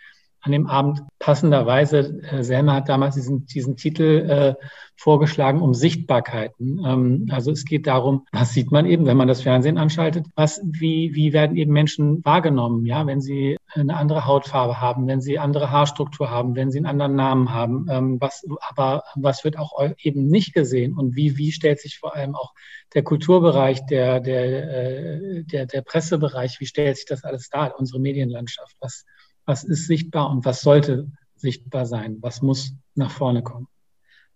an 0.44 0.52
dem 0.52 0.68
Abend 0.68 1.02
passenderweise, 1.20 2.22
äh, 2.30 2.44
Selma 2.44 2.74
hat 2.74 2.90
damals 2.90 3.16
diesen, 3.16 3.46
diesen 3.46 3.78
Titel 3.78 4.30
äh, 4.30 4.66
vorgeschlagen, 4.98 5.62
um 5.62 5.74
Sichtbarkeiten. 5.74 6.84
Ähm, 6.86 7.28
also 7.32 7.52
es 7.52 7.64
geht 7.64 7.88
darum, 7.88 8.26
was 8.34 8.54
sieht 8.54 8.70
man 8.70 8.86
eben, 8.86 9.06
wenn 9.06 9.16
man 9.16 9.30
das 9.30 9.42
Fernsehen 9.42 9.78
anschaltet, 9.78 10.28
was, 10.36 10.62
wie, 10.66 11.16
wie 11.16 11.32
werden 11.32 11.56
eben 11.56 11.72
Menschen 11.72 12.24
wahrgenommen, 12.26 12.86
ja, 12.86 13.08
wenn 13.08 13.22
sie 13.22 13.58
eine 13.74 13.96
andere 13.96 14.26
Hautfarbe 14.26 14.82
haben, 14.82 15.08
wenn 15.08 15.22
sie 15.22 15.40
andere 15.40 15.72
Haarstruktur 15.72 16.30
haben, 16.30 16.56
wenn 16.56 16.72
sie 16.72 16.80
einen 16.80 16.88
anderen 16.88 17.16
Namen 17.16 17.54
haben, 17.54 17.88
ähm, 17.90 18.18
was, 18.20 18.46
aber 18.60 19.04
was 19.16 19.46
wird 19.46 19.58
auch 19.58 19.72
eben 19.98 20.28
nicht 20.28 20.54
gesehen 20.54 20.94
und 20.94 21.16
wie, 21.16 21.38
wie 21.38 21.54
stellt 21.54 21.80
sich 21.80 22.00
vor 22.00 22.16
allem 22.16 22.36
auch 22.36 22.54
der 22.94 23.04
Kulturbereich, 23.04 23.86
der, 23.86 24.20
der, 24.20 24.74
äh, 24.74 25.44
der, 25.46 25.68
der 25.68 25.82
Pressebereich, 25.82 26.60
wie 26.60 26.66
stellt 26.66 26.98
sich 26.98 27.06
das 27.06 27.24
alles 27.24 27.50
dar, 27.50 27.80
unsere 27.80 28.02
Medienlandschaft, 28.02 28.76
was, 28.82 29.06
was 29.46 29.64
ist 29.64 29.88
sichtbar 29.88 30.30
und 30.30 30.46
was 30.46 30.62
sollte 30.62 31.08
sichtbar 31.36 31.86
sein, 31.86 32.18
was 32.22 32.42
muss 32.42 32.74
nach 32.96 33.12
vorne 33.12 33.44
kommen. 33.44 33.68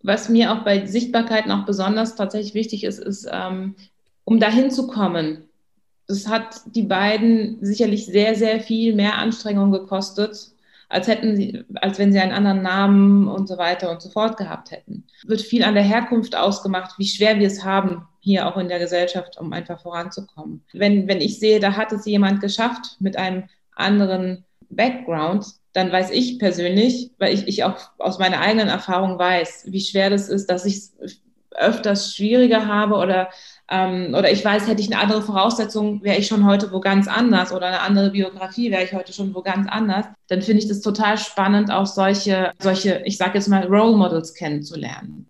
Was 0.02 0.28
mir 0.28 0.52
auch 0.52 0.64
bei 0.64 0.86
Sichtbarkeit 0.86 1.46
noch 1.46 1.64
besonders 1.64 2.14
tatsächlich 2.14 2.54
wichtig 2.54 2.84
ist, 2.84 2.98
ist, 2.98 3.28
ähm, 3.30 3.74
um 4.24 4.38
dahin 4.38 4.70
zu 4.70 4.86
kommen. 4.86 5.44
Das 6.06 6.28
hat 6.28 6.60
die 6.74 6.82
beiden 6.82 7.58
sicherlich 7.64 8.06
sehr, 8.06 8.34
sehr 8.34 8.60
viel 8.60 8.94
mehr 8.94 9.18
Anstrengung 9.18 9.72
gekostet 9.72 10.52
als 10.88 11.06
hätten 11.06 11.36
sie, 11.36 11.64
als 11.74 11.98
wenn 11.98 12.12
sie 12.12 12.18
einen 12.18 12.32
anderen 12.32 12.62
Namen 12.62 13.28
und 13.28 13.46
so 13.46 13.58
weiter 13.58 13.90
und 13.90 14.00
so 14.00 14.08
fort 14.08 14.36
gehabt 14.36 14.70
hätten. 14.70 15.04
Wird 15.24 15.42
viel 15.42 15.64
an 15.64 15.74
der 15.74 15.82
Herkunft 15.82 16.34
ausgemacht, 16.34 16.98
wie 16.98 17.06
schwer 17.06 17.38
wir 17.38 17.46
es 17.46 17.64
haben, 17.64 18.06
hier 18.20 18.46
auch 18.46 18.56
in 18.56 18.68
der 18.68 18.78
Gesellschaft, 18.78 19.38
um 19.38 19.52
einfach 19.52 19.80
voranzukommen. 19.80 20.64
Wenn, 20.72 21.06
wenn 21.06 21.20
ich 21.20 21.38
sehe, 21.38 21.60
da 21.60 21.76
hat 21.76 21.92
es 21.92 22.06
jemand 22.06 22.40
geschafft 22.40 22.96
mit 23.00 23.16
einem 23.16 23.44
anderen 23.74 24.44
Background, 24.70 25.46
dann 25.72 25.92
weiß 25.92 26.10
ich 26.10 26.38
persönlich, 26.38 27.12
weil 27.18 27.34
ich, 27.34 27.46
ich 27.46 27.64
auch 27.64 27.76
aus 27.98 28.18
meiner 28.18 28.40
eigenen 28.40 28.68
Erfahrung 28.68 29.18
weiß, 29.18 29.66
wie 29.68 29.80
schwer 29.80 30.10
das 30.10 30.28
ist, 30.28 30.50
dass 30.50 30.64
ich 30.64 30.76
es 30.76 31.22
öfters 31.58 32.14
schwieriger 32.14 32.66
habe 32.66 32.96
oder 32.96 33.28
ähm, 33.70 34.14
oder 34.16 34.30
ich 34.30 34.44
weiß, 34.44 34.66
hätte 34.66 34.80
ich 34.80 34.92
eine 34.92 35.02
andere 35.02 35.22
Voraussetzung, 35.22 36.02
wäre 36.02 36.18
ich 36.18 36.26
schon 36.26 36.46
heute 36.46 36.72
wo 36.72 36.80
ganz 36.80 37.06
anders 37.06 37.52
oder 37.52 37.66
eine 37.66 37.80
andere 37.80 38.10
Biografie 38.10 38.70
wäre 38.70 38.84
ich 38.84 38.92
heute 38.92 39.12
schon 39.12 39.34
wo 39.34 39.42
ganz 39.42 39.68
anders, 39.68 40.06
dann 40.28 40.42
finde 40.42 40.62
ich 40.62 40.68
das 40.68 40.80
total 40.80 41.18
spannend, 41.18 41.70
auch 41.70 41.86
solche, 41.86 42.52
solche, 42.58 43.02
ich 43.04 43.18
sage 43.18 43.34
jetzt 43.34 43.48
mal, 43.48 43.66
Role 43.66 43.96
Models 43.96 44.34
kennenzulernen. 44.34 45.28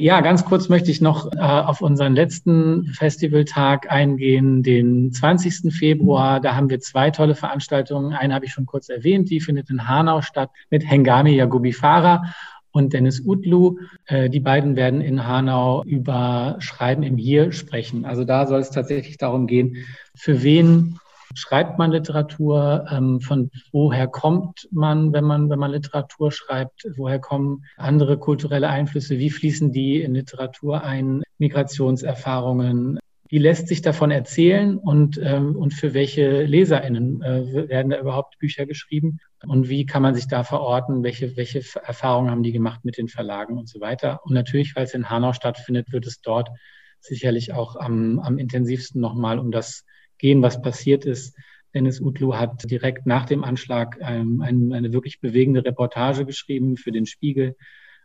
Ja, 0.00 0.22
ganz 0.22 0.46
kurz 0.46 0.70
möchte 0.70 0.90
ich 0.90 1.02
noch 1.02 1.30
äh, 1.30 1.38
auf 1.40 1.82
unseren 1.82 2.14
letzten 2.14 2.86
Festivaltag 2.86 3.92
eingehen, 3.92 4.62
den 4.62 5.12
20. 5.12 5.74
Februar. 5.74 6.40
Da 6.40 6.56
haben 6.56 6.70
wir 6.70 6.80
zwei 6.80 7.10
tolle 7.10 7.34
Veranstaltungen. 7.34 8.14
Eine 8.14 8.32
habe 8.32 8.46
ich 8.46 8.52
schon 8.52 8.64
kurz 8.64 8.88
erwähnt, 8.88 9.28
die 9.28 9.40
findet 9.40 9.68
in 9.68 9.86
Hanau 9.86 10.22
statt 10.22 10.48
mit 10.70 10.90
Hengami 10.90 11.34
Yagubi 11.34 11.74
Farah 11.74 12.22
und 12.70 12.94
Dennis 12.94 13.20
Utlu. 13.26 13.76
Äh, 14.06 14.30
die 14.30 14.40
beiden 14.40 14.74
werden 14.74 15.02
in 15.02 15.26
Hanau 15.26 15.84
über 15.84 16.56
Schreiben 16.60 17.02
im 17.02 17.18
Hier 17.18 17.52
sprechen. 17.52 18.06
Also 18.06 18.24
da 18.24 18.46
soll 18.46 18.60
es 18.60 18.70
tatsächlich 18.70 19.18
darum 19.18 19.46
gehen, 19.46 19.84
für 20.14 20.42
wen 20.42 20.98
schreibt 21.34 21.78
man 21.78 21.92
Literatur, 21.92 22.86
ähm, 22.90 23.20
von 23.20 23.50
woher 23.72 24.06
kommt 24.08 24.68
man, 24.70 25.12
wenn 25.12 25.24
man, 25.24 25.50
wenn 25.50 25.58
man 25.58 25.70
Literatur 25.70 26.32
schreibt, 26.32 26.86
woher 26.96 27.18
kommen 27.18 27.64
andere 27.76 28.18
kulturelle 28.18 28.68
Einflüsse, 28.68 29.18
wie 29.18 29.30
fließen 29.30 29.72
die 29.72 30.00
in 30.00 30.14
Literatur 30.14 30.82
ein, 30.82 31.22
Migrationserfahrungen, 31.38 32.98
wie 33.30 33.38
lässt 33.38 33.68
sich 33.68 33.80
davon 33.80 34.10
erzählen? 34.10 34.76
Und, 34.76 35.20
ähm, 35.22 35.54
und 35.54 35.72
für 35.72 35.94
welche 35.94 36.42
LeserInnen 36.42 37.22
äh, 37.22 37.68
werden 37.68 37.90
da 37.90 38.00
überhaupt 38.00 38.38
Bücher 38.40 38.66
geschrieben? 38.66 39.20
Und 39.46 39.68
wie 39.68 39.86
kann 39.86 40.02
man 40.02 40.16
sich 40.16 40.26
da 40.26 40.42
verorten, 40.42 41.04
welche, 41.04 41.36
welche 41.36 41.62
Erfahrungen 41.84 42.30
haben 42.30 42.42
die 42.42 42.52
gemacht 42.52 42.84
mit 42.84 42.98
den 42.98 43.08
Verlagen 43.08 43.56
und 43.56 43.68
so 43.68 43.80
weiter. 43.80 44.20
Und 44.24 44.34
natürlich, 44.34 44.74
weil 44.74 44.84
es 44.84 44.94
in 44.94 45.08
Hanau 45.08 45.32
stattfindet, 45.32 45.92
wird 45.92 46.08
es 46.08 46.20
dort 46.20 46.50
sicherlich 46.98 47.52
auch 47.52 47.76
am, 47.76 48.18
am 48.18 48.36
intensivsten 48.36 49.00
nochmal 49.00 49.38
um 49.38 49.52
das 49.52 49.84
gehen, 50.20 50.42
was 50.42 50.62
passiert 50.62 51.04
ist. 51.04 51.36
Dennis 51.74 52.00
Utlu 52.00 52.34
hat 52.34 52.70
direkt 52.70 53.06
nach 53.06 53.26
dem 53.26 53.44
Anschlag 53.44 53.98
ähm, 54.00 54.40
eine, 54.40 54.74
eine 54.74 54.92
wirklich 54.92 55.20
bewegende 55.20 55.64
Reportage 55.64 56.24
geschrieben 56.24 56.76
für 56.76 56.92
den 56.92 57.06
Spiegel 57.06 57.56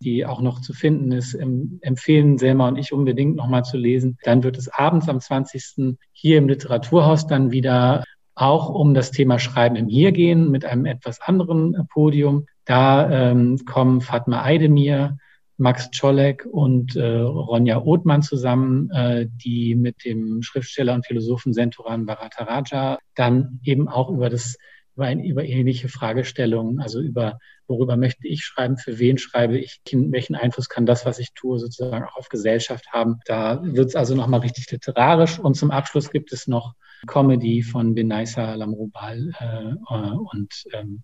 die 0.01 0.25
auch 0.25 0.41
noch 0.41 0.62
zu 0.62 0.73
finden 0.73 1.12
ist, 1.12 1.36
empfehlen 1.36 2.38
Selma 2.38 2.67
und 2.67 2.78
ich 2.78 2.93
unbedingt 2.93 3.36
nochmal 3.36 3.63
zu 3.63 3.78
lesen. 3.78 4.17
Dann 4.23 4.43
wird 4.43 4.58
es 4.58 4.67
abends 4.69 5.10
am 5.10 5.19
20. 5.19 5.97
hier 6.12 6.38
im 6.38 6.47
Literaturhaus 6.47 7.28
dann 7.28 7.51
wieder 7.51 8.04
auch 8.36 8.69
um 8.69 8.93
das 8.93 9.12
Thema 9.12 9.39
Schreiben 9.39 9.75
im 9.75 9.88
Hier 9.88 10.12
gehen 10.12 10.51
mit 10.51 10.65
einem 10.65 10.86
etwas 10.86 11.21
anderen 11.21 11.88
Podium. 11.89 12.45
Da 12.65 13.10
ähm, 13.10 13.60
kommen 13.65 14.01
Fatma 14.01 14.43
Eidemir, 14.43 15.17
Max 15.57 15.89
Czolek 15.91 16.45
und 16.45 16.95
äh, 16.95 17.19
Ronja 17.19 17.81
Othmann 17.81 18.21
zusammen, 18.21 18.89
äh, 18.91 19.27
die 19.27 19.75
mit 19.75 20.03
dem 20.03 20.41
Schriftsteller 20.41 20.93
und 20.93 21.05
Philosophen 21.05 21.53
Senturan 21.53 22.05
Bhattacharya 22.05 22.99
dann 23.15 23.59
eben 23.63 23.87
auch 23.87 24.09
über 24.09 24.29
das 24.29 24.57
über, 24.95 25.05
ein, 25.05 25.23
über 25.23 25.43
ähnliche 25.43 25.89
Fragestellungen, 25.89 26.79
also 26.79 27.01
über 27.01 27.37
worüber 27.67 27.97
möchte 27.97 28.27
ich 28.27 28.43
schreiben, 28.43 28.77
für 28.77 28.99
wen 28.99 29.17
schreibe 29.17 29.57
ich, 29.57 29.81
welchen 29.91 30.35
Einfluss 30.35 30.69
kann 30.69 30.85
das, 30.85 31.05
was 31.05 31.19
ich 31.19 31.33
tue, 31.33 31.59
sozusagen 31.59 32.05
auch 32.05 32.15
auf 32.15 32.29
Gesellschaft 32.29 32.87
haben. 32.91 33.19
Da 33.25 33.61
wird 33.63 33.89
es 33.89 33.95
also 33.95 34.15
nochmal 34.15 34.41
richtig 34.41 34.69
literarisch 34.71 35.39
und 35.39 35.55
zum 35.55 35.71
Abschluss 35.71 36.11
gibt 36.11 36.31
es 36.31 36.47
noch 36.47 36.75
Comedy 37.07 37.63
von 37.63 37.93
Benaisa 37.95 38.53
Lamrubal 38.55 39.31
äh, 39.39 39.95
und 40.31 40.53
ähm, 40.73 41.03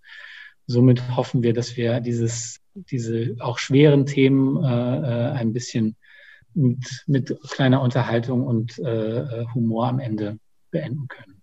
somit 0.67 1.15
hoffen 1.15 1.43
wir, 1.43 1.53
dass 1.53 1.75
wir 1.75 1.99
dieses, 1.99 2.61
diese 2.73 3.36
auch 3.39 3.57
schweren 3.57 4.05
Themen 4.05 4.63
äh, 4.63 4.67
äh 4.67 5.31
ein 5.31 5.53
bisschen 5.53 5.95
mit, 6.53 7.03
mit 7.07 7.38
kleiner 7.49 7.81
Unterhaltung 7.81 8.45
und 8.45 8.77
äh, 8.79 9.19
äh 9.19 9.45
Humor 9.53 9.88
am 9.88 9.99
Ende 9.99 10.38
beenden 10.69 11.07
können. 11.07 11.40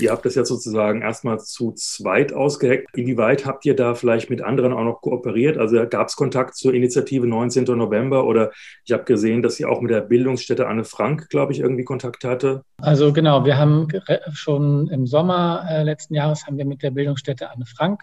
Ihr 0.00 0.10
habt 0.10 0.24
das 0.24 0.34
ja 0.34 0.44
sozusagen 0.44 1.02
erstmal 1.02 1.40
zu 1.40 1.72
zweit 1.72 2.32
ausgeheckt. 2.32 2.88
Inwieweit 2.94 3.46
habt 3.46 3.64
ihr 3.66 3.76
da 3.76 3.94
vielleicht 3.94 4.30
mit 4.30 4.42
anderen 4.42 4.72
auch 4.72 4.84
noch 4.84 5.00
kooperiert? 5.00 5.58
Also 5.58 5.84
gab 5.88 6.08
es 6.08 6.16
Kontakt 6.16 6.56
zur 6.56 6.74
Initiative 6.74 7.26
19. 7.26 7.64
November 7.64 8.26
oder 8.26 8.50
ich 8.84 8.92
habe 8.92 9.04
gesehen, 9.04 9.42
dass 9.42 9.58
ihr 9.60 9.68
auch 9.68 9.80
mit 9.80 9.90
der 9.90 10.00
Bildungsstätte 10.00 10.66
Anne 10.66 10.84
Frank, 10.84 11.28
glaube 11.28 11.52
ich, 11.52 11.60
irgendwie 11.60 11.84
Kontakt 11.84 12.24
hatte. 12.24 12.62
Also 12.80 13.12
genau, 13.12 13.44
wir 13.44 13.58
haben 13.58 13.88
schon 14.32 14.88
im 14.88 15.06
Sommer 15.06 15.66
äh, 15.68 15.82
letzten 15.82 16.14
Jahres 16.14 16.46
haben 16.46 16.56
wir 16.56 16.64
mit 16.64 16.82
der 16.82 16.90
Bildungsstätte 16.90 17.50
Anne 17.50 17.66
Frank 17.66 18.02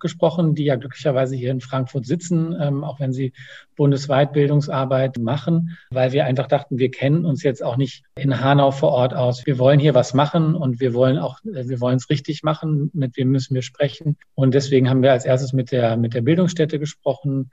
gesprochen, 0.00 0.54
die 0.54 0.64
ja 0.64 0.76
glücklicherweise 0.76 1.34
hier 1.34 1.50
in 1.50 1.60
Frankfurt 1.60 2.06
sitzen, 2.06 2.56
ähm, 2.60 2.84
auch 2.84 3.00
wenn 3.00 3.12
sie 3.12 3.32
bundesweit 3.76 4.32
Bildungsarbeit 4.32 5.18
machen, 5.18 5.76
weil 5.90 6.12
wir 6.12 6.26
einfach 6.26 6.46
dachten, 6.46 6.78
wir 6.78 6.90
kennen 6.90 7.24
uns 7.24 7.42
jetzt 7.42 7.62
auch 7.62 7.76
nicht 7.76 8.04
in 8.16 8.40
Hanau 8.40 8.70
vor 8.70 8.92
Ort 8.92 9.14
aus. 9.14 9.44
Wir 9.46 9.58
wollen 9.58 9.80
hier 9.80 9.94
was 9.94 10.14
machen 10.14 10.54
und 10.54 10.80
wir 10.80 10.94
wollen 10.94 11.18
auch, 11.24 11.40
äh, 11.44 11.68
wir 11.68 11.80
wollen 11.80 11.96
es 11.96 12.10
richtig 12.10 12.42
machen, 12.42 12.90
mit 12.94 13.16
wem 13.16 13.30
müssen 13.30 13.54
wir 13.54 13.62
sprechen. 13.62 14.16
Und 14.34 14.54
deswegen 14.54 14.88
haben 14.88 15.02
wir 15.02 15.12
als 15.12 15.24
erstes 15.24 15.52
mit 15.52 15.72
der, 15.72 15.96
mit 15.96 16.14
der 16.14 16.22
Bildungsstätte 16.22 16.78
gesprochen, 16.78 17.50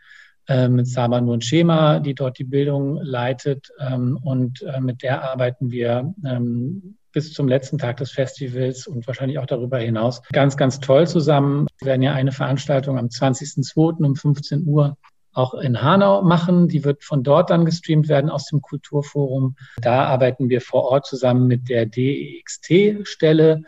äh, 0.48 0.68
mit 0.68 0.88
Sama 0.88 1.22
Nun 1.22 1.42
Schema, 1.42 2.00
die 2.00 2.16
dort 2.16 2.40
die 2.40 2.44
Bildung 2.44 2.98
leitet. 3.02 3.72
Ähm, 3.80 4.20
und 4.24 4.62
äh, 4.64 4.80
mit 4.82 5.04
der 5.04 5.24
arbeiten 5.24 5.72
wir 5.72 6.14
ähm, 6.26 6.98
bis 7.12 7.34
zum 7.34 7.48
letzten 7.48 7.78
Tag 7.78 7.98
des 7.98 8.12
Festivals 8.12 8.88
und 8.88 9.06
wahrscheinlich 9.08 9.40
auch 9.40 9.46
darüber 9.46 9.80
hinaus 9.80 10.22
ganz, 10.32 10.58
ganz 10.58 10.80
toll 10.80 11.08
zusammen. 11.08 11.68
Wir 11.80 11.88
werden 11.88 12.02
ja 12.02 12.14
eine 12.14 12.32
Veranstaltung 12.32 12.98
am 12.98 13.08
20.02. 13.08 14.04
um 14.04 14.16
15 14.16 14.66
Uhr 14.66 14.98
auch 15.34 15.54
in 15.54 15.82
Hanau 15.82 16.22
machen. 16.22 16.68
Die 16.68 16.84
wird 16.84 17.04
von 17.04 17.24
dort 17.24 17.50
dann 17.50 17.66
gestreamt 17.66 18.08
werden 18.10 18.30
aus 18.30 18.46
dem 18.48 18.62
Kulturforum. 18.62 19.56
Da 19.82 20.06
arbeiten 20.06 20.50
wir 20.50 20.62
vor 20.62 20.84
Ort 20.84 21.06
zusammen 21.06 21.48
mit 21.48 21.70
der 21.70 21.86
DEXT-Stelle 21.86 23.64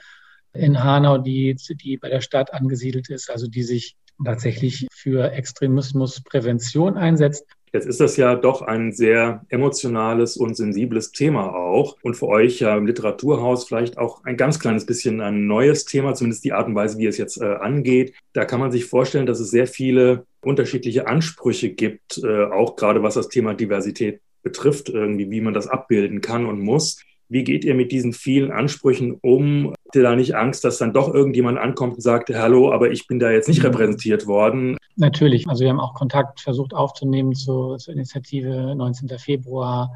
in 0.53 0.83
Hanau, 0.83 1.17
die, 1.17 1.55
die 1.55 1.97
bei 1.97 2.09
der 2.09 2.21
Stadt 2.21 2.53
angesiedelt 2.53 3.09
ist, 3.09 3.29
also 3.29 3.47
die 3.47 3.63
sich 3.63 3.95
tatsächlich 4.23 4.87
für 4.91 5.31
Extremismusprävention 5.31 6.97
einsetzt. 6.97 7.45
Jetzt 7.73 7.87
ist 7.87 7.99
das 7.99 8.17
ja 8.17 8.35
doch 8.35 8.61
ein 8.61 8.91
sehr 8.91 9.45
emotionales 9.49 10.37
und 10.37 10.55
sensibles 10.55 11.11
Thema 11.11 11.55
auch. 11.55 11.97
Und 12.03 12.13
für 12.13 12.27
euch 12.27 12.59
ja 12.59 12.77
im 12.77 12.85
Literaturhaus 12.85 13.65
vielleicht 13.65 13.97
auch 13.97 14.23
ein 14.25 14.37
ganz 14.37 14.59
kleines 14.59 14.85
bisschen 14.85 15.21
ein 15.21 15.47
neues 15.47 15.85
Thema, 15.85 16.13
zumindest 16.13 16.43
die 16.43 16.53
Art 16.53 16.67
und 16.67 16.75
Weise, 16.75 16.99
wie 16.99 17.07
es 17.07 17.17
jetzt 17.17 17.41
äh, 17.41 17.45
angeht. 17.45 18.13
Da 18.33 18.45
kann 18.45 18.59
man 18.59 18.71
sich 18.71 18.85
vorstellen, 18.85 19.25
dass 19.25 19.39
es 19.39 19.49
sehr 19.49 19.65
viele 19.65 20.27
unterschiedliche 20.41 21.07
Ansprüche 21.07 21.71
gibt, 21.71 22.21
äh, 22.23 22.43
auch 22.43 22.75
gerade 22.75 23.01
was 23.01 23.15
das 23.15 23.29
Thema 23.29 23.55
Diversität 23.55 24.21
betrifft, 24.43 24.89
irgendwie, 24.89 25.31
wie 25.31 25.41
man 25.41 25.55
das 25.55 25.67
abbilden 25.67 26.21
kann 26.21 26.45
und 26.45 26.59
muss. 26.59 27.01
Wie 27.33 27.43
geht 27.43 27.65
ihr 27.65 27.73
mit 27.73 27.91
diesen 27.91 28.13
vielen 28.13 28.51
Ansprüchen 28.51 29.17
um? 29.19 29.71
Habt 29.71 29.95
ihr 29.95 30.03
da 30.03 30.15
nicht 30.15 30.35
Angst, 30.35 30.63
dass 30.63 30.77
dann 30.77 30.93
doch 30.93 31.11
irgendjemand 31.11 31.57
ankommt 31.57 31.95
und 31.95 32.01
sagt, 32.01 32.29
hallo, 32.29 32.71
aber 32.71 32.91
ich 32.91 33.07
bin 33.07 33.17
da 33.17 33.31
jetzt 33.31 33.47
nicht 33.47 33.61
mhm. 33.61 33.69
repräsentiert 33.69 34.27
worden? 34.27 34.77
Natürlich. 34.97 35.49
Also 35.49 35.63
wir 35.63 35.71
haben 35.71 35.79
auch 35.79 35.95
Kontakt 35.95 36.41
versucht 36.41 36.75
aufzunehmen 36.75 37.33
zur, 37.33 37.79
zur 37.79 37.95
Initiative 37.95 38.75
19. 38.75 39.09
Februar. 39.17 39.89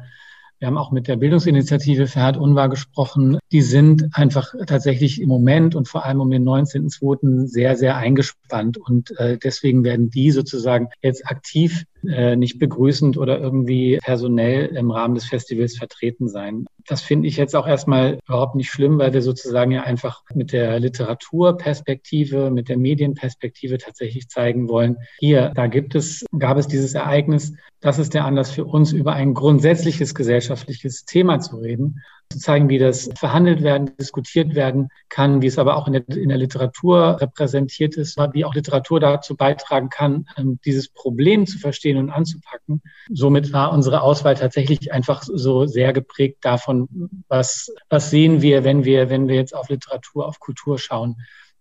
Wir 0.58 0.66
haben 0.66 0.76
auch 0.76 0.90
mit 0.90 1.06
der 1.06 1.14
Bildungsinitiative 1.14 2.08
Verhard 2.08 2.36
Unwahr 2.36 2.68
gesprochen. 2.68 3.38
Die 3.52 3.62
sind 3.62 4.08
einfach 4.14 4.52
tatsächlich 4.66 5.20
im 5.22 5.28
Moment 5.28 5.76
und 5.76 5.86
vor 5.86 6.04
allem 6.04 6.20
um 6.20 6.32
den 6.32 6.42
19.02. 6.42 7.46
sehr, 7.46 7.76
sehr 7.76 7.96
eingespannt. 7.96 8.78
Und 8.78 9.16
äh, 9.20 9.38
deswegen 9.38 9.84
werden 9.84 10.10
die 10.10 10.32
sozusagen 10.32 10.88
jetzt 11.02 11.24
aktiv 11.24 11.84
äh, 12.06 12.36
nicht 12.36 12.58
begrüßend 12.58 13.16
oder 13.18 13.40
irgendwie 13.40 13.98
personell 14.02 14.66
im 14.66 14.90
Rahmen 14.90 15.14
des 15.14 15.24
Festivals 15.24 15.76
vertreten 15.76 16.28
sein. 16.28 16.66
Das 16.86 17.02
finde 17.02 17.28
ich 17.28 17.36
jetzt 17.36 17.56
auch 17.56 17.66
erstmal 17.66 18.18
überhaupt 18.26 18.54
nicht 18.54 18.70
schlimm, 18.70 18.98
weil 18.98 19.12
wir 19.12 19.22
sozusagen 19.22 19.70
ja 19.72 19.82
einfach 19.82 20.22
mit 20.34 20.52
der 20.52 20.78
Literaturperspektive, 20.80 22.50
mit 22.50 22.68
der 22.68 22.78
Medienperspektive 22.78 23.78
tatsächlich 23.78 24.28
zeigen 24.28 24.68
wollen, 24.68 24.96
hier, 25.18 25.52
da 25.54 25.66
gibt 25.66 25.94
es, 25.94 26.24
gab 26.38 26.56
es 26.56 26.66
dieses 26.66 26.94
Ereignis, 26.94 27.52
das 27.80 27.98
ist 27.98 28.14
der 28.14 28.24
Anlass 28.24 28.50
für 28.50 28.64
uns, 28.64 28.92
über 28.92 29.12
ein 29.12 29.34
grundsätzliches 29.34 30.14
gesellschaftliches 30.14 31.04
Thema 31.04 31.40
zu 31.40 31.56
reden. 31.56 32.00
Zu 32.30 32.38
zeigen, 32.38 32.68
wie 32.68 32.78
das 32.78 33.08
verhandelt 33.16 33.62
werden, 33.62 33.96
diskutiert 33.96 34.54
werden 34.54 34.88
kann, 35.08 35.40
wie 35.40 35.46
es 35.46 35.58
aber 35.58 35.76
auch 35.76 35.86
in 35.86 35.94
der, 35.94 36.08
in 36.08 36.28
der 36.28 36.38
Literatur 36.38 37.20
repräsentiert 37.20 37.96
ist, 37.96 38.18
wie 38.32 38.44
auch 38.44 38.54
Literatur 38.54 39.00
dazu 39.00 39.36
beitragen 39.36 39.88
kann, 39.88 40.26
ähm, 40.36 40.58
dieses 40.64 40.88
Problem 40.88 41.46
zu 41.46 41.58
verstehen 41.58 41.96
und 41.96 42.10
anzupacken. 42.10 42.82
Somit 43.10 43.52
war 43.52 43.72
unsere 43.72 44.02
Auswahl 44.02 44.34
tatsächlich 44.34 44.92
einfach 44.92 45.22
so 45.22 45.66
sehr 45.66 45.92
geprägt 45.92 46.38
davon, 46.42 46.88
was, 47.28 47.72
was 47.88 48.10
sehen 48.10 48.42
wir, 48.42 48.64
wenn 48.64 48.84
wir, 48.84 49.10
wenn 49.10 49.28
wir 49.28 49.36
jetzt 49.36 49.54
auf 49.54 49.68
Literatur, 49.68 50.26
auf 50.26 50.38
Kultur 50.38 50.78
schauen 50.78 51.16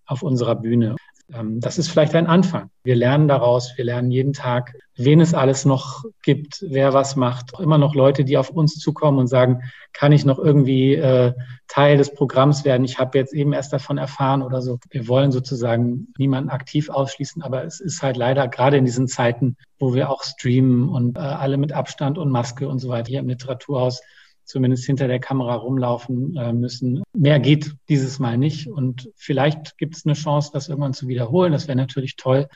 auf 0.05 0.23
unserer 0.23 0.55
Bühne. 0.55 0.95
Ähm, 1.34 1.59
das 1.59 1.78
ist 1.78 1.89
vielleicht 1.89 2.15
ein 2.15 2.28
Anfang. 2.28 2.69
Wir 2.84 2.95
lernen 2.95 3.28
daraus, 3.28 3.73
wir 3.75 3.86
lernen 3.86 4.11
jeden 4.11 4.34
Tag, 4.34 4.75
wen 4.95 5.19
es 5.19 5.34
alles 5.34 5.65
noch 5.65 6.05
gibt, 6.23 6.63
wer 6.67 6.93
was 6.93 7.15
macht. 7.15 7.59
Immer 7.59 7.78
noch 7.78 7.95
Leute, 7.95 8.23
die 8.23 8.38
auf 8.38 8.49
uns 8.49 8.75
zukommen 8.80 9.19
und 9.19 9.28
sagen, 9.28 9.61
kann 9.93 10.11
ich 10.11 10.25
noch 10.25 10.39
irgendwie 10.39 10.95
äh, 10.95 11.34
Teil 11.67 11.97
des 11.97 12.13
Programms 12.13 12.63
werden? 12.65 12.86
Ich 12.86 12.97
habe 12.97 13.17
jetzt 13.17 13.34
eben 13.34 13.53
erst 13.53 13.73
davon 13.73 13.97
erfahren 13.97 14.41
oder 14.41 14.61
so. 14.61 14.80
Wir 14.89 15.07
wollen 15.07 15.32
sozusagen 15.32 16.07
niemanden 16.17 16.49
aktiv 16.49 16.89
ausschließen, 16.89 17.41
aber 17.41 17.65
es 17.65 17.80
ist 17.80 18.01
halt 18.01 18.15
leider 18.15 18.47
gerade 18.47 18.78
in 18.78 18.86
diesen 18.86 19.07
Zeiten, 19.07 19.57
wo 19.80 19.93
wir 19.93 20.09
auch 20.09 20.23
streamen 20.23 20.88
und 20.88 21.17
äh, 21.17 21.21
alle 21.21 21.57
mit 21.57 21.73
Abstand 21.73 22.17
und 22.17 22.32
Maske 22.32 22.67
und 22.69 22.80
so 22.80 22.89
weiter 22.89 23.09
hier 23.09 23.19
im 23.19 23.28
Literaturhaus 23.28 24.01
zumindest 24.47 24.85
hinter 24.85 25.07
der 25.07 25.19
Kamera 25.19 25.55
rumlaufen 25.55 26.35
äh, 26.35 26.53
müssen. 26.53 27.03
Mehr 27.13 27.39
geht 27.39 27.75
dieses 27.89 28.19
Mal 28.19 28.37
nicht 28.37 28.67
und 28.67 29.09
vielleicht 29.15 29.77
gibt 29.77 29.95
es 29.95 30.05
eine 30.05 30.15
Chance, 30.15 30.49
das 30.53 30.69
irgendwann 30.69 30.93
zu 30.93 31.07
wiederholen. 31.07 31.51
Das 31.51 31.67
wäre 31.67 31.77
natürlich 31.77 32.15
toll. 32.15 32.47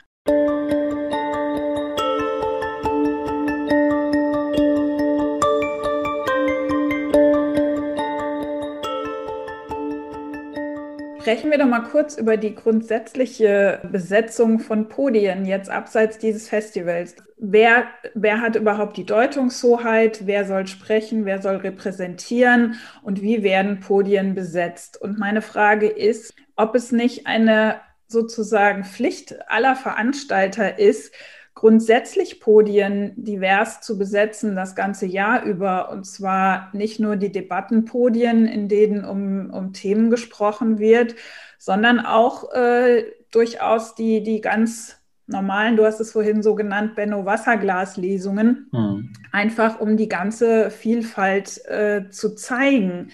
Sprechen 11.32 11.52
wir 11.52 11.60
doch 11.60 11.66
mal 11.66 11.84
kurz 11.84 12.18
über 12.18 12.36
die 12.36 12.54
grundsätzliche 12.56 13.80
Besetzung 13.90 14.60
von 14.60 14.90
Podien 14.90 15.46
jetzt 15.46 15.70
abseits 15.70 16.18
dieses 16.18 16.50
Festivals. 16.50 17.16
Wer, 17.38 17.86
wer 18.14 18.42
hat 18.42 18.58
überhaupt 18.58 18.98
die 18.98 19.06
Deutungshoheit? 19.06 20.28
Wer 20.28 20.44
soll 20.44 20.68
sprechen? 20.68 21.24
Wer 21.24 21.42
soll 21.42 21.56
repräsentieren? 21.56 22.76
Und 23.02 23.22
wie 23.22 23.44
werden 23.44 23.80
Podien 23.80 24.36
besetzt? 24.36 25.02
Und 25.02 25.20
meine 25.20 25.42
Frage 25.42 25.88
ist, 25.88 26.34
ob 26.58 26.76
es 26.76 26.92
nicht 26.92 27.28
eine 27.28 27.80
sozusagen 28.10 28.84
Pflicht 28.84 29.50
aller 29.50 29.78
Veranstalter 29.78 30.80
ist, 30.80 31.14
grundsätzlich 31.54 32.40
Podien 32.40 33.14
divers 33.16 33.82
zu 33.82 33.98
besetzen 33.98 34.56
das 34.56 34.76
ganze 34.76 35.06
Jahr 35.06 35.44
über. 35.44 35.92
Und 35.92 36.06
zwar 36.06 36.70
nicht 36.74 37.00
nur 37.00 37.18
die 37.18 37.32
Debattenpodien, 37.32 38.48
in 38.48 38.68
denen 38.68 39.04
um, 39.06 39.50
um 39.52 39.74
Themen 39.74 40.10
gesprochen 40.10 40.80
wird, 40.80 41.16
sondern 41.58 42.00
auch 42.00 42.52
äh, 42.54 43.06
durchaus 43.32 43.96
die, 43.96 44.24
die 44.24 44.42
ganz 44.42 44.98
normalen, 45.28 45.78
du 45.78 45.86
hast 45.86 46.00
es 46.00 46.12
vorhin 46.12 46.44
so 46.44 46.56
genannt, 46.56 46.96
Benno 46.96 47.26
Wasserglas-Lesungen, 47.26 48.70
mhm. 48.72 49.14
einfach 49.32 49.80
um 49.80 49.98
die 49.98 50.10
ganze 50.10 50.70
Vielfalt 50.70 51.64
äh, 51.66 52.10
zu 52.10 52.36
zeigen. 52.36 53.12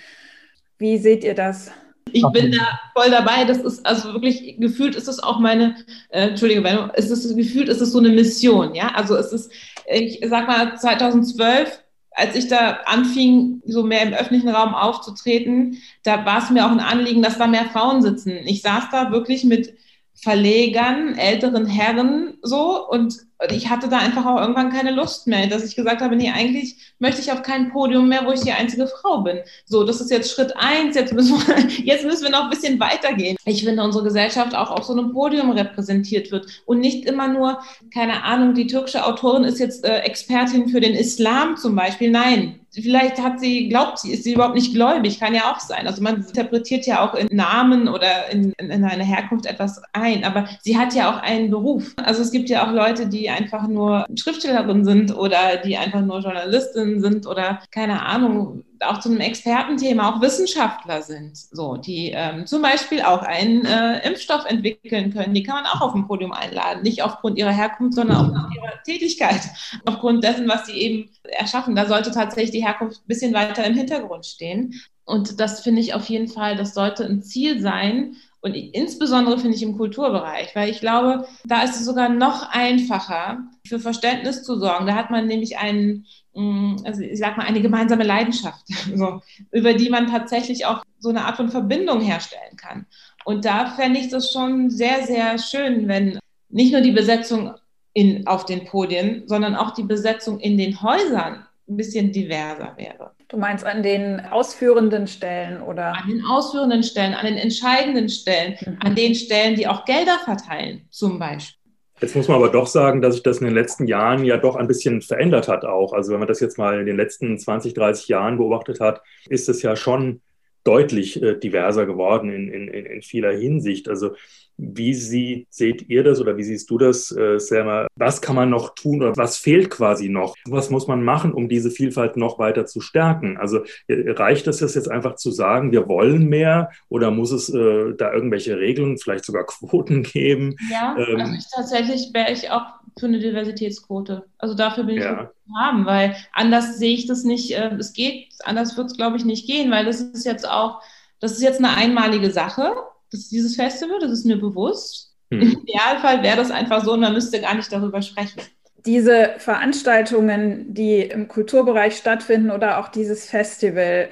Wie 0.77 0.97
seht 0.97 1.23
ihr 1.23 1.35
das? 1.35 1.71
Ich 2.17 2.41
bin 2.41 2.51
da 2.51 2.79
voll 2.93 3.09
dabei. 3.11 3.45
Das 3.45 3.59
ist 3.59 3.85
also 3.85 4.13
wirklich 4.13 4.57
gefühlt 4.59 4.95
ist 4.95 5.07
es 5.07 5.19
auch 5.19 5.39
meine, 5.39 5.75
äh, 6.09 6.29
Entschuldige, 6.29 6.61
Benno, 6.61 6.91
ist 6.93 7.09
es 7.09 7.35
gefühlt 7.35 7.69
ist 7.69 7.81
es 7.81 7.91
so 7.91 7.99
eine 7.99 8.09
Mission, 8.09 8.75
ja. 8.75 8.91
Also 8.95 9.15
es 9.15 9.31
ist, 9.33 9.51
ich 9.87 10.19
sag 10.27 10.47
mal 10.47 10.77
2012 10.77 11.83
als 12.17 12.35
ich 12.35 12.47
da 12.47 12.79
anfing, 12.85 13.61
so 13.67 13.83
mehr 13.83 14.01
im 14.01 14.13
öffentlichen 14.13 14.49
Raum 14.49 14.73
aufzutreten, 14.73 15.77
da 16.01 16.25
war 16.25 16.39
es 16.39 16.49
mir 16.49 16.65
auch 16.65 16.71
ein 16.71 16.79
Anliegen, 16.79 17.21
dass 17.21 17.37
da 17.37 17.45
mehr 17.45 17.65
Frauen 17.65 18.01
sitzen. 18.01 18.31
Ich 18.45 18.63
saß 18.63 18.85
da 18.91 19.11
wirklich 19.11 19.43
mit 19.43 19.75
Verlegern, 20.15 21.15
älteren 21.15 21.67
Herren 21.67 22.39
so 22.41 22.87
und 22.89 23.26
ich 23.51 23.69
hatte 23.69 23.87
da 23.87 23.99
einfach 23.99 24.25
auch 24.25 24.39
irgendwann 24.39 24.71
keine 24.71 24.91
Lust 24.91 25.27
mehr, 25.27 25.47
dass 25.47 25.63
ich 25.63 25.75
gesagt 25.75 26.01
habe, 26.01 26.15
nee, 26.15 26.31
eigentlich 26.31 26.93
möchte 26.99 27.21
ich 27.21 27.31
auf 27.31 27.43
kein 27.43 27.69
Podium 27.71 28.09
mehr, 28.09 28.25
wo 28.25 28.31
ich 28.31 28.41
die 28.41 28.51
einzige 28.51 28.87
Frau 28.87 29.21
bin. 29.21 29.39
So, 29.65 29.83
das 29.83 30.01
ist 30.01 30.09
jetzt 30.09 30.31
Schritt 30.31 30.53
eins, 30.57 30.95
jetzt 30.95 31.13
müssen 31.13 31.37
wir, 31.37 31.69
jetzt 31.83 32.03
müssen 32.03 32.23
wir 32.23 32.31
noch 32.31 32.45
ein 32.45 32.49
bisschen 32.49 32.79
weitergehen. 32.79 33.37
Ich 33.45 33.63
finde, 33.63 33.83
unsere 33.83 34.03
Gesellschaft 34.03 34.55
auch 34.55 34.71
auf 34.71 34.85
so 34.85 34.93
einem 34.93 35.13
Podium 35.13 35.51
repräsentiert 35.51 36.31
wird 36.31 36.47
und 36.65 36.79
nicht 36.79 37.05
immer 37.05 37.27
nur, 37.27 37.59
keine 37.93 38.23
Ahnung, 38.23 38.55
die 38.55 38.67
türkische 38.67 39.05
Autorin 39.05 39.43
ist 39.43 39.59
jetzt 39.59 39.85
äh, 39.85 39.99
Expertin 39.99 40.69
für 40.69 40.79
den 40.79 40.93
Islam 40.93 41.57
zum 41.57 41.75
Beispiel. 41.75 42.09
Nein, 42.09 42.59
vielleicht 42.71 43.21
hat 43.21 43.39
sie, 43.39 43.69
glaubt 43.69 43.99
sie, 43.99 44.13
ist 44.13 44.23
sie 44.23 44.33
überhaupt 44.33 44.55
nicht 44.55 44.73
gläubig, 44.73 45.19
kann 45.19 45.33
ja 45.33 45.51
auch 45.51 45.59
sein. 45.59 45.87
Also 45.87 46.01
man 46.01 46.17
interpretiert 46.17 46.85
ja 46.85 47.07
auch 47.07 47.13
in 47.13 47.27
Namen 47.35 47.87
oder 47.87 48.29
in, 48.31 48.53
in 48.57 48.83
eine 48.83 49.03
Herkunft 49.03 49.45
etwas 49.45 49.81
ein, 49.93 50.23
aber 50.23 50.47
sie 50.61 50.77
hat 50.77 50.93
ja 50.93 51.11
auch 51.11 51.21
einen 51.21 51.49
Beruf. 51.49 51.93
Also 51.97 52.21
es 52.21 52.31
gibt 52.31 52.49
ja 52.49 52.67
auch 52.67 52.71
Leute, 52.71 53.07
die 53.07 53.26
einfach 53.29 53.67
nur 53.67 54.05
Schriftstellerin 54.15 54.85
sind 54.85 55.15
oder 55.15 55.57
die 55.57 55.77
einfach 55.77 56.01
nur 56.01 56.19
Journalistin 56.19 57.01
sind 57.01 57.27
oder 57.27 57.61
keine 57.71 58.03
Ahnung, 58.03 58.63
auch 58.81 58.99
zu 58.99 59.09
einem 59.09 59.19
Expertenthema 59.19 60.09
auch 60.09 60.21
Wissenschaftler 60.21 61.01
sind, 61.01 61.37
so 61.37 61.77
die 61.77 62.11
ähm, 62.13 62.45
zum 62.45 62.61
Beispiel 62.61 63.01
auch 63.01 63.23
einen 63.23 63.65
äh, 63.65 64.05
Impfstoff 64.07 64.45
entwickeln 64.45 65.13
können. 65.13 65.33
Die 65.33 65.43
kann 65.43 65.63
man 65.63 65.65
auch 65.65 65.81
auf 65.81 65.93
dem 65.93 66.07
Podium 66.07 66.31
einladen, 66.31 66.83
nicht 66.83 67.01
aufgrund 67.03 67.37
ihrer 67.37 67.51
Herkunft, 67.51 67.95
sondern 67.95 68.17
aufgrund 68.17 68.55
ihrer 68.55 68.83
Tätigkeit, 68.83 69.41
aufgrund 69.85 70.23
dessen, 70.23 70.47
was 70.47 70.67
sie 70.67 70.73
eben 70.73 71.09
erschaffen. 71.23 71.75
Da 71.75 71.85
sollte 71.85 72.11
tatsächlich 72.11 72.51
die 72.51 72.65
Herkunft 72.65 73.01
ein 73.01 73.07
bisschen 73.07 73.33
weiter 73.33 73.63
im 73.65 73.73
Hintergrund 73.73 74.25
stehen. 74.25 74.75
Und 75.05 75.39
das 75.39 75.61
finde 75.61 75.81
ich 75.81 75.93
auf 75.93 76.09
jeden 76.09 76.27
Fall, 76.27 76.57
das 76.57 76.73
sollte 76.73 77.05
ein 77.05 77.23
Ziel 77.23 77.61
sein, 77.61 78.15
und 78.41 78.53
insbesondere 78.53 79.39
finde 79.39 79.55
ich 79.57 79.63
im 79.63 79.77
Kulturbereich, 79.77 80.55
weil 80.55 80.69
ich 80.69 80.79
glaube, 80.79 81.27
da 81.43 81.63
ist 81.63 81.75
es 81.75 81.85
sogar 81.85 82.09
noch 82.09 82.49
einfacher, 82.51 83.39
für 83.67 83.79
Verständnis 83.79 84.43
zu 84.43 84.59
sorgen. 84.59 84.85
Da 84.85 84.95
hat 84.95 85.09
man 85.09 85.25
nämlich 85.25 85.57
einen, 85.57 86.05
mm, 86.33 86.77
also 86.85 87.01
ich 87.01 87.17
sag 87.17 87.35
mal, 87.37 87.45
eine 87.45 87.61
gemeinsame 87.61 88.03
Leidenschaft, 88.03 88.65
so, 88.95 89.21
über 89.51 89.73
die 89.73 89.89
man 89.89 90.07
tatsächlich 90.07 90.65
auch 90.65 90.83
so 90.99 91.09
eine 91.09 91.25
Art 91.25 91.37
von 91.37 91.49
Verbindung 91.49 91.99
herstellen 92.01 92.55
kann. 92.57 92.85
Und 93.25 93.43
da 93.43 93.71
fände 93.71 93.99
ich 93.99 94.09
das 94.09 94.31
schon 94.31 94.69
sehr, 94.69 95.05
sehr 95.05 95.37
schön, 95.39 95.87
wenn 95.87 96.19
nicht 96.49 96.71
nur 96.71 96.81
die 96.81 96.91
Besetzung 96.91 97.55
in, 97.93 98.27
auf 98.27 98.45
den 98.45 98.65
Podien, 98.65 99.23
sondern 99.25 99.55
auch 99.55 99.71
die 99.71 99.83
Besetzung 99.83 100.39
in 100.39 100.57
den 100.57 100.81
Häusern 100.81 101.46
ein 101.69 101.77
bisschen 101.77 102.11
diverser 102.11 102.73
wäre. 102.77 103.11
Du 103.27 103.37
meinst 103.37 103.65
an 103.65 103.83
den 103.83 104.21
ausführenden 104.21 105.07
Stellen 105.07 105.61
oder? 105.61 105.93
An 105.97 106.09
den 106.09 106.23
ausführenden 106.25 106.83
Stellen, 106.83 107.13
an 107.13 107.25
den 107.25 107.37
entscheidenden 107.37 108.09
Stellen, 108.09 108.55
mhm. 108.65 108.77
an 108.79 108.95
den 108.95 109.15
Stellen, 109.15 109.55
die 109.55 109.67
auch 109.67 109.85
Gelder 109.85 110.17
verteilen, 110.23 110.87
zum 110.89 111.19
Beispiel. 111.19 111.57
Jetzt 111.99 112.15
muss 112.15 112.27
man 112.27 112.37
aber 112.37 112.49
doch 112.49 112.67
sagen, 112.67 113.01
dass 113.01 113.15
sich 113.15 113.23
das 113.23 113.39
in 113.39 113.45
den 113.45 113.55
letzten 113.55 113.87
Jahren 113.87 114.23
ja 114.23 114.37
doch 114.37 114.55
ein 114.55 114.67
bisschen 114.67 115.01
verändert 115.01 115.47
hat 115.47 115.65
auch. 115.65 115.93
Also 115.93 116.11
wenn 116.11 116.19
man 116.19 116.27
das 116.27 116.39
jetzt 116.39 116.57
mal 116.57 116.79
in 116.79 116.85
den 116.85 116.95
letzten 116.95 117.37
20, 117.37 117.73
30 117.73 118.07
Jahren 118.07 118.37
beobachtet 118.37 118.79
hat, 118.79 119.01
ist 119.27 119.49
es 119.49 119.63
ja 119.63 119.75
schon 119.75 120.21
deutlich 120.63 121.21
äh, 121.21 121.35
diverser 121.39 121.85
geworden 121.85 122.29
in, 122.29 122.49
in, 122.49 122.67
in 122.67 123.01
vieler 123.01 123.31
Hinsicht. 123.31 123.89
Also 123.89 124.11
wie 124.57 124.95
sie, 124.95 125.47
seht 125.49 125.87
ihr 125.87 126.03
das 126.03 126.19
oder 126.19 126.35
wie 126.35 126.43
siehst 126.43 126.69
du 126.69 126.77
das, 126.77 127.15
äh, 127.15 127.39
Selma? 127.39 127.87
Was 127.95 128.21
kann 128.21 128.35
man 128.35 128.49
noch 128.49 128.73
tun 128.73 129.01
oder 129.01 129.15
was 129.15 129.37
fehlt 129.37 129.69
quasi 129.69 130.09
noch? 130.09 130.35
Was 130.45 130.69
muss 130.69 130.87
man 130.87 131.03
machen, 131.03 131.31
um 131.31 131.47
diese 131.47 131.69
Vielfalt 131.69 132.17
noch 132.17 132.39
weiter 132.39 132.65
zu 132.65 132.81
stärken? 132.81 133.37
Also 133.37 133.59
äh, 133.87 134.11
reicht 134.11 134.47
es 134.47 134.59
jetzt 134.59 134.89
einfach 134.89 135.15
zu 135.15 135.31
sagen, 135.31 135.71
wir 135.71 135.87
wollen 135.87 136.27
mehr 136.27 136.71
oder 136.89 137.11
muss 137.11 137.31
es 137.31 137.49
äh, 137.49 137.93
da 137.95 138.11
irgendwelche 138.11 138.57
Regeln, 138.57 138.97
vielleicht 138.97 139.25
sogar 139.25 139.45
Quoten 139.47 140.03
geben? 140.03 140.55
Ja, 140.71 140.95
ähm, 140.97 141.21
also 141.21 141.33
ich, 141.33 141.45
tatsächlich 141.53 142.09
wäre 142.13 142.31
ich 142.31 142.49
auch 142.49 142.65
für 142.99 143.05
eine 143.05 143.19
Diversitätsquote. 143.19 144.25
Also 144.39 144.55
dafür 144.55 144.85
bin 144.85 144.97
ich 144.97 145.03
ja. 145.03 145.29
haben, 145.55 145.85
weil 145.85 146.15
anders 146.33 146.79
sehe 146.79 146.95
ich 146.95 147.05
das 147.05 147.23
nicht. 147.23 147.51
Äh, 147.51 147.75
es 147.75 147.93
geht, 147.93 148.29
anders 148.43 148.75
wird 148.75 148.87
es, 148.87 148.97
glaube 148.97 149.17
ich, 149.17 149.25
nicht 149.25 149.45
gehen, 149.45 149.69
weil 149.69 149.85
das 149.85 150.01
ist 150.01 150.25
jetzt 150.25 150.49
auch, 150.49 150.81
das 151.19 151.33
ist 151.33 151.43
jetzt 151.43 151.59
eine 151.59 151.75
einmalige 151.75 152.31
Sache 152.31 152.73
das 153.11 153.21
ist 153.21 153.31
dieses 153.31 153.55
Festival, 153.55 153.99
das 153.99 154.11
ist 154.11 154.25
mir 154.25 154.37
bewusst. 154.37 155.13
Hm. 155.31 155.41
Im 155.41 155.51
Idealfall 155.63 156.23
wäre 156.23 156.37
das 156.37 156.51
einfach 156.51 156.83
so 156.83 156.93
und 156.93 157.01
man 157.01 157.13
müsste 157.13 157.41
gar 157.41 157.55
nicht 157.55 157.71
darüber 157.71 158.01
sprechen. 158.01 158.41
Diese 158.85 159.35
Veranstaltungen, 159.37 160.73
die 160.73 161.01
im 161.01 161.27
Kulturbereich 161.27 161.97
stattfinden 161.97 162.51
oder 162.51 162.79
auch 162.79 162.87
dieses 162.87 163.29
Festival, 163.29 164.09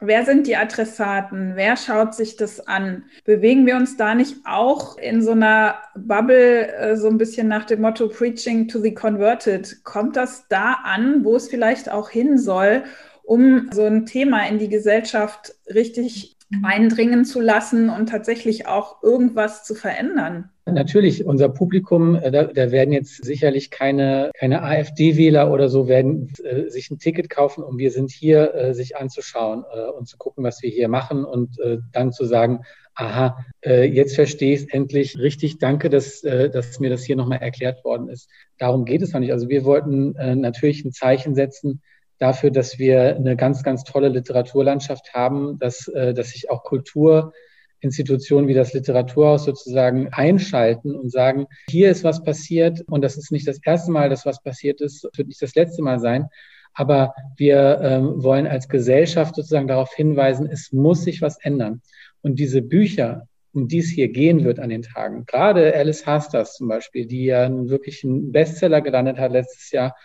wer 0.00 0.24
sind 0.24 0.46
die 0.46 0.56
Adressaten? 0.56 1.52
Wer 1.56 1.76
schaut 1.76 2.14
sich 2.14 2.36
das 2.36 2.66
an? 2.66 3.04
Bewegen 3.24 3.66
wir 3.66 3.76
uns 3.76 3.96
da 3.96 4.14
nicht 4.14 4.36
auch 4.46 4.96
in 4.96 5.22
so 5.22 5.32
einer 5.32 5.76
Bubble, 5.94 6.72
äh, 6.72 6.96
so 6.96 7.08
ein 7.08 7.18
bisschen 7.18 7.48
nach 7.48 7.64
dem 7.64 7.82
Motto 7.82 8.08
Preaching 8.08 8.68
to 8.68 8.80
the 8.80 8.94
Converted? 8.94 9.84
Kommt 9.84 10.16
das 10.16 10.48
da 10.48 10.78
an, 10.84 11.24
wo 11.24 11.36
es 11.36 11.48
vielleicht 11.48 11.90
auch 11.90 12.08
hin 12.08 12.38
soll? 12.38 12.84
um 13.26 13.70
so 13.72 13.82
ein 13.82 14.06
Thema 14.06 14.46
in 14.46 14.58
die 14.58 14.68
Gesellschaft 14.68 15.54
richtig 15.66 16.35
eindringen 16.62 17.24
zu 17.24 17.40
lassen 17.40 17.90
und 17.90 18.08
tatsächlich 18.08 18.66
auch 18.66 19.02
irgendwas 19.02 19.64
zu 19.64 19.74
verändern? 19.74 20.50
Natürlich, 20.68 21.24
unser 21.24 21.48
Publikum, 21.48 22.16
äh, 22.16 22.30
da, 22.32 22.44
da 22.44 22.72
werden 22.72 22.92
jetzt 22.92 23.24
sicherlich 23.24 23.70
keine, 23.70 24.32
keine 24.36 24.62
AfD-Wähler 24.62 25.52
oder 25.52 25.68
so 25.68 25.86
werden 25.86 26.32
äh, 26.42 26.68
sich 26.68 26.90
ein 26.90 26.98
Ticket 26.98 27.30
kaufen, 27.30 27.62
um 27.62 27.78
wir 27.78 27.92
sind 27.92 28.10
hier, 28.10 28.52
äh, 28.54 28.74
sich 28.74 28.96
anzuschauen 28.96 29.64
äh, 29.72 29.90
und 29.90 30.08
zu 30.08 30.16
gucken, 30.18 30.42
was 30.42 30.62
wir 30.62 30.70
hier 30.70 30.88
machen 30.88 31.24
und 31.24 31.58
äh, 31.60 31.78
dann 31.92 32.12
zu 32.12 32.24
sagen, 32.24 32.62
aha, 32.96 33.44
äh, 33.64 33.84
jetzt 33.84 34.16
verstehe 34.16 34.54
ich 34.54 34.62
es 34.62 34.68
endlich 34.72 35.18
richtig. 35.18 35.58
Danke, 35.58 35.88
dass, 35.88 36.22
dass 36.22 36.80
mir 36.80 36.90
das 36.90 37.04
hier 37.04 37.14
nochmal 37.14 37.42
erklärt 37.42 37.84
worden 37.84 38.08
ist. 38.08 38.28
Darum 38.58 38.86
geht 38.86 39.02
es 39.02 39.12
noch 39.12 39.20
nicht. 39.20 39.32
Also 39.32 39.48
wir 39.48 39.64
wollten 39.64 40.12
natürlich 40.40 40.82
ein 40.82 40.92
Zeichen 40.92 41.34
setzen 41.34 41.82
dafür, 42.18 42.50
dass 42.50 42.78
wir 42.78 43.16
eine 43.16 43.36
ganz, 43.36 43.62
ganz 43.62 43.84
tolle 43.84 44.08
Literaturlandschaft 44.08 45.14
haben, 45.14 45.58
dass, 45.58 45.88
äh, 45.88 46.14
dass 46.14 46.30
sich 46.30 46.50
auch 46.50 46.62
Kultur 46.64 47.32
Institutionen 47.80 48.48
wie 48.48 48.54
das 48.54 48.72
Literaturhaus 48.72 49.44
sozusagen 49.44 50.08
einschalten 50.12 50.94
und 50.94 51.10
sagen, 51.10 51.46
hier 51.68 51.90
ist 51.90 52.04
was 52.04 52.22
passiert 52.22 52.82
und 52.88 53.02
das 53.02 53.16
ist 53.16 53.30
nicht 53.30 53.46
das 53.46 53.60
erste 53.62 53.90
Mal, 53.90 54.08
dass 54.08 54.26
was 54.26 54.42
passiert 54.42 54.80
ist, 54.80 55.04
es 55.04 55.18
wird 55.18 55.28
nicht 55.28 55.42
das 55.42 55.54
letzte 55.54 55.82
Mal 55.82 56.00
sein. 56.00 56.26
Aber 56.74 57.14
wir 57.36 57.80
ähm, 57.82 58.22
wollen 58.22 58.46
als 58.46 58.68
Gesellschaft 58.68 59.34
sozusagen 59.34 59.68
darauf 59.68 59.94
hinweisen, 59.94 60.46
es 60.50 60.72
muss 60.72 61.04
sich 61.04 61.22
was 61.22 61.38
ändern. 61.38 61.80
Und 62.20 62.38
diese 62.38 62.60
Bücher, 62.60 63.28
um 63.54 63.66
die 63.68 63.78
es 63.78 63.88
hier 63.88 64.08
gehen 64.08 64.44
wird 64.44 64.58
an 64.58 64.68
den 64.68 64.82
Tagen, 64.82 65.24
gerade 65.24 65.74
Alice 65.74 66.04
Hasters 66.06 66.54
zum 66.54 66.68
Beispiel, 66.68 67.06
die 67.06 67.24
ja 67.24 67.48
wirklich 67.50 68.04
einen 68.04 68.30
Bestseller 68.30 68.82
gelandet 68.82 69.18
hat 69.18 69.32
letztes 69.32 69.70
Jahr 69.70 69.96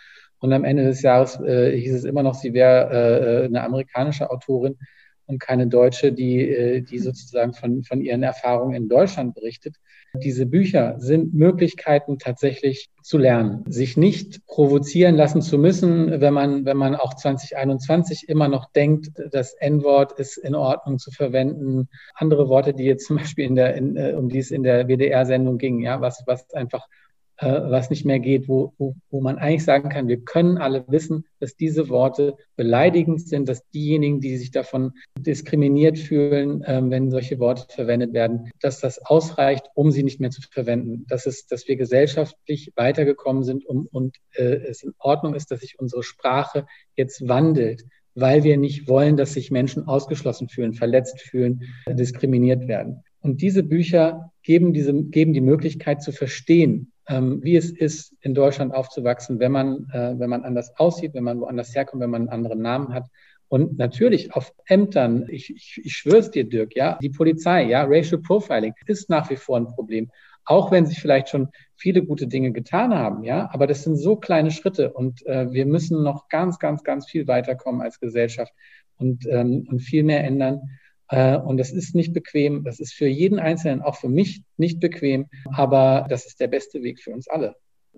und 0.42 0.52
am 0.52 0.64
Ende 0.64 0.84
des 0.84 1.02
Jahres 1.02 1.38
äh, 1.40 1.78
hieß 1.78 1.94
es 1.94 2.04
immer 2.04 2.24
noch, 2.24 2.34
sie 2.34 2.52
wäre 2.52 3.42
äh, 3.42 3.44
eine 3.46 3.62
amerikanische 3.62 4.28
Autorin 4.28 4.76
und 5.26 5.38
keine 5.38 5.68
Deutsche, 5.68 6.12
die, 6.12 6.40
äh, 6.40 6.80
die 6.82 6.98
sozusagen 6.98 7.54
von, 7.54 7.84
von 7.84 8.00
ihren 8.00 8.24
Erfahrungen 8.24 8.74
in 8.74 8.88
Deutschland 8.88 9.34
berichtet. 9.34 9.76
Diese 10.14 10.44
Bücher 10.44 10.96
sind 10.98 11.32
Möglichkeiten 11.32 12.18
tatsächlich 12.18 12.90
zu 13.02 13.18
lernen, 13.18 13.62
sich 13.68 13.96
nicht 13.96 14.44
provozieren 14.46 15.14
lassen 15.14 15.42
zu 15.42 15.58
müssen, 15.58 16.20
wenn 16.20 16.34
man, 16.34 16.66
wenn 16.66 16.76
man 16.76 16.96
auch 16.96 17.14
2021 17.14 18.28
immer 18.28 18.48
noch 18.48 18.72
denkt, 18.72 19.12
das 19.30 19.54
N-Wort 19.54 20.18
ist 20.18 20.38
in 20.38 20.56
Ordnung 20.56 20.98
zu 20.98 21.12
verwenden. 21.12 21.88
Andere 22.14 22.48
Worte, 22.48 22.74
die 22.74 22.84
jetzt 22.84 23.06
zum 23.06 23.16
Beispiel 23.16 23.46
in 23.46 23.54
der, 23.54 23.74
in, 23.76 23.96
äh, 23.96 24.14
um 24.14 24.28
die 24.28 24.40
es 24.40 24.50
in 24.50 24.64
der 24.64 24.88
WDR-Sendung 24.88 25.56
ging, 25.56 25.80
ja, 25.80 26.00
was, 26.00 26.24
was 26.26 26.52
einfach 26.52 26.88
äh, 26.88 27.11
was 27.42 27.90
nicht 27.90 28.04
mehr 28.04 28.20
geht, 28.20 28.48
wo, 28.48 28.72
wo, 28.78 28.94
wo 29.10 29.20
man 29.20 29.38
eigentlich 29.38 29.64
sagen 29.64 29.88
kann, 29.88 30.08
wir 30.08 30.20
können 30.20 30.58
alle 30.58 30.84
wissen, 30.88 31.24
dass 31.40 31.56
diese 31.56 31.88
Worte 31.88 32.36
beleidigend 32.56 33.26
sind, 33.26 33.48
dass 33.48 33.68
diejenigen, 33.70 34.20
die 34.20 34.36
sich 34.36 34.50
davon 34.50 34.92
diskriminiert 35.18 35.98
fühlen, 35.98 36.62
äh, 36.62 36.80
wenn 36.84 37.10
solche 37.10 37.38
Worte 37.38 37.66
verwendet 37.68 38.12
werden, 38.12 38.50
dass 38.60 38.80
das 38.80 39.04
ausreicht, 39.04 39.66
um 39.74 39.90
sie 39.90 40.02
nicht 40.02 40.20
mehr 40.20 40.30
zu 40.30 40.42
verwenden. 40.42 41.04
Dass, 41.08 41.26
es, 41.26 41.46
dass 41.46 41.66
wir 41.68 41.76
gesellschaftlich 41.76 42.72
weitergekommen 42.76 43.42
sind 43.42 43.66
um, 43.66 43.88
und 43.90 44.16
äh, 44.34 44.42
es 44.68 44.82
in 44.82 44.94
Ordnung 44.98 45.34
ist, 45.34 45.50
dass 45.50 45.60
sich 45.60 45.78
unsere 45.78 46.02
Sprache 46.02 46.66
jetzt 46.96 47.28
wandelt 47.28 47.84
weil 48.14 48.44
wir 48.44 48.58
nicht 48.58 48.88
wollen, 48.88 49.16
dass 49.16 49.32
sich 49.32 49.50
Menschen 49.50 49.86
ausgeschlossen 49.86 50.50
fühlen, 50.50 50.74
verletzt 50.74 51.22
fühlen, 51.22 51.62
diskriminiert 51.88 52.68
werden. 52.68 53.02
Und 53.20 53.40
diese 53.40 53.62
Bücher 53.62 54.32
geben, 54.42 54.72
diese, 54.72 54.92
geben 54.92 55.32
die 55.32 55.40
Möglichkeit 55.40 56.02
zu 56.02 56.12
verstehen, 56.12 56.92
wie 57.42 57.56
es 57.56 57.70
ist, 57.70 58.14
in 58.20 58.34
Deutschland 58.34 58.74
aufzuwachsen, 58.74 59.38
wenn 59.38 59.52
man, 59.52 59.86
äh, 59.92 60.18
wenn 60.18 60.30
man 60.30 60.44
anders 60.44 60.72
aussieht, 60.78 61.14
wenn 61.14 61.24
man 61.24 61.40
woanders 61.40 61.74
herkommt, 61.74 62.02
wenn 62.02 62.10
man 62.10 62.22
einen 62.22 62.30
anderen 62.30 62.62
Namen 62.62 62.94
hat. 62.94 63.06
Und 63.48 63.76
natürlich 63.76 64.34
auf 64.34 64.52
Ämtern, 64.64 65.26
ich, 65.28 65.54
ich, 65.54 65.80
ich 65.84 65.92
schwöre 65.92 66.18
es 66.18 66.30
dir, 66.30 66.48
Dirk, 66.48 66.74
ja, 66.74 66.98
die 67.02 67.10
Polizei, 67.10 67.64
ja, 67.64 67.84
Racial 67.84 68.22
Profiling 68.22 68.72
ist 68.86 69.10
nach 69.10 69.28
wie 69.28 69.36
vor 69.36 69.58
ein 69.58 69.66
Problem. 69.66 70.10
Auch 70.44 70.72
wenn 70.72 70.86
sich 70.86 70.98
vielleicht 70.98 71.28
schon 71.28 71.48
viele 71.76 72.02
gute 72.02 72.26
Dinge 72.26 72.52
getan 72.52 72.94
haben, 72.94 73.24
ja, 73.24 73.50
aber 73.52 73.66
das 73.66 73.84
sind 73.84 73.96
so 73.96 74.16
kleine 74.16 74.50
Schritte 74.50 74.92
und 74.92 75.24
äh, 75.26 75.52
wir 75.52 75.66
müssen 75.66 76.02
noch 76.02 76.28
ganz, 76.28 76.58
ganz, 76.58 76.82
ganz 76.82 77.08
viel 77.08 77.28
weiterkommen 77.28 77.82
als 77.82 78.00
Gesellschaft 78.00 78.52
und, 78.96 79.26
ähm, 79.28 79.66
und 79.68 79.80
viel 79.80 80.02
mehr 80.02 80.24
ändern. 80.24 80.62
Äh, 81.12 81.36
und 81.36 81.58
das 81.58 81.70
ist 81.70 81.94
nicht 81.94 82.14
bequem. 82.14 82.64
Das 82.64 82.80
ist 82.80 82.94
für 82.94 83.06
jeden 83.06 83.38
Einzelnen, 83.38 83.82
auch 83.82 83.96
für 83.96 84.08
mich, 84.08 84.42
nicht 84.56 84.80
bequem. 84.80 85.26
Aber 85.54 86.06
das 86.08 86.26
ist 86.26 86.40
der 86.40 86.48
beste 86.48 86.82
Weg 86.82 87.00
für 87.00 87.12
uns 87.12 87.28
alle. 87.28 87.54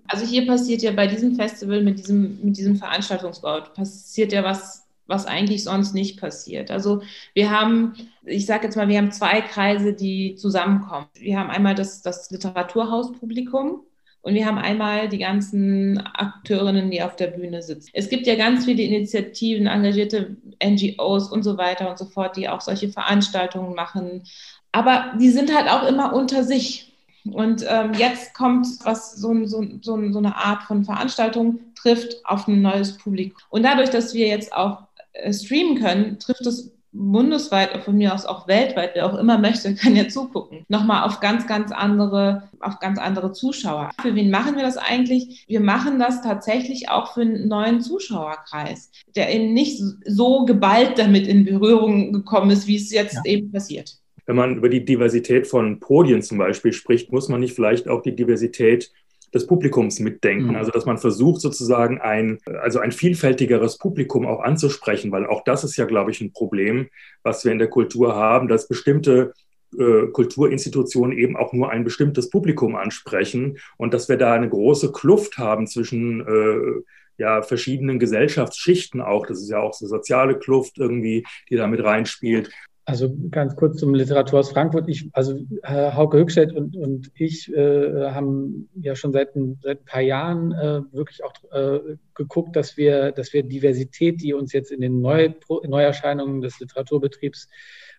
Also 0.07 0.25
hier 0.25 0.45
passiert 0.45 0.81
ja 0.81 0.91
bei 0.91 1.07
diesem 1.07 1.35
Festival 1.35 1.81
mit 1.81 1.97
diesem, 1.97 2.39
mit 2.43 2.57
diesem 2.57 2.75
Veranstaltungsort, 2.75 3.73
passiert 3.73 4.33
ja 4.33 4.43
was, 4.43 4.85
was 5.07 5.25
eigentlich 5.25 5.63
sonst 5.63 5.93
nicht 5.93 6.19
passiert. 6.19 6.69
Also 6.69 7.01
wir 7.33 7.49
haben, 7.49 7.93
ich 8.25 8.45
sage 8.45 8.65
jetzt 8.65 8.75
mal, 8.75 8.89
wir 8.89 8.97
haben 8.97 9.11
zwei 9.11 9.41
Kreise, 9.41 9.93
die 9.93 10.35
zusammenkommen. 10.35 11.07
Wir 11.13 11.39
haben 11.39 11.49
einmal 11.49 11.73
das, 11.73 12.01
das 12.01 12.29
Literaturhauspublikum, 12.29 13.81
und 14.25 14.33
wir 14.33 14.47
haben 14.47 14.57
einmal 14.57 15.07
die 15.07 15.19
ganzen 15.19 15.99
Akteurinnen, 15.99 16.89
die 16.89 17.03
auf 17.03 17.15
der 17.15 17.27
Bühne 17.27 17.61
sitzen. 17.61 17.91
Es 17.93 18.09
gibt 18.09 18.25
ja 18.25 18.33
ganz 18.33 18.65
viele 18.65 18.81
Initiativen, 18.81 19.67
engagierte 19.67 20.35
NGOs 20.63 21.31
und 21.31 21.43
so 21.43 21.59
weiter 21.59 21.91
und 21.91 21.99
so 21.99 22.05
fort, 22.05 22.35
die 22.35 22.49
auch 22.49 22.59
solche 22.59 22.89
Veranstaltungen 22.89 23.75
machen. 23.75 24.23
Aber 24.71 25.13
die 25.19 25.29
sind 25.29 25.55
halt 25.55 25.69
auch 25.69 25.87
immer 25.87 26.11
unter 26.15 26.43
sich. 26.43 26.91
Und 27.31 27.63
ähm, 27.69 27.91
jetzt 27.99 28.33
kommt 28.33 28.65
was 28.83 29.15
so, 29.15 29.45
so, 29.45 29.63
so, 29.83 30.11
so 30.11 30.17
eine 30.17 30.35
Art 30.35 30.63
von 30.63 30.83
Veranstaltung 30.83 31.59
trifft 31.75 32.25
auf 32.25 32.47
ein 32.47 32.63
neues 32.63 32.97
Publikum. 32.97 33.37
Und 33.49 33.61
dadurch, 33.61 33.91
dass 33.91 34.15
wir 34.15 34.27
jetzt 34.27 34.53
auch 34.53 34.87
äh, 35.13 35.31
streamen 35.31 35.79
können, 35.79 36.17
trifft 36.17 36.47
es 36.47 36.74
bundesweit, 36.95 37.83
von 37.83 37.97
mir 37.97 38.13
aus 38.13 38.25
auch 38.25 38.47
weltweit, 38.47 38.91
wer 38.93 39.05
auch 39.05 39.17
immer 39.17 39.37
möchte, 39.37 39.75
kann 39.81 39.95
ja 39.95 40.07
zugucken. 40.07 40.65
Nochmal 40.67 41.03
auf 41.03 41.19
ganz, 41.19 41.47
ganz 41.47 41.71
andere, 41.71 42.49
auf 42.59 42.79
ganz 42.79 42.97
andere 42.99 43.33
Zuschauer. 43.33 43.91
Für 44.01 44.15
wen 44.15 44.31
machen 44.31 44.55
wir 44.55 44.63
das 44.63 44.77
eigentlich? 44.77 45.45
Wir 45.47 45.59
machen 45.59 45.99
das 45.99 46.21
tatsächlich 46.21 46.89
auch 46.89 47.13
für 47.13 47.21
einen 47.21 47.47
neuen 47.47 47.81
Zuschauerkreis, 47.81 48.91
der 49.15 49.33
eben 49.33 49.53
nicht 49.53 49.81
so 50.05 50.45
geballt 50.45 50.97
damit 50.97 51.27
in 51.27 51.45
Berührung 51.45 52.13
gekommen 52.13 52.51
ist, 52.51 52.67
wie 52.67 52.77
es 52.77 52.91
jetzt 52.91 53.15
ja. 53.15 53.21
eben 53.25 53.51
passiert. 53.51 53.97
Wenn 54.25 54.37
man 54.37 54.55
über 54.55 54.69
die 54.69 54.83
Diversität 54.83 55.45
von 55.45 55.79
Podien 55.79 56.23
zum 56.23 56.39
Beispiel 56.39 56.73
spricht, 56.73 57.11
muss 57.11 57.29
man 57.29 57.41
nicht 57.41 57.53
vielleicht 57.53 57.87
auch 57.87 58.01
die 58.01 58.15
Diversität 58.15 58.91
des 59.35 59.45
Publikums 59.45 59.99
mitdenken. 59.99 60.51
Mhm. 60.51 60.55
Also 60.55 60.71
dass 60.71 60.85
man 60.85 60.97
versucht 60.97 61.41
sozusagen 61.41 61.99
ein, 61.99 62.39
also 62.61 62.79
ein 62.79 62.91
vielfältigeres 62.91 63.77
Publikum 63.77 64.25
auch 64.25 64.41
anzusprechen, 64.41 65.11
weil 65.11 65.27
auch 65.27 65.43
das 65.43 65.63
ist 65.63 65.75
ja, 65.75 65.85
glaube 65.85 66.09
ich, 66.11 66.21
ein 66.21 66.31
Problem, 66.31 66.87
was 67.21 67.45
wir 67.45 67.51
in 67.51 67.59
der 67.59 67.67
Kultur 67.67 68.15
haben, 68.15 68.47
dass 68.47 68.67
bestimmte 68.67 69.33
äh, 69.77 70.07
Kulturinstitutionen 70.07 71.17
eben 71.17 71.35
auch 71.35 71.51
nur 71.51 71.69
ein 71.69 71.83
bestimmtes 71.83 72.29
Publikum 72.29 72.75
ansprechen 72.75 73.57
und 73.77 73.93
dass 73.93 74.07
wir 74.07 74.17
da 74.17 74.33
eine 74.33 74.49
große 74.49 74.93
Kluft 74.93 75.37
haben 75.37 75.67
zwischen 75.67 76.21
äh, 76.21 76.81
ja, 77.17 77.41
verschiedenen 77.41 77.99
Gesellschaftsschichten 77.99 79.01
auch. 79.01 79.25
Das 79.27 79.41
ist 79.41 79.49
ja 79.49 79.59
auch 79.59 79.73
so 79.73 79.85
soziale 79.87 80.39
Kluft 80.39 80.77
irgendwie, 80.77 81.25
die 81.49 81.57
da 81.57 81.67
mit 81.67 81.83
reinspielt. 81.83 82.51
Also 82.87 83.11
ganz 83.31 83.55
kurz 83.55 83.77
zum 83.77 83.95
Literaturhaus 83.95 84.51
Frankfurt. 84.51 84.87
Ich, 84.87 85.09
also 85.13 85.39
äh, 85.63 85.91
Hauke 85.91 86.19
Höchstedt 86.19 86.53
und, 86.53 86.77
und 86.77 87.11
ich 87.15 87.51
äh, 87.51 88.11
haben 88.11 88.69
ja 88.75 88.95
schon 88.95 89.11
seit 89.11 89.35
ein, 89.35 89.57
seit 89.63 89.81
ein 89.81 89.85
paar 89.85 90.01
Jahren 90.01 90.51
äh, 90.51 90.81
wirklich 90.91 91.23
auch 91.23 91.33
äh, 91.51 91.97
geguckt, 92.13 92.55
dass 92.55 92.77
wir, 92.77 93.11
dass 93.11 93.33
wir 93.33 93.41
Diversität, 93.41 94.21
die 94.21 94.33
uns 94.33 94.53
jetzt 94.53 94.71
in 94.71 94.81
den 94.81 95.01
Neu 95.01 95.33
Neuerscheinungen 95.63 96.41
des 96.41 96.59
Literaturbetriebs 96.59 97.47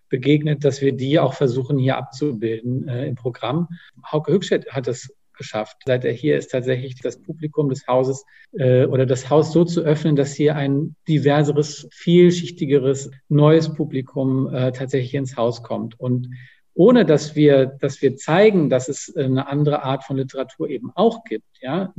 begegnet, 0.07 0.63
dass 0.63 0.79
wir 0.79 0.93
die 0.93 1.19
auch 1.19 1.33
versuchen 1.33 1.77
hier 1.77 1.97
abzubilden 1.97 2.87
äh, 2.87 3.07
im 3.07 3.15
Programm. 3.15 3.67
Hauke 4.09 4.31
Höchstedt 4.31 4.69
hat 4.69 4.87
das 4.87 5.13
geschafft. 5.37 5.77
Seit 5.85 6.05
er 6.05 6.11
hier 6.11 6.37
ist, 6.37 6.51
tatsächlich 6.51 6.99
das 7.01 7.21
Publikum 7.21 7.69
des 7.69 7.87
Hauses 7.87 8.25
äh, 8.53 8.85
oder 8.85 9.05
das 9.05 9.29
Haus 9.29 9.51
so 9.51 9.63
zu 9.65 9.81
öffnen, 9.81 10.15
dass 10.15 10.33
hier 10.33 10.55
ein 10.55 10.95
diverseres, 11.07 11.87
vielschichtigeres, 11.91 13.11
neues 13.29 13.73
Publikum 13.73 14.53
äh, 14.53 14.71
tatsächlich 14.71 15.13
ins 15.13 15.37
Haus 15.37 15.63
kommt. 15.63 15.99
Und 15.99 16.29
ohne 16.73 17.05
dass 17.05 17.35
wir, 17.35 17.65
dass 17.65 18.01
wir 18.01 18.17
zeigen, 18.17 18.69
dass 18.69 18.87
es 18.87 19.15
eine 19.15 19.47
andere 19.47 19.83
Art 19.83 20.03
von 20.03 20.17
Literatur 20.17 20.69
eben 20.69 20.91
auch 20.93 21.23
gibt, 21.23 21.59
ja, 21.59 21.91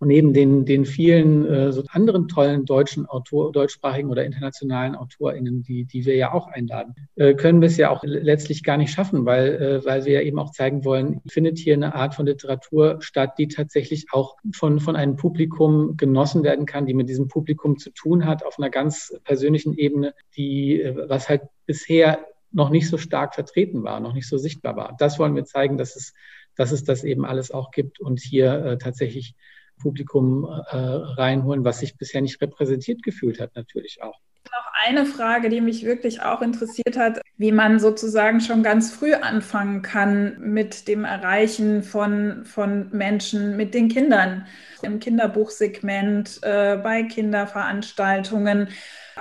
äh, 0.00 0.06
neben 0.06 0.32
den, 0.32 0.64
den 0.64 0.84
vielen 0.84 1.46
äh, 1.46 1.72
so 1.72 1.82
anderen 1.90 2.28
tollen 2.28 2.64
deutschen 2.64 3.06
Autor, 3.06 3.52
deutschsprachigen 3.52 4.10
oder 4.10 4.24
internationalen 4.24 4.94
AutorInnen, 4.94 5.62
die, 5.62 5.84
die 5.84 6.04
wir 6.04 6.16
ja 6.16 6.32
auch 6.32 6.48
einladen, 6.48 6.94
äh, 7.16 7.34
können 7.34 7.60
wir 7.60 7.66
es 7.66 7.76
ja 7.76 7.90
auch 7.90 8.02
letztlich 8.04 8.62
gar 8.62 8.76
nicht 8.76 8.92
schaffen, 8.92 9.24
weil, 9.26 9.54
äh, 9.54 9.84
weil 9.84 10.04
wir 10.04 10.14
ja 10.14 10.20
eben 10.22 10.38
auch 10.38 10.50
zeigen 10.52 10.84
wollen, 10.84 11.20
findet 11.28 11.58
hier 11.58 11.74
eine 11.74 11.94
Art 11.94 12.14
von 12.14 12.26
Literatur 12.26 12.98
statt, 13.00 13.34
die 13.38 13.48
tatsächlich 13.48 14.06
auch 14.12 14.36
von, 14.54 14.80
von 14.80 14.96
einem 14.96 15.16
Publikum 15.16 15.96
genossen 15.96 16.42
werden 16.42 16.66
kann, 16.66 16.86
die 16.86 16.94
mit 16.94 17.08
diesem 17.08 17.28
Publikum 17.28 17.78
zu 17.78 17.90
tun 17.90 18.24
hat, 18.26 18.44
auf 18.44 18.58
einer 18.58 18.70
ganz 18.70 19.14
persönlichen 19.24 19.74
Ebene, 19.76 20.14
die, 20.36 20.80
äh, 20.80 21.08
was 21.08 21.28
halt 21.28 21.42
bisher 21.66 22.20
noch 22.52 22.70
nicht 22.70 22.88
so 22.88 22.98
stark 22.98 23.34
vertreten 23.34 23.84
war, 23.84 24.00
noch 24.00 24.12
nicht 24.12 24.28
so 24.28 24.36
sichtbar 24.36 24.76
war. 24.76 24.96
Das 24.98 25.18
wollen 25.18 25.36
wir 25.36 25.44
zeigen, 25.44 25.78
dass 25.78 25.94
es, 25.94 26.14
dass 26.56 26.72
es 26.72 26.84
das 26.84 27.04
eben 27.04 27.24
alles 27.24 27.50
auch 27.50 27.70
gibt 27.70 28.00
und 28.00 28.20
hier 28.20 28.64
äh, 28.64 28.78
tatsächlich 28.78 29.34
Publikum 29.80 30.44
äh, 30.44 30.76
reinholen, 30.76 31.64
was 31.64 31.80
sich 31.80 31.96
bisher 31.96 32.20
nicht 32.20 32.40
repräsentiert 32.40 33.02
gefühlt 33.02 33.40
hat, 33.40 33.54
natürlich 33.56 34.02
auch. 34.02 34.18
Noch 34.44 34.72
eine 34.86 35.04
Frage, 35.04 35.48
die 35.48 35.60
mich 35.60 35.84
wirklich 35.84 36.22
auch 36.22 36.40
interessiert 36.40 36.96
hat, 36.96 37.20
wie 37.36 37.52
man 37.52 37.78
sozusagen 37.78 38.40
schon 38.40 38.62
ganz 38.62 38.90
früh 38.90 39.14
anfangen 39.14 39.82
kann 39.82 40.40
mit 40.40 40.88
dem 40.88 41.04
Erreichen 41.04 41.82
von, 41.82 42.44
von 42.44 42.88
Menschen, 42.90 43.56
mit 43.56 43.74
den 43.74 43.88
Kindern 43.88 44.46
im 44.82 44.98
Kinderbuchsegment, 44.98 46.40
äh, 46.42 46.78
bei 46.82 47.02
Kinderveranstaltungen 47.02 48.68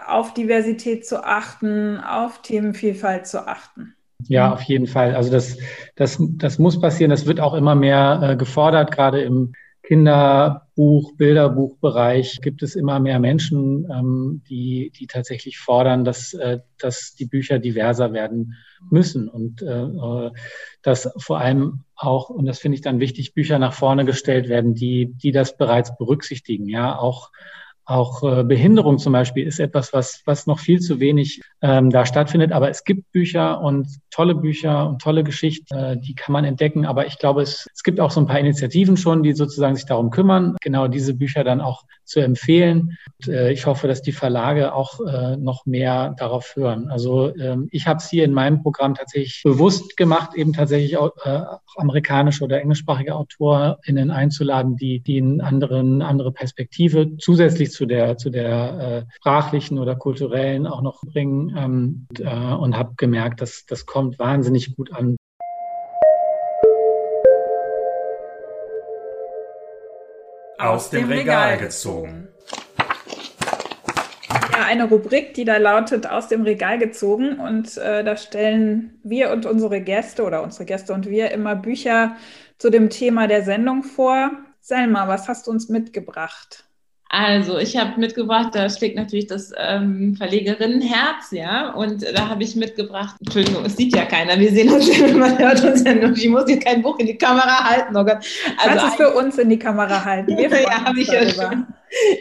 auf 0.07 0.34
Diversität 0.34 1.05
zu 1.05 1.24
achten, 1.24 1.97
auf 1.97 2.41
Themenvielfalt 2.41 3.28
zu 3.28 3.45
achten. 3.47 3.95
Ja, 4.28 4.51
auf 4.53 4.62
jeden 4.64 4.88
Fall. 4.88 5.16
Also 5.16 5.32
das, 5.32 5.57
das, 5.95 6.18
das 6.20 6.60
muss 6.60 6.80
passieren. 6.80 7.10
Das 7.10 7.26
wird 7.26 7.39
auch 7.39 7.53
immer 7.53 7.76
mehr 7.76 8.20
äh, 8.22 8.36
gefordert, 8.36 8.91
gerade 8.91 9.22
im 9.22 9.53
Kinderbuch, 9.84 11.14
Bilderbuchbereich 11.16 12.40
gibt 12.42 12.62
es 12.62 12.76
immer 12.76 13.00
mehr 13.00 13.20
Menschen, 13.20 13.90
ähm, 13.92 14.44
die, 14.48 14.92
die 14.92 15.08
tatsächlich 15.08 15.58
fordern, 15.58 16.04
dass, 16.04 16.34
äh, 16.34 16.60
dass 16.78 17.16
die 17.16 17.26
Bücher 17.26 17.60
diverser 17.60 18.14
werden 18.14 18.56
müssen 18.90 19.28
und 19.28 19.62
äh, 19.62 19.84
äh 19.84 20.32
dass 20.82 21.12
vor 21.18 21.40
allem 21.40 21.84
auch, 21.96 22.30
und 22.30 22.46
das 22.46 22.60
finde 22.60 22.76
ich 22.76 22.82
dann 22.82 23.02
wichtig, 23.02 23.34
Bücher 23.34 23.60
nach 23.60 23.74
vorne 23.74 24.06
gestellt 24.06 24.48
werden, 24.48 24.76
die, 24.76 25.08
die 25.08 25.32
das 25.32 25.58
bereits 25.58 25.98
berücksichtigen. 25.98 26.70
Ja, 26.70 26.98
auch 26.98 27.32
auch 27.90 28.22
äh, 28.24 28.44
Behinderung 28.44 29.00
zum 29.00 29.14
Beispiel 29.14 29.48
ist 29.48 29.60
etwas, 29.60 29.94
was, 29.94 30.22
was 30.26 30.46
noch 30.46 30.60
viel 30.60 30.80
zu 30.80 31.00
wenig 31.00 31.42
ähm, 31.62 31.90
da 31.90 32.06
stattfindet. 32.06 32.52
Aber 32.52 32.70
es 32.70 32.84
gibt 32.84 33.12
Bücher 33.12 33.62
und 33.62 33.88
tolle 34.12 34.36
Bücher 34.36 34.88
und 34.88 35.02
tolle 35.02 35.24
Geschichten, 35.24 35.76
äh, 35.76 35.98
die 35.98 36.14
kann 36.14 36.34
man 36.34 36.46
entdecken. 36.46 36.86
Aber 36.86 37.08
ich 37.08 37.18
glaube, 37.18 37.42
es, 37.42 37.68
es 37.74 37.84
gibt 37.84 38.00
auch 38.00 38.12
so 38.12 38.22
ein 38.22 38.28
paar 38.28 38.40
Initiativen 38.40 38.96
schon, 38.96 39.24
die 39.24 39.34
sozusagen 39.34 39.76
sich 39.76 39.86
darum 39.86 40.12
kümmern, 40.12 40.56
genau 40.62 40.88
diese 40.88 41.16
Bücher 41.16 41.44
dann 41.44 41.62
auch 41.62 41.84
zu 42.10 42.20
empfehlen. 42.20 42.97
Und, 43.20 43.34
äh, 43.34 43.51
ich 43.51 43.66
hoffe, 43.66 43.88
dass 43.88 44.01
die 44.01 44.12
Verlage 44.12 44.74
auch 44.74 44.99
äh, 45.05 45.38
noch 45.38 45.66
mehr 45.66 46.16
darauf 46.18 46.55
hören. 46.55 46.89
Also 46.89 47.34
ähm, 47.36 47.68
ich 47.72 47.88
habe 47.88 47.97
es 47.97 48.10
hier 48.10 48.26
in 48.26 48.34
meinem 48.34 48.62
Programm 48.64 48.95
tatsächlich 48.95 49.41
bewusst 49.43 49.95
gemacht, 49.95 50.36
eben 50.36 50.53
tatsächlich 50.53 50.97
auch, 50.97 51.12
äh, 51.24 51.30
auch 51.30 51.78
amerikanische 51.78 52.43
oder 52.43 52.62
englischsprachige 52.62 53.16
AutorInnen 53.16 54.12
einzuladen, 54.12 54.76
die, 54.76 54.99
die 54.99 55.20
einen 55.20 55.41
anderen, 55.41 56.01
andere 56.01 56.32
Perspektive 56.32 57.18
zusätzlich 57.18 57.72
zu 57.72 57.86
der, 57.86 58.18
zu 58.18 58.30
der 58.30 59.05
äh, 59.10 59.14
sprachlichen 59.16 59.78
oder 59.78 59.95
kulturellen 59.95 60.68
auch 60.68 60.82
noch 60.82 61.01
bringen 61.01 61.55
ähm, 61.55 62.07
und, 62.10 62.20
äh, 62.22 62.55
und 62.55 62.78
habe 62.78 62.93
gemerkt, 62.97 63.41
dass 63.41 63.66
das 63.68 63.86
kommt 63.86 64.20
wahnsinnig 64.20 64.76
gut 64.76 64.91
an. 64.91 65.16
Aus 70.60 70.89
dem 70.89 71.07
Regal 71.07 71.57
gezogen. 71.57 72.28
Ja, 74.53 74.66
eine 74.66 74.89
Rubrik, 74.89 75.34
die 75.34 75.45
da 75.45 75.57
lautet 75.57 76.05
aus 76.05 76.28
dem 76.28 76.43
Regal 76.43 76.78
gezogen. 76.78 77.39
Und 77.39 77.78
äh, 77.78 78.03
da 78.03 78.18
stellen 78.18 78.99
wir 79.03 79.32
und 79.32 79.45
unsere 79.45 79.82
Gäste 79.82 80.24
oder 80.24 80.43
unsere 80.43 80.66
Gäste 80.66 80.93
und 80.93 81.10
wir 81.10 81.32
immer 81.32 81.55
Bücher 81.55 82.16
zu 82.57 82.70
dem 82.70 82.89
Thema 82.89 83.28
der 83.28 83.43
Sendung 83.43 83.84
vor. 83.84 84.32
Selma, 84.60 85.07
was 85.07 85.28
hast 85.28 85.47
du 85.47 85.51
uns 85.51 85.70
mitgebracht? 85.70 86.69
Also, 87.12 87.57
ich 87.57 87.76
habe 87.76 87.99
mitgebracht, 87.99 88.49
da 88.53 88.70
schlägt 88.70 88.95
natürlich 88.95 89.26
das 89.26 89.51
ähm, 89.57 90.16
Verlegerinnenherz, 90.16 91.32
ja, 91.32 91.72
und 91.74 92.03
da 92.03 92.30
habe 92.30 92.43
ich 92.43 92.55
mitgebracht, 92.55 93.16
Entschuldigung, 93.20 93.66
es 93.66 93.76
sieht 93.76 93.95
ja 93.95 94.05
keiner, 94.05 94.39
wir 94.39 94.51
sehen 94.51 94.72
uns 94.72 94.95
ja, 94.95 95.07
man 95.18 95.36
hört 95.39 95.64
uns 95.64 95.84
ja 95.84 95.95
nur, 95.95 96.12
ich 96.12 96.30
muss 96.30 96.45
hier 96.45 96.60
kein 96.60 96.84
Buch 96.84 96.99
in 96.99 97.07
die 97.07 97.18
Kamera 97.18 97.64
halten, 97.64 97.97
oh 97.97 98.03
Gott. 98.03 98.20
Also 98.57 98.78
Kannst 98.78 98.86
es 98.86 98.95
für 98.95 99.16
uns 99.16 99.39
in 99.39 99.49
die 99.49 99.57
Kamera 99.57 100.05
halten? 100.05 100.38
Wir 100.38 100.49
ja, 100.62 100.86
habe 100.86 100.99
ich 100.99 101.07
ja 101.07 101.28
schon. 101.28 101.66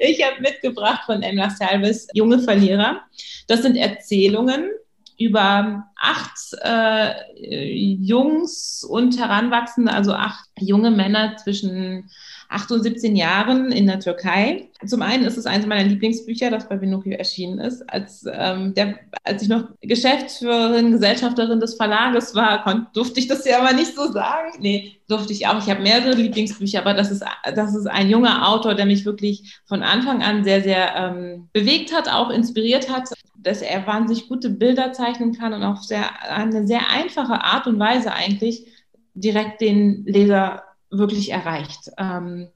Ich 0.00 0.24
habe 0.24 0.40
mitgebracht 0.40 1.02
von 1.04 1.22
Emma 1.22 1.50
Salves 1.50 2.08
Junge 2.14 2.38
Verlierer. 2.38 3.02
Das 3.46 3.60
sind 3.60 3.76
Erzählungen 3.76 4.70
über 5.18 5.84
acht 5.96 6.38
äh, 6.62 7.94
Jungs 8.00 8.84
und 8.88 9.18
Heranwachsende, 9.18 9.92
also 9.92 10.12
acht 10.12 10.48
junge 10.58 10.90
Männer 10.90 11.36
zwischen 11.36 12.08
8 12.50 12.72
und 12.72 12.82
17 12.82 13.14
Jahren 13.14 13.70
in 13.72 13.86
der 13.86 14.00
Türkei. 14.00 14.70
Zum 14.86 15.02
einen 15.02 15.24
ist 15.24 15.36
es 15.36 15.44
eines 15.44 15.66
meiner 15.66 15.86
Lieblingsbücher, 15.86 16.50
das 16.50 16.68
bei 16.68 16.78
Pinocchio 16.78 17.12
erschienen 17.12 17.58
ist. 17.58 17.82
Als, 17.90 18.24
ähm, 18.32 18.72
der, 18.72 18.94
als 19.22 19.42
ich 19.42 19.48
noch 19.48 19.64
Geschäftsführerin, 19.82 20.92
Gesellschafterin 20.92 21.60
des 21.60 21.74
Verlages 21.74 22.34
war, 22.34 22.90
durfte 22.94 23.20
ich 23.20 23.28
das 23.28 23.44
ja 23.44 23.60
aber 23.60 23.74
nicht 23.74 23.94
so 23.94 24.10
sagen. 24.10 24.52
Nee, 24.60 24.98
durfte 25.08 25.32
ich 25.34 25.46
auch. 25.46 25.58
Ich 25.58 25.68
habe 25.68 25.82
mehrere 25.82 26.14
Lieblingsbücher, 26.14 26.80
aber 26.80 26.94
das 26.94 27.10
ist, 27.10 27.22
das 27.54 27.74
ist 27.74 27.86
ein 27.86 28.08
junger 28.08 28.48
Autor, 28.48 28.74
der 28.74 28.86
mich 28.86 29.04
wirklich 29.04 29.58
von 29.66 29.82
Anfang 29.82 30.22
an 30.22 30.42
sehr, 30.42 30.62
sehr 30.62 30.94
ähm, 30.96 31.48
bewegt 31.52 31.94
hat, 31.94 32.08
auch 32.08 32.30
inspiriert 32.30 32.90
hat 32.90 33.08
dass 33.40 33.62
er 33.62 33.86
wahnsinnig 33.86 34.28
gute 34.28 34.50
Bilder 34.50 34.92
zeichnen 34.92 35.32
kann 35.32 35.54
und 35.54 35.62
auf 35.62 35.82
sehr, 35.82 36.30
eine 36.30 36.66
sehr 36.66 36.90
einfache 36.90 37.44
Art 37.44 37.66
und 37.66 37.78
Weise 37.78 38.12
eigentlich 38.12 38.66
direkt 39.14 39.60
den 39.60 40.04
Leser 40.04 40.64
wirklich 40.90 41.30
erreicht. 41.30 41.90
Ähm, 41.98 42.48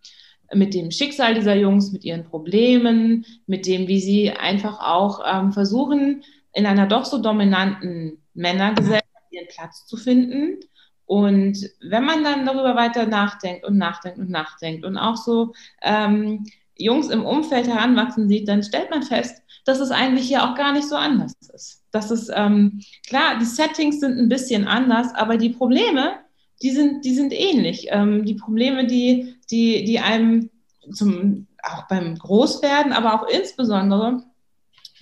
mit 0.54 0.74
dem 0.74 0.90
Schicksal 0.90 1.34
dieser 1.34 1.56
Jungs, 1.56 1.92
mit 1.92 2.04
ihren 2.04 2.24
Problemen, 2.24 3.24
mit 3.46 3.66
dem, 3.66 3.88
wie 3.88 4.00
sie 4.00 4.30
einfach 4.30 4.80
auch 4.80 5.20
ähm, 5.26 5.52
versuchen, 5.52 6.24
in 6.52 6.66
einer 6.66 6.86
doch 6.86 7.04
so 7.04 7.18
dominanten 7.18 8.18
Männergesellschaft 8.34 9.06
ihren 9.30 9.48
Platz 9.48 9.86
zu 9.86 9.96
finden. 9.96 10.58
Und 11.06 11.58
wenn 11.80 12.04
man 12.04 12.22
dann 12.22 12.46
darüber 12.46 12.76
weiter 12.76 13.06
nachdenkt 13.06 13.64
und 13.64 13.78
nachdenkt 13.78 14.18
und 14.18 14.30
nachdenkt 14.30 14.84
und 14.84 14.96
auch 14.96 15.16
so 15.16 15.52
ähm, 15.82 16.44
Jungs 16.76 17.08
im 17.08 17.24
Umfeld 17.24 17.66
heranwachsen 17.68 18.28
sieht, 18.28 18.48
dann 18.48 18.62
stellt 18.62 18.90
man 18.90 19.02
fest, 19.02 19.41
dass 19.64 19.80
es 19.80 19.90
eigentlich 19.90 20.26
hier 20.26 20.44
auch 20.44 20.54
gar 20.54 20.72
nicht 20.72 20.88
so 20.88 20.96
anders 20.96 21.34
ist. 21.54 21.82
Das 21.90 22.10
ist 22.10 22.30
ähm, 22.34 22.80
klar, 23.06 23.38
die 23.38 23.44
Settings 23.44 24.00
sind 24.00 24.18
ein 24.18 24.28
bisschen 24.28 24.66
anders, 24.66 25.14
aber 25.14 25.36
die 25.36 25.50
Probleme, 25.50 26.14
die 26.62 26.70
sind, 26.70 27.04
die 27.04 27.14
sind 27.14 27.32
ähnlich. 27.32 27.86
Ähm, 27.90 28.24
die 28.24 28.34
Probleme, 28.34 28.86
die, 28.86 29.36
die, 29.50 29.84
die 29.84 29.98
einem 30.00 30.50
zum, 30.92 31.46
auch 31.62 31.86
beim 31.88 32.16
Großwerden, 32.16 32.92
aber 32.92 33.14
auch 33.14 33.28
insbesondere 33.28 34.22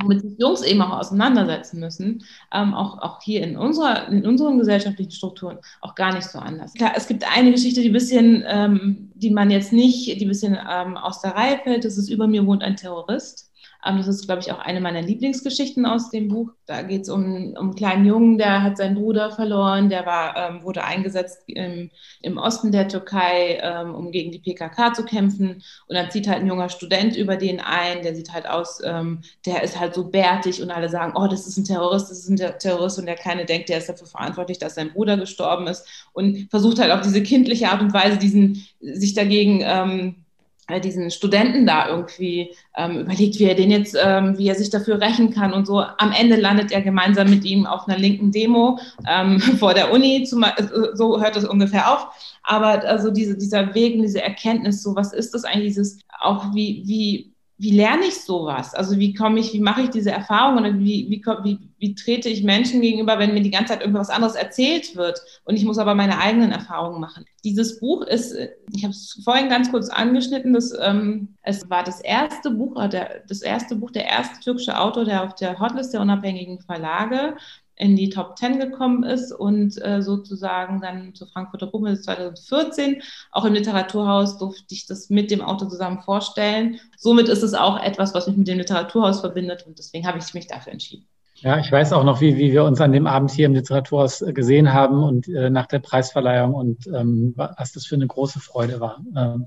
womit 0.02 0.22
sich 0.22 0.38
Jungs 0.38 0.62
eben 0.62 0.82
auch 0.82 0.98
auseinandersetzen 0.98 1.80
müssen, 1.80 2.24
ähm, 2.52 2.74
auch, 2.74 2.98
auch 2.98 3.22
hier 3.22 3.42
in, 3.42 3.56
unserer, 3.56 4.08
in 4.08 4.26
unseren 4.26 4.58
gesellschaftlichen 4.58 5.12
Strukturen 5.12 5.58
auch 5.80 5.94
gar 5.94 6.14
nicht 6.14 6.28
so 6.28 6.38
anders. 6.38 6.72
Klar, 6.74 6.92
es 6.96 7.06
gibt 7.06 7.24
eine 7.30 7.52
Geschichte, 7.52 7.82
die 7.82 7.90
bisschen, 7.90 8.44
ähm, 8.46 9.11
die 9.14 9.30
man 9.30 9.50
jetzt 9.50 9.72
nicht, 9.72 10.20
die 10.20 10.24
ein 10.24 10.28
bisschen 10.28 10.58
ähm, 10.68 10.96
aus 10.96 11.20
der 11.20 11.34
Reihe 11.36 11.58
fällt, 11.62 11.84
das 11.84 11.98
ist 11.98 12.08
Über 12.08 12.26
mir 12.26 12.46
wohnt 12.46 12.62
ein 12.62 12.76
Terrorist. 12.76 13.49
Ähm, 13.84 13.96
das 13.98 14.08
ist, 14.08 14.26
glaube 14.26 14.40
ich, 14.40 14.52
auch 14.52 14.58
eine 14.58 14.80
meiner 14.80 15.02
Lieblingsgeschichten 15.02 15.86
aus 15.86 16.10
dem 16.10 16.28
Buch. 16.28 16.50
Da 16.66 16.82
geht 16.82 17.02
es 17.02 17.08
um, 17.08 17.54
um 17.56 17.56
einen 17.56 17.74
kleinen 17.74 18.04
Jungen, 18.04 18.38
der 18.38 18.62
hat 18.62 18.76
seinen 18.76 18.94
Bruder 18.96 19.30
verloren, 19.30 19.88
der 19.88 20.06
war, 20.06 20.36
ähm, 20.36 20.62
wurde 20.62 20.84
eingesetzt 20.84 21.42
im, 21.46 21.90
im 22.22 22.38
Osten 22.38 22.72
der 22.72 22.88
Türkei, 22.88 23.58
ähm, 23.62 23.94
um 23.94 24.10
gegen 24.10 24.30
die 24.32 24.38
PKK 24.38 24.94
zu 24.94 25.04
kämpfen. 25.04 25.62
Und 25.86 25.94
dann 25.96 26.10
zieht 26.10 26.28
halt 26.28 26.40
ein 26.40 26.46
junger 26.46 26.68
Student 26.68 27.16
über 27.16 27.36
den 27.36 27.60
ein, 27.60 28.02
der 28.02 28.14
sieht 28.14 28.32
halt 28.32 28.48
aus, 28.48 28.80
ähm, 28.84 29.20
der 29.46 29.62
ist 29.62 29.78
halt 29.78 29.94
so 29.94 30.04
bärtig 30.04 30.62
und 30.62 30.70
alle 30.70 30.88
sagen, 30.88 31.12
oh, 31.16 31.26
das 31.26 31.46
ist 31.46 31.56
ein 31.56 31.64
Terrorist, 31.64 32.10
das 32.10 32.18
ist 32.18 32.28
ein 32.28 32.58
Terrorist 32.58 32.98
und 32.98 33.06
der 33.06 33.16
Kleine 33.16 33.44
denkt, 33.44 33.68
der 33.68 33.78
ist 33.78 33.88
dafür 33.88 34.06
verantwortlich, 34.06 34.58
dass 34.58 34.74
sein 34.74 34.92
Bruder 34.92 35.16
gestorben 35.16 35.66
ist 35.66 35.86
und 36.12 36.48
versucht 36.50 36.78
halt 36.78 36.92
auf 36.92 37.00
diese 37.00 37.22
kindliche 37.22 37.68
Art 37.70 37.80
und 37.80 37.92
Weise 37.92 38.18
diesen, 38.18 38.66
sich 38.80 39.14
dagegen 39.14 39.60
ähm, 39.64 40.16
äh, 40.18 40.29
diesen 40.78 41.10
Studenten 41.10 41.66
da 41.66 41.88
irgendwie 41.88 42.54
ähm, 42.76 43.00
überlegt, 43.00 43.38
wie 43.38 43.44
er 43.44 43.54
den 43.54 43.70
jetzt, 43.70 43.96
ähm, 44.00 44.38
wie 44.38 44.48
er 44.48 44.54
sich 44.54 44.70
dafür 44.70 45.00
rächen 45.00 45.32
kann 45.32 45.52
und 45.52 45.66
so. 45.66 45.80
Am 45.80 46.12
Ende 46.12 46.36
landet 46.36 46.70
er 46.70 46.82
gemeinsam 46.82 47.30
mit 47.30 47.44
ihm 47.44 47.66
auf 47.66 47.88
einer 47.88 47.98
linken 47.98 48.30
Demo 48.30 48.78
ähm, 49.08 49.40
vor 49.58 49.74
der 49.74 49.92
Uni, 49.92 50.24
zum, 50.24 50.44
äh, 50.44 50.52
so 50.94 51.20
hört 51.20 51.36
es 51.36 51.44
ungefähr 51.44 51.92
auf. 51.92 52.06
Aber 52.42 52.84
also 52.84 53.10
diese, 53.10 53.36
dieser 53.36 53.74
Weg 53.74 54.00
diese 54.00 54.22
Erkenntnis, 54.22 54.82
so 54.82 54.94
was 54.94 55.12
ist 55.12 55.34
das 55.34 55.44
eigentlich, 55.44 55.68
dieses 55.68 55.98
auch 56.20 56.54
wie, 56.54 56.82
wie, 56.86 57.32
wie 57.61 57.72
lerne 57.72 58.06
ich 58.06 58.22
sowas? 58.22 58.74
Also 58.74 58.98
wie 58.98 59.12
komme 59.12 59.38
ich, 59.38 59.52
wie 59.52 59.61
mache 59.61 59.82
ich 59.82 59.90
diese 59.90 60.11
Erfahrung 60.11 60.64
und 60.64 60.78
wie, 60.78 61.11
wie, 61.11 61.22
wie, 61.44 61.58
wie 61.78 61.94
trete 61.94 62.30
ich 62.30 62.42
Menschen 62.42 62.80
gegenüber, 62.80 63.18
wenn 63.18 63.34
mir 63.34 63.42
die 63.42 63.50
ganze 63.50 63.74
Zeit 63.74 63.82
irgendwas 63.82 64.08
anderes 64.08 64.34
erzählt 64.34 64.96
wird 64.96 65.20
und 65.44 65.56
ich 65.56 65.64
muss 65.66 65.76
aber 65.76 65.94
meine 65.94 66.18
eigenen 66.18 66.52
Erfahrungen 66.52 67.02
machen. 67.02 67.26
Dieses 67.44 67.78
Buch 67.78 68.06
ist, 68.06 68.34
ich 68.72 68.82
habe 68.82 68.92
es 68.92 69.20
vorhin 69.24 69.50
ganz 69.50 69.70
kurz 69.70 69.90
angeschnitten, 69.90 70.54
das, 70.54 70.72
ähm, 70.80 71.36
es 71.42 71.68
war 71.68 71.84
das 71.84 72.00
erste 72.00 72.50
Buch, 72.50 72.82
der, 72.88 73.24
das 73.28 73.42
erste 73.42 73.76
Buch, 73.76 73.90
der 73.90 74.06
erste 74.06 74.40
türkische 74.40 74.78
Autor, 74.78 75.04
der 75.04 75.22
auf 75.22 75.34
der 75.34 75.58
Hotlist 75.61 75.92
der 75.92 76.00
unabhängigen 76.00 76.61
Verlage 76.61 77.36
in 77.80 77.96
die 77.96 78.10
Top 78.10 78.36
10 78.38 78.58
gekommen 78.58 79.04
ist 79.04 79.32
und 79.32 79.82
äh, 79.82 80.02
sozusagen 80.02 80.80
dann 80.80 81.14
zur 81.14 81.28
Frankfurter 81.28 81.66
Buchmesse 81.66 82.02
2014. 82.02 83.02
Auch 83.32 83.46
im 83.46 83.54
Literaturhaus 83.54 84.36
durfte 84.36 84.74
ich 84.74 84.86
das 84.86 85.08
mit 85.08 85.30
dem 85.30 85.40
Autor 85.40 85.70
zusammen 85.70 86.02
vorstellen. 86.02 86.78
Somit 86.98 87.28
ist 87.28 87.42
es 87.42 87.54
auch 87.54 87.82
etwas, 87.82 88.14
was 88.14 88.26
mich 88.26 88.36
mit 88.36 88.48
dem 88.48 88.58
Literaturhaus 88.58 89.20
verbindet 89.20 89.66
und 89.66 89.78
deswegen 89.78 90.06
habe 90.06 90.18
ich 90.18 90.34
mich 90.34 90.46
dafür 90.46 90.72
entschieden. 90.72 91.06
Ja, 91.36 91.58
ich 91.58 91.72
weiß 91.72 91.94
auch 91.94 92.04
noch, 92.04 92.20
wie, 92.20 92.36
wie 92.36 92.52
wir 92.52 92.64
uns 92.64 92.82
an 92.82 92.92
dem 92.92 93.06
Abend 93.06 93.30
hier 93.30 93.46
im 93.46 93.54
Literaturhaus 93.54 94.20
äh, 94.20 94.34
gesehen 94.34 94.74
haben 94.74 95.02
und 95.02 95.26
äh, 95.28 95.48
nach 95.48 95.66
der 95.66 95.78
Preisverleihung 95.78 96.52
und 96.52 96.86
ähm, 96.88 97.32
was 97.34 97.72
das 97.72 97.86
für 97.86 97.94
eine 97.94 98.06
große 98.06 98.40
Freude 98.40 98.78
war. 98.80 99.00
Ähm, 99.16 99.46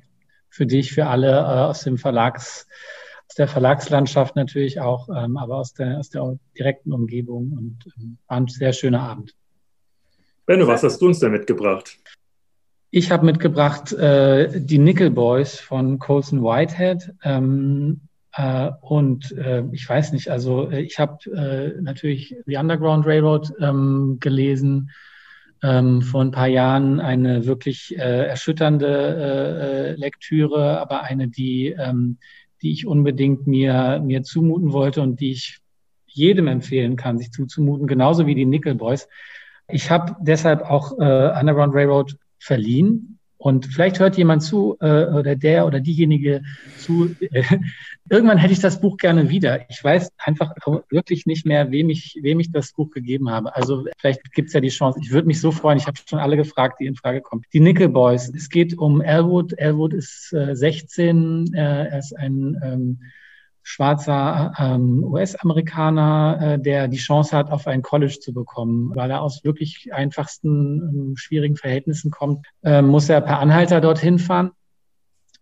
für 0.50 0.66
dich, 0.66 0.92
für 0.92 1.06
alle 1.06 1.30
äh, 1.30 1.66
aus 1.66 1.84
dem 1.84 2.00
Verlags 2.00 2.68
aus 3.34 3.36
der 3.36 3.48
Verlagslandschaft 3.48 4.36
natürlich 4.36 4.80
auch, 4.80 5.10
ähm, 5.10 5.38
aber 5.38 5.58
aus 5.58 5.74
der, 5.74 5.98
aus 5.98 6.12
der 6.12 6.38
direkten 6.56 6.94
Umgebung 6.94 7.54
und 7.58 7.92
ähm, 7.98 8.20
war 8.28 8.38
ein 8.38 8.48
sehr 8.48 8.74
schöner 8.74 9.02
Abend. 9.02 9.34
Benno, 10.46 10.68
was 10.68 10.84
hast 10.84 11.02
du 11.02 11.08
uns 11.08 11.18
denn 11.18 11.32
mitgebracht? 11.32 11.98
Ich 12.92 13.10
habe 13.10 13.26
mitgebracht 13.26 13.92
äh, 13.94 14.62
die 14.62 14.78
Nickel 14.78 15.10
Boys 15.10 15.60
von 15.60 15.98
Colson 15.98 16.44
Whitehead. 16.44 17.12
Ähm, 17.24 18.02
äh, 18.34 18.70
und 18.82 19.32
äh, 19.32 19.64
ich 19.72 19.90
weiß 19.90 20.12
nicht, 20.12 20.30
also 20.30 20.70
äh, 20.70 20.82
ich 20.82 21.00
habe 21.00 21.18
äh, 21.32 21.82
natürlich 21.82 22.36
The 22.46 22.58
Underground 22.58 23.08
Railroad 23.08 23.52
ähm, 23.60 24.18
gelesen, 24.20 24.92
ähm, 25.64 26.04
vor 26.04 26.22
ein 26.22 26.30
paar 26.30 26.50
Jahren 26.50 27.00
eine 27.00 27.48
wirklich 27.48 27.98
äh, 27.98 28.28
erschütternde 28.28 29.96
Lektüre, 29.98 30.80
aber 30.80 31.02
eine, 31.02 31.30
die, 31.30 31.70
ähm, 31.70 32.20
die 32.64 32.72
ich 32.72 32.88
unbedingt 32.88 33.46
mir, 33.46 34.02
mir 34.04 34.24
zumuten 34.24 34.72
wollte 34.72 35.02
und 35.02 35.20
die 35.20 35.32
ich 35.32 35.60
jedem 36.08 36.48
empfehlen 36.48 36.96
kann, 36.96 37.18
sich 37.18 37.32
zuzumuten, 37.32 37.88
genauso 37.88 38.26
wie 38.26 38.36
die 38.36 38.46
Nickel 38.46 38.76
Boys. 38.76 39.08
Ich 39.68 39.92
habe 39.92 40.16
deshalb 40.22 40.62
auch 40.62 40.94
äh, 41.00 41.40
Underground 41.40 41.76
Railroad 41.76 42.16
verliehen, 42.40 43.13
und 43.44 43.66
vielleicht 43.66 44.00
hört 44.00 44.16
jemand 44.16 44.42
zu 44.42 44.78
äh, 44.80 45.04
oder 45.08 45.36
der 45.36 45.68
oder 45.68 45.82
diejenige 45.82 46.44
zu. 46.78 47.14
Irgendwann 48.10 48.38
hätte 48.38 48.54
ich 48.54 48.62
das 48.62 48.80
Buch 48.80 48.96
gerne 48.96 49.30
wieder. 49.30 49.70
Ich 49.70 49.84
weiß 49.84 50.14
einfach 50.18 50.54
wirklich 50.90 51.26
nicht 51.26 51.46
mehr, 51.46 51.70
wem 51.70 51.90
ich, 51.90 52.18
wem 52.22 52.40
ich 52.40 52.54
das 52.54 52.72
Buch 52.72 52.90
gegeben 52.92 53.30
habe. 53.30 53.54
Also 53.54 53.86
vielleicht 53.98 54.32
gibt 54.32 54.48
es 54.48 54.54
ja 54.54 54.62
die 54.62 54.70
Chance. 54.70 55.02
Ich 55.04 55.12
würde 55.12 55.28
mich 55.28 55.42
so 55.42 55.52
freuen. 55.52 55.78
Ich 55.78 55.88
habe 55.88 55.98
schon 56.08 56.20
alle 56.20 56.38
gefragt, 56.38 56.78
die 56.80 56.86
in 56.86 56.96
Frage 56.96 57.20
kommen. 57.20 57.44
Die 57.52 57.60
Nickel 57.60 57.90
Boys. 57.90 58.32
Es 58.34 58.50
geht 58.50 58.78
um 58.78 59.02
Elwood. 59.02 59.52
Elwood 59.58 59.94
ist 59.94 60.32
äh, 60.32 60.56
16. 60.56 61.54
Äh, 61.54 61.60
er 61.60 62.00
ist 62.00 62.16
ein 62.16 62.58
ähm, 62.64 63.00
schwarzer 63.64 64.54
ähm, 64.58 65.04
US-Amerikaner, 65.04 66.38
äh, 66.42 66.60
der 66.60 66.88
die 66.88 66.98
Chance 66.98 67.36
hat, 67.36 67.52
auf 67.52 67.66
ein 67.66 67.82
College 67.82 68.20
zu 68.20 68.34
bekommen. 68.34 68.96
Weil 68.96 69.10
er 69.10 69.22
aus 69.22 69.44
wirklich 69.44 69.94
einfachsten, 69.94 70.82
ähm, 70.82 71.18
schwierigen 71.18 71.56
Verhältnissen 71.56 72.12
kommt, 72.12 72.46
äh, 72.64 72.82
muss 72.82 73.10
er 73.10 73.22
per 73.22 73.40
Anhalter 73.40 73.82
dorthin 73.82 74.20
fahren. 74.20 74.52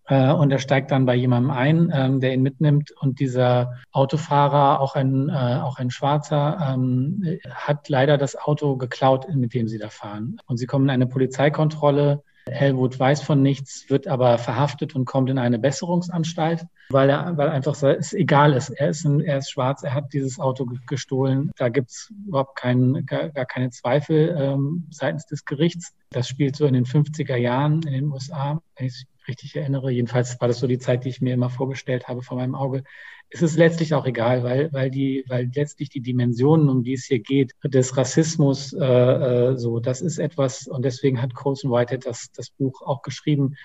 Äh, 0.07 0.31
und 0.31 0.51
er 0.51 0.59
steigt 0.59 0.91
dann 0.91 1.05
bei 1.05 1.15
jemandem 1.15 1.51
ein, 1.51 1.91
ähm, 1.93 2.19
der 2.19 2.33
ihn 2.33 2.41
mitnimmt. 2.41 2.91
Und 2.91 3.19
dieser 3.19 3.73
Autofahrer, 3.91 4.79
auch 4.79 4.95
ein, 4.95 5.29
äh, 5.29 5.59
auch 5.61 5.77
ein 5.77 5.89
Schwarzer, 5.89 6.73
ähm, 6.73 7.39
hat 7.49 7.89
leider 7.89 8.17
das 8.17 8.35
Auto 8.35 8.77
geklaut, 8.77 9.27
mit 9.33 9.53
dem 9.53 9.67
sie 9.67 9.79
da 9.79 9.89
fahren. 9.89 10.37
Und 10.45 10.57
sie 10.57 10.67
kommen 10.67 10.85
in 10.85 10.91
eine 10.91 11.07
Polizeikontrolle 11.07 12.23
Helmut 12.49 12.99
weiß 12.99 13.21
von 13.21 13.41
nichts, 13.41 13.89
wird 13.89 14.07
aber 14.07 14.37
verhaftet 14.37 14.95
und 14.95 15.05
kommt 15.05 15.29
in 15.29 15.37
eine 15.37 15.59
Besserungsanstalt, 15.59 16.65
weil 16.93 17.09
er 17.09 17.37
weil 17.37 17.49
einfach 17.49 17.75
so, 17.75 17.87
es 17.87 18.13
egal 18.13 18.53
ist. 18.53 18.69
Er 18.69 18.89
ist, 18.89 19.05
ein, 19.05 19.21
er 19.21 19.39
ist 19.39 19.51
schwarz, 19.51 19.83
er 19.83 19.93
hat 19.93 20.13
dieses 20.13 20.39
Auto 20.39 20.67
gestohlen. 20.87 21.51
Da 21.57 21.69
gibt 21.69 21.91
es 21.91 22.13
überhaupt 22.27 22.55
kein, 22.55 23.05
gar, 23.05 23.29
gar 23.29 23.45
keine 23.45 23.69
Zweifel 23.69 24.35
ähm, 24.37 24.87
seitens 24.89 25.25
des 25.25 25.45
Gerichts. 25.45 25.93
Das 26.11 26.27
spielt 26.27 26.55
so 26.55 26.65
in 26.65 26.73
den 26.73 26.85
50er 26.85 27.35
Jahren 27.35 27.83
in 27.83 27.93
den 27.93 28.11
USA, 28.11 28.61
wenn 28.77 28.87
ich 28.87 29.05
richtig 29.27 29.55
erinnere. 29.55 29.91
Jedenfalls 29.91 30.39
war 30.41 30.47
das 30.47 30.59
so 30.59 30.67
die 30.67 30.79
Zeit, 30.79 31.05
die 31.05 31.09
ich 31.09 31.21
mir 31.21 31.33
immer 31.33 31.49
vorgestellt 31.49 32.07
habe 32.07 32.21
vor 32.21 32.37
meinem 32.37 32.55
Auge 32.55 32.83
ist 33.31 33.41
es 33.41 33.55
letztlich 33.55 33.93
auch 33.93 34.05
egal, 34.05 34.43
weil, 34.43 34.71
weil, 34.73 34.91
die, 34.91 35.23
weil 35.27 35.49
letztlich 35.55 35.89
die 35.89 36.01
Dimensionen, 36.01 36.67
um 36.67 36.83
die 36.83 36.93
es 36.93 37.05
hier 37.05 37.19
geht, 37.19 37.53
des 37.63 37.95
Rassismus, 37.95 38.73
äh, 38.73 38.83
äh, 38.83 39.57
so, 39.57 39.79
das 39.79 40.01
ist 40.01 40.19
etwas, 40.19 40.67
und 40.67 40.83
deswegen 40.83 41.21
hat 41.21 41.33
Colson 41.33 41.71
Whitehead 41.71 42.05
das, 42.05 42.31
das 42.33 42.49
Buch 42.49 42.81
auch 42.81 43.01
geschrieben, 43.01 43.55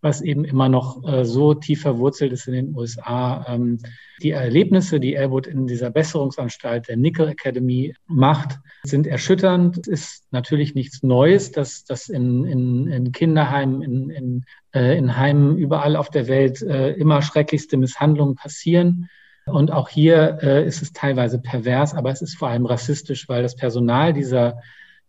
was 0.00 0.20
eben 0.20 0.44
immer 0.44 0.68
noch 0.68 1.06
äh, 1.06 1.24
so 1.24 1.54
tief 1.54 1.82
verwurzelt 1.82 2.32
ist 2.32 2.46
in 2.48 2.54
den 2.54 2.74
USA. 2.74 3.44
Ähm, 3.48 3.78
die 4.22 4.30
Erlebnisse, 4.30 5.00
die 5.00 5.14
Elwood 5.14 5.46
in 5.46 5.66
dieser 5.66 5.90
Besserungsanstalt 5.90 6.88
der 6.88 6.96
Nickel 6.96 7.28
Academy 7.28 7.94
macht, 8.06 8.58
sind 8.82 9.06
erschütternd. 9.06 9.78
Es 9.78 9.88
ist 9.88 10.24
natürlich 10.30 10.74
nichts 10.74 11.02
Neues, 11.02 11.52
dass 11.52 11.84
das 11.84 12.08
in, 12.08 12.44
in, 12.44 12.88
in 12.88 13.12
Kinderheimen, 13.12 13.82
in, 13.82 14.10
in, 14.10 14.44
äh, 14.74 14.96
in 14.96 15.16
Heimen 15.16 15.56
überall 15.58 15.96
auf 15.96 16.10
der 16.10 16.28
Welt 16.28 16.62
äh, 16.62 16.92
immer 16.92 17.22
schrecklichste 17.22 17.76
Misshandlungen 17.76 18.34
passieren. 18.34 19.08
Und 19.46 19.72
auch 19.72 19.88
hier 19.88 20.38
äh, 20.42 20.66
ist 20.66 20.82
es 20.82 20.92
teilweise 20.92 21.40
pervers, 21.40 21.94
aber 21.94 22.10
es 22.10 22.22
ist 22.22 22.36
vor 22.36 22.48
allem 22.48 22.66
rassistisch, 22.66 23.28
weil 23.28 23.42
das 23.42 23.56
Personal 23.56 24.12
dieser 24.12 24.60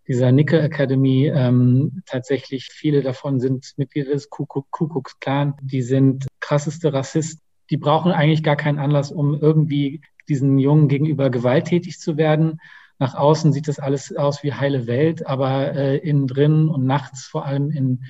dieser 0.08 0.32
Nickel 0.32 0.60
Academy. 0.60 1.32
Ähm, 1.34 2.04
tatsächlich 2.06 2.70
viele 2.72 3.02
davon 3.02 3.40
sind 3.40 3.74
Mitglieder 3.78 4.12
des 4.12 4.30
Ku 4.30 4.46
Klux 4.46 5.20
Klan. 5.20 5.56
Die 5.62 5.82
sind 5.82 6.28
krasseste 6.40 6.94
Rassisten. 6.94 7.42
Die 7.70 7.78
brauchen 7.78 8.12
eigentlich 8.12 8.44
gar 8.44 8.58
keinen 8.58 8.80
Anlass, 8.80 9.12
um 9.12 9.40
irgendwie 9.40 10.02
diesen 10.28 10.60
Jungen 10.60 10.88
gegenüber 10.88 11.30
gewalttätig 11.30 12.00
zu 12.00 12.18
werden. 12.18 12.60
Nach 13.00 13.16
außen 13.16 13.52
sieht 13.52 13.68
das 13.68 13.80
alles 13.80 14.16
aus 14.16 14.44
wie 14.44 14.54
heile 14.54 14.86
Welt, 14.86 15.26
aber 15.26 15.74
äh, 15.74 15.98
innen 15.98 16.28
drin 16.28 16.70
und 16.70 16.86
nachts 16.86 17.26
vor 17.26 17.46
allem 17.46 17.72
in, 17.72 18.04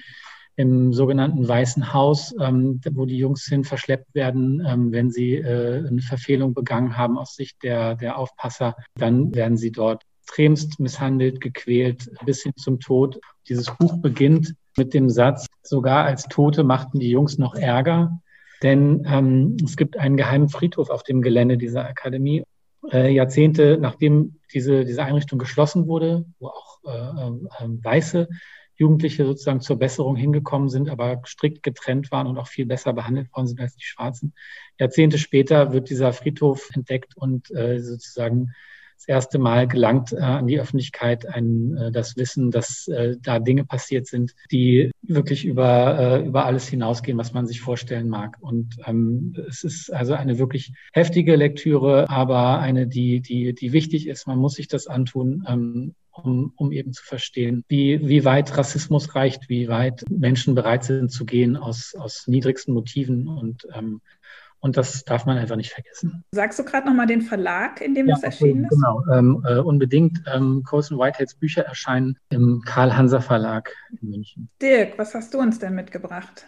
im 0.55 0.91
sogenannten 0.91 1.47
Weißen 1.47 1.93
Haus, 1.93 2.35
ähm, 2.41 2.81
wo 2.91 3.05
die 3.05 3.17
Jungs 3.17 3.45
hin 3.45 3.63
verschleppt 3.63 4.13
werden, 4.13 4.61
ähm, 4.67 4.91
wenn 4.91 5.09
sie 5.09 5.35
äh, 5.35 5.87
eine 5.87 6.01
Verfehlung 6.01 6.53
begangen 6.53 6.97
haben 6.97 7.17
aus 7.17 7.35
Sicht 7.35 7.63
der, 7.63 7.95
der 7.95 8.17
Aufpasser, 8.17 8.75
dann 8.95 9.33
werden 9.33 9.57
sie 9.57 9.71
dort 9.71 10.03
extremst 10.31 10.79
misshandelt, 10.79 11.41
gequält 11.41 12.09
bis 12.25 12.43
hin 12.43 12.53
zum 12.55 12.79
Tod. 12.79 13.19
Dieses 13.49 13.75
Buch 13.77 14.01
beginnt 14.01 14.55
mit 14.77 14.93
dem 14.93 15.09
Satz, 15.09 15.47
sogar 15.61 16.05
als 16.05 16.23
Tote 16.23 16.63
machten 16.63 16.99
die 16.99 17.09
Jungs 17.09 17.37
noch 17.37 17.53
Ärger, 17.55 18.21
denn 18.63 19.05
ähm, 19.05 19.57
es 19.63 19.75
gibt 19.75 19.97
einen 19.97 20.15
geheimen 20.15 20.47
Friedhof 20.47 20.89
auf 20.89 21.03
dem 21.03 21.21
Gelände 21.21 21.57
dieser 21.57 21.85
Akademie. 21.85 22.43
Äh, 22.91 23.13
Jahrzehnte 23.13 23.77
nachdem 23.77 24.39
diese, 24.53 24.85
diese 24.85 25.03
Einrichtung 25.03 25.37
geschlossen 25.37 25.87
wurde, 25.87 26.25
wo 26.39 26.47
auch 26.47 26.79
äh, 26.85 27.65
äh, 27.65 27.83
weiße 27.83 28.29
Jugendliche 28.75 29.25
sozusagen 29.25 29.59
zur 29.59 29.77
Besserung 29.77 30.15
hingekommen 30.15 30.69
sind, 30.69 30.89
aber 30.89 31.21
strikt 31.25 31.61
getrennt 31.61 32.09
waren 32.11 32.27
und 32.27 32.37
auch 32.37 32.47
viel 32.47 32.65
besser 32.65 32.93
behandelt 32.93 33.27
worden 33.35 33.47
sind 33.47 33.59
als 33.59 33.75
die 33.75 33.83
Schwarzen. 33.83 34.33
Jahrzehnte 34.79 35.17
später 35.17 35.73
wird 35.73 35.89
dieser 35.89 36.13
Friedhof 36.13 36.69
entdeckt 36.73 37.17
und 37.17 37.51
äh, 37.51 37.79
sozusagen 37.79 38.53
das 39.01 39.07
erste 39.07 39.39
Mal 39.39 39.67
gelangt 39.67 40.13
äh, 40.13 40.17
an 40.17 40.45
die 40.45 40.59
Öffentlichkeit 40.59 41.27
ein, 41.27 41.75
äh, 41.75 41.91
das 41.91 42.17
Wissen, 42.17 42.51
dass 42.51 42.87
äh, 42.87 43.17
da 43.19 43.39
Dinge 43.39 43.65
passiert 43.65 44.05
sind, 44.05 44.35
die 44.51 44.91
wirklich 45.01 45.43
über, 45.43 45.97
äh, 45.99 46.25
über 46.25 46.45
alles 46.45 46.67
hinausgehen, 46.67 47.17
was 47.17 47.33
man 47.33 47.47
sich 47.47 47.61
vorstellen 47.61 48.09
mag. 48.09 48.37
Und 48.39 48.77
ähm, 48.85 49.35
es 49.47 49.63
ist 49.63 49.91
also 49.91 50.13
eine 50.13 50.37
wirklich 50.37 50.73
heftige 50.93 51.35
Lektüre, 51.35 52.09
aber 52.09 52.59
eine, 52.59 52.85
die, 52.85 53.21
die, 53.21 53.55
die 53.55 53.73
wichtig 53.73 54.07
ist. 54.07 54.27
Man 54.27 54.37
muss 54.37 54.53
sich 54.53 54.67
das 54.67 54.85
antun. 54.85 55.45
Ähm, 55.47 55.95
um, 56.13 56.51
um 56.57 56.73
eben 56.73 56.91
zu 56.91 57.05
verstehen, 57.05 57.63
wie, 57.69 58.05
wie 58.05 58.25
weit 58.25 58.57
Rassismus 58.57 59.15
reicht, 59.15 59.47
wie 59.47 59.69
weit 59.69 60.03
Menschen 60.09 60.55
bereit 60.55 60.83
sind 60.83 61.09
zu 61.09 61.25
gehen 61.25 61.55
aus, 61.55 61.95
aus 61.95 62.27
niedrigsten 62.27 62.73
Motiven 62.73 63.29
und 63.29 63.65
ähm, 63.73 64.01
und 64.61 64.77
das 64.77 65.03
darf 65.03 65.25
man 65.25 65.37
einfach 65.37 65.55
nicht 65.55 65.71
vergessen. 65.71 66.23
Sagst 66.31 66.59
du 66.59 66.63
gerade 66.63 66.87
nochmal 66.87 67.07
den 67.07 67.21
Verlag, 67.21 67.81
in 67.81 67.95
dem 67.95 68.07
ja, 68.07 68.15
es 68.15 68.23
erschienen 68.23 68.65
ist? 68.65 68.69
Genau, 68.69 69.03
ähm, 69.11 69.43
äh, 69.47 69.57
unbedingt. 69.57 70.23
Ähm, 70.33 70.63
Colson 70.63 70.97
Whiteheads 70.97 71.35
Bücher 71.35 71.63
erscheinen 71.63 72.17
im 72.29 72.61
Karl-Hanser 72.65 73.21
Verlag 73.21 73.75
in 74.01 74.09
München. 74.09 74.49
Dirk, 74.61 74.97
was 74.97 75.13
hast 75.15 75.33
du 75.33 75.39
uns 75.39 75.59
denn 75.59 75.75
mitgebracht? 75.75 76.45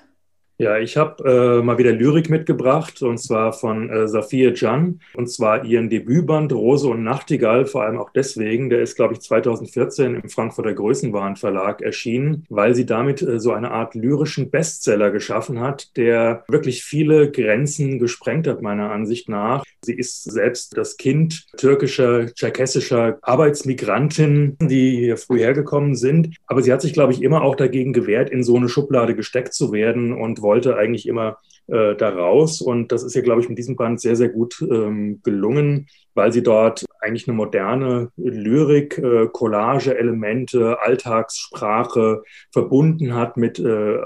Ja, 0.63 0.77
ich 0.77 0.95
habe 0.95 1.59
äh, 1.59 1.61
mal 1.61 1.77
wieder 1.77 1.91
Lyrik 1.91 2.29
mitgebracht 2.29 3.01
und 3.01 3.17
zwar 3.17 3.51
von 3.51 3.89
äh, 3.89 4.07
Safia 4.07 4.53
Jan 4.53 5.01
und 5.13 5.29
zwar 5.29 5.65
ihren 5.65 5.89
Debütband 5.89 6.53
Rose 6.53 6.87
und 6.87 7.03
Nachtigall, 7.03 7.65
vor 7.65 7.83
allem 7.83 7.99
auch 7.99 8.11
deswegen. 8.11 8.69
Der 8.69 8.81
ist, 8.81 8.95
glaube 8.95 9.13
ich, 9.13 9.19
2014 9.19 10.15
im 10.15 10.29
Frankfurter 10.29 10.73
Größenwarenverlag 10.73 11.81
erschienen, 11.81 12.45
weil 12.47 12.75
sie 12.75 12.85
damit 12.85 13.21
äh, 13.21 13.41
so 13.41 13.51
eine 13.51 13.71
Art 13.71 13.93
lyrischen 13.93 14.51
Bestseller 14.51 15.11
geschaffen 15.11 15.59
hat, 15.59 15.97
der 15.97 16.45
wirklich 16.47 16.85
viele 16.85 17.29
Grenzen 17.29 17.99
gesprengt 17.99 18.47
hat, 18.47 18.61
meiner 18.61 18.89
Ansicht 18.89 19.27
nach. 19.27 19.65
Sie 19.83 19.93
ist 19.93 20.23
selbst 20.23 20.77
das 20.77 20.95
Kind 20.95 21.45
türkischer, 21.57 22.33
tscherkessischer 22.33 23.17
Arbeitsmigranten, 23.21 24.57
die 24.61 24.95
hier 24.95 25.17
früh 25.17 25.39
hergekommen 25.39 25.95
sind. 25.95 26.37
Aber 26.47 26.61
sie 26.61 26.71
hat 26.71 26.81
sich, 26.81 26.93
glaube 26.93 27.11
ich, 27.11 27.21
immer 27.21 27.41
auch 27.41 27.57
dagegen 27.57 27.91
gewehrt, 27.91 28.29
in 28.29 28.43
so 28.43 28.55
eine 28.55 28.69
Schublade 28.69 29.13
gesteckt 29.13 29.53
zu 29.53 29.73
werden 29.73 30.13
und 30.13 30.41
wollte 30.41 30.52
eigentlich 30.61 31.07
immer 31.07 31.37
äh, 31.67 31.95
da 31.95 32.09
raus. 32.09 32.61
Und 32.61 32.91
das 32.91 33.03
ist 33.03 33.15
ja, 33.15 33.21
glaube 33.21 33.41
ich, 33.41 33.49
mit 33.49 33.57
diesem 33.57 33.75
Band 33.75 34.01
sehr, 34.01 34.15
sehr 34.15 34.29
gut 34.29 34.61
ähm, 34.61 35.21
gelungen, 35.23 35.87
weil 36.13 36.31
sie 36.31 36.43
dort 36.43 36.85
eigentlich 36.99 37.27
eine 37.27 37.35
moderne 37.35 38.11
Lyrik, 38.17 38.97
äh, 38.97 39.27
Collage-Elemente, 39.31 40.79
Alltagssprache 40.81 42.23
verbunden 42.51 43.15
hat 43.15 43.37
mit 43.37 43.59
äh, 43.59 43.97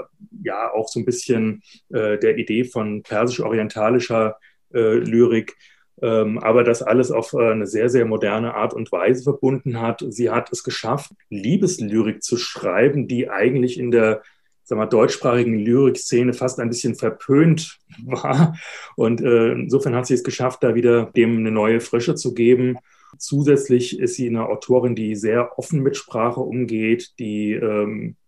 ja 0.44 0.72
auch 0.72 0.88
so 0.88 1.00
ein 1.00 1.04
bisschen 1.04 1.62
äh, 1.90 2.18
der 2.18 2.38
Idee 2.38 2.64
von 2.64 3.02
persisch-orientalischer 3.02 4.36
äh, 4.72 4.94
Lyrik. 4.94 5.56
Ähm, 6.00 6.38
aber 6.38 6.62
das 6.62 6.82
alles 6.82 7.10
auf 7.10 7.32
äh, 7.32 7.50
eine 7.50 7.66
sehr, 7.66 7.88
sehr 7.88 8.04
moderne 8.04 8.54
Art 8.54 8.72
und 8.72 8.92
Weise 8.92 9.24
verbunden 9.24 9.80
hat. 9.80 10.04
Sie 10.08 10.30
hat 10.30 10.52
es 10.52 10.62
geschafft, 10.62 11.10
Liebeslyrik 11.28 12.22
zu 12.22 12.36
schreiben, 12.36 13.08
die 13.08 13.28
eigentlich 13.28 13.78
in 13.78 13.90
der 13.90 14.22
sagen 14.68 14.80
wir, 14.80 14.86
deutschsprachigen 14.86 15.58
Lyrikszene 15.58 16.34
fast 16.34 16.60
ein 16.60 16.68
bisschen 16.68 16.94
verpönt 16.94 17.78
war. 18.04 18.54
Und 18.96 19.22
äh, 19.22 19.52
insofern 19.52 19.94
hat 19.94 20.06
sie 20.06 20.14
es 20.14 20.22
geschafft, 20.22 20.62
da 20.62 20.74
wieder 20.74 21.06
dem 21.16 21.38
eine 21.38 21.50
neue 21.50 21.80
Frische 21.80 22.14
zu 22.14 22.34
geben. 22.34 22.76
Zusätzlich 23.16 23.98
ist 23.98 24.16
sie 24.16 24.28
eine 24.28 24.46
Autorin, 24.46 24.94
die 24.94 25.16
sehr 25.16 25.58
offen 25.58 25.82
mit 25.82 25.96
Sprache 25.96 26.40
umgeht, 26.40 27.14
die 27.18 27.52
ähm, 27.52 28.10
äh, 28.10 28.27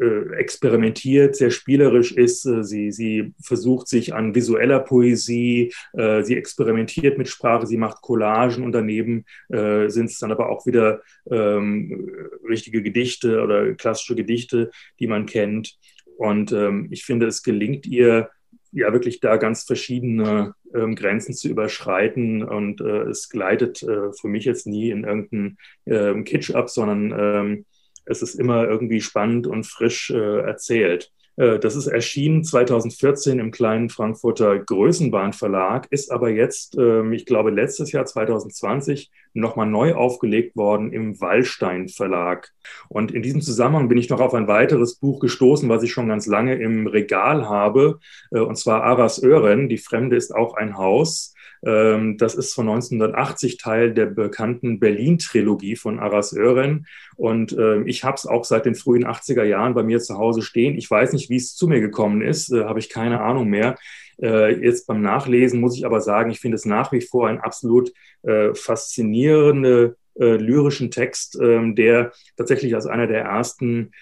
experimentiert, 0.00 1.36
sehr 1.36 1.50
spielerisch 1.50 2.12
ist. 2.12 2.46
Äh, 2.46 2.64
sie, 2.64 2.90
sie 2.90 3.32
versucht 3.42 3.88
sich 3.88 4.14
an 4.14 4.34
visueller 4.34 4.80
Poesie, 4.80 5.72
äh, 5.92 6.22
sie 6.22 6.36
experimentiert 6.36 7.18
mit 7.18 7.28
Sprache, 7.28 7.66
sie 7.66 7.76
macht 7.76 8.02
Collagen 8.02 8.64
und 8.64 8.72
daneben 8.72 9.24
sind 9.48 10.06
es 10.06 10.18
dann 10.18 10.32
aber 10.32 10.48
auch 10.48 10.66
wieder 10.66 11.02
ähm, 11.30 12.10
richtige 12.48 12.82
Gedichte 12.82 13.42
oder 13.42 13.74
klassische 13.74 14.14
Gedichte, 14.14 14.70
die 14.98 15.06
man 15.06 15.26
kennt. 15.26 15.78
Und 16.16 16.52
ähm, 16.52 16.88
ich 16.90 17.04
finde, 17.04 17.26
es 17.26 17.42
gelingt 17.42 17.86
ihr, 17.86 18.30
ja 18.74 18.92
wirklich 18.92 19.20
da 19.20 19.36
ganz 19.36 19.64
verschiedene 19.64 20.54
ähm, 20.74 20.96
Grenzen 20.96 21.34
zu 21.34 21.48
überschreiten 21.48 22.42
und 22.42 22.80
äh, 22.80 23.02
es 23.02 23.28
gleitet 23.28 23.82
äh, 23.82 24.12
für 24.12 24.28
mich 24.28 24.44
jetzt 24.44 24.66
nie 24.66 24.90
in 24.90 25.04
irgendeinen 25.04 25.58
äh, 25.84 26.22
Kitsch 26.24 26.50
ab, 26.54 26.68
sondern 26.68 27.14
ähm, 27.16 27.64
es 28.06 28.22
ist 28.22 28.34
immer 28.34 28.64
irgendwie 28.68 29.00
spannend 29.00 29.46
und 29.46 29.64
frisch 29.64 30.10
äh, 30.10 30.40
erzählt. 30.40 31.12
Äh, 31.36 31.58
das 31.58 31.76
ist 31.76 31.86
erschienen 31.86 32.44
2014 32.44 33.38
im 33.38 33.50
kleinen 33.50 33.90
Frankfurter 33.90 34.58
Größenbahnverlag, 34.58 35.86
ist 35.90 36.10
aber 36.10 36.30
jetzt, 36.30 36.76
ähm, 36.78 37.12
ich 37.12 37.26
glaube, 37.26 37.50
letztes 37.50 37.92
Jahr 37.92 38.06
2020 38.06 39.10
nochmal 39.34 39.66
neu 39.66 39.94
aufgelegt 39.94 40.56
worden 40.56 40.92
im 40.92 41.20
Wallstein 41.20 41.88
Verlag. 41.88 42.52
Und 42.88 43.12
in 43.12 43.22
diesem 43.22 43.40
Zusammenhang 43.40 43.88
bin 43.88 43.98
ich 43.98 44.08
noch 44.08 44.20
auf 44.20 44.34
ein 44.34 44.48
weiteres 44.48 44.96
Buch 44.96 45.20
gestoßen, 45.20 45.68
was 45.68 45.82
ich 45.82 45.92
schon 45.92 46.08
ganz 46.08 46.26
lange 46.26 46.54
im 46.54 46.86
Regal 46.86 47.48
habe, 47.48 47.98
äh, 48.30 48.40
und 48.40 48.56
zwar 48.56 48.84
Aras 48.84 49.22
Ören, 49.22 49.68
Die 49.68 49.78
Fremde 49.78 50.16
ist 50.16 50.34
auch 50.34 50.54
ein 50.54 50.76
Haus 50.76 51.34
ähm, 51.64 52.18
das 52.18 52.34
ist 52.34 52.54
von 52.54 52.68
1980 52.68 53.56
Teil 53.56 53.94
der 53.94 54.06
bekannten 54.06 54.78
Berlin-Trilogie 54.78 55.76
von 55.76 55.98
Aras 55.98 56.32
Ören. 56.32 56.86
Und 57.16 57.52
äh, 57.52 57.82
ich 57.84 58.04
habe 58.04 58.16
es 58.16 58.26
auch 58.26 58.44
seit 58.44 58.66
den 58.66 58.74
frühen 58.74 59.06
80er 59.06 59.44
Jahren 59.44 59.74
bei 59.74 59.82
mir 59.82 60.00
zu 60.00 60.18
Hause 60.18 60.42
stehen. 60.42 60.76
Ich 60.76 60.90
weiß 60.90 61.12
nicht, 61.12 61.30
wie 61.30 61.36
es 61.36 61.54
zu 61.54 61.66
mir 61.66 61.80
gekommen 61.80 62.22
ist, 62.22 62.52
äh, 62.52 62.64
habe 62.64 62.78
ich 62.78 62.88
keine 62.88 63.20
Ahnung 63.20 63.48
mehr. 63.48 63.76
Äh, 64.22 64.60
jetzt 64.64 64.86
beim 64.86 65.02
Nachlesen 65.02 65.60
muss 65.60 65.76
ich 65.76 65.86
aber 65.86 66.00
sagen, 66.00 66.30
ich 66.30 66.40
finde 66.40 66.56
es 66.56 66.64
nach 66.64 66.92
wie 66.92 67.00
vor 67.00 67.28
ein 67.28 67.40
absolut 67.40 67.92
äh, 68.22 68.54
faszinierende 68.54 69.96
äh, 70.18 70.36
lyrischen 70.36 70.90
Text, 70.90 71.38
ähm, 71.40 71.74
der 71.74 72.12
tatsächlich 72.36 72.74
als 72.74 72.86
einer 72.86 73.06
der 73.06 73.22
ersten 73.22 73.92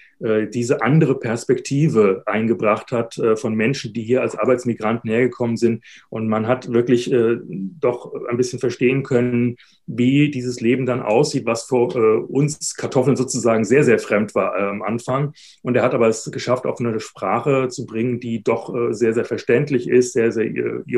diese 0.47 0.81
andere 0.81 1.19
Perspektive 1.19 2.23
eingebracht 2.25 2.91
hat 2.91 3.17
äh, 3.17 3.35
von 3.35 3.55
Menschen, 3.55 3.93
die 3.93 4.03
hier 4.03 4.21
als 4.21 4.35
Arbeitsmigranten 4.37 5.09
hergekommen 5.09 5.57
sind. 5.57 5.83
Und 6.09 6.27
man 6.27 6.47
hat 6.47 6.71
wirklich 6.71 7.11
äh, 7.11 7.37
doch 7.43 8.13
ein 8.29 8.37
bisschen 8.37 8.59
verstehen 8.59 9.03
können, 9.03 9.57
wie 9.85 10.31
dieses 10.31 10.61
Leben 10.61 10.85
dann 10.85 11.01
aussieht, 11.01 11.45
was 11.45 11.63
für 11.63 12.25
uns 12.27 12.75
Kartoffeln 12.75 13.17
sozusagen 13.17 13.65
sehr, 13.65 13.83
sehr 13.83 13.99
fremd 13.99 14.33
war 14.33 14.55
am 14.55 14.81
Anfang. 14.81 15.33
Und 15.61 15.75
er 15.75 15.83
hat 15.83 15.93
aber 15.93 16.07
es 16.07 16.31
geschafft, 16.31 16.65
auf 16.65 16.79
eine 16.79 16.99
Sprache 17.01 17.67
zu 17.67 17.85
bringen, 17.85 18.21
die 18.21 18.43
doch 18.43 18.73
sehr, 18.91 19.13
sehr 19.13 19.25
verständlich 19.25 19.89
ist, 19.89 20.13
sehr, 20.13 20.31
sehr 20.31 20.49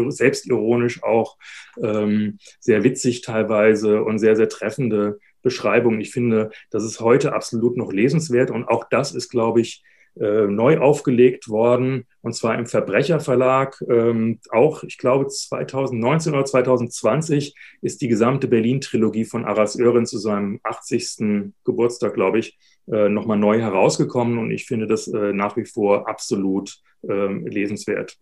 selbstironisch 0.09 1.01
auch, 1.01 1.37
ähm, 1.81 2.37
sehr 2.59 2.83
witzig 2.83 3.21
teilweise 3.21 4.03
und 4.03 4.19
sehr, 4.19 4.35
sehr 4.35 4.49
treffende 4.49 5.19
Beschreibung. 5.45 6.01
Ich 6.01 6.11
finde, 6.11 6.49
das 6.71 6.83
ist 6.83 6.99
heute 6.99 7.33
absolut 7.33 7.77
noch 7.77 7.93
lesenswert 7.93 8.51
und 8.51 8.65
auch 8.65 8.85
das 8.89 9.13
ist, 9.13 9.29
glaube 9.29 9.61
ich, 9.61 9.83
äh, 10.19 10.47
neu 10.47 10.79
aufgelegt 10.79 11.49
worden 11.49 12.05
und 12.21 12.33
zwar 12.33 12.57
im 12.57 12.65
Verbrecherverlag. 12.65 13.83
Ähm, 13.87 14.39
auch, 14.49 14.83
ich 14.83 14.97
glaube, 14.97 15.27
2019 15.27 16.33
oder 16.33 16.45
2020 16.45 17.53
ist 17.81 18.01
die 18.01 18.07
gesamte 18.07 18.47
Berlin-Trilogie 18.47 19.25
von 19.25 19.45
Aras 19.45 19.77
Ören 19.77 20.05
zu 20.07 20.17
seinem 20.17 20.59
80. 20.63 21.53
Geburtstag, 21.63 22.15
glaube 22.15 22.39
ich, 22.39 22.57
äh, 22.91 23.07
nochmal 23.07 23.37
neu 23.37 23.59
herausgekommen 23.59 24.39
und 24.39 24.51
ich 24.51 24.65
finde 24.65 24.87
das 24.87 25.07
äh, 25.07 25.31
nach 25.31 25.57
wie 25.57 25.65
vor 25.65 26.07
absolut 26.09 26.79
ähm, 27.07 27.45
lesenswert. 27.45 28.17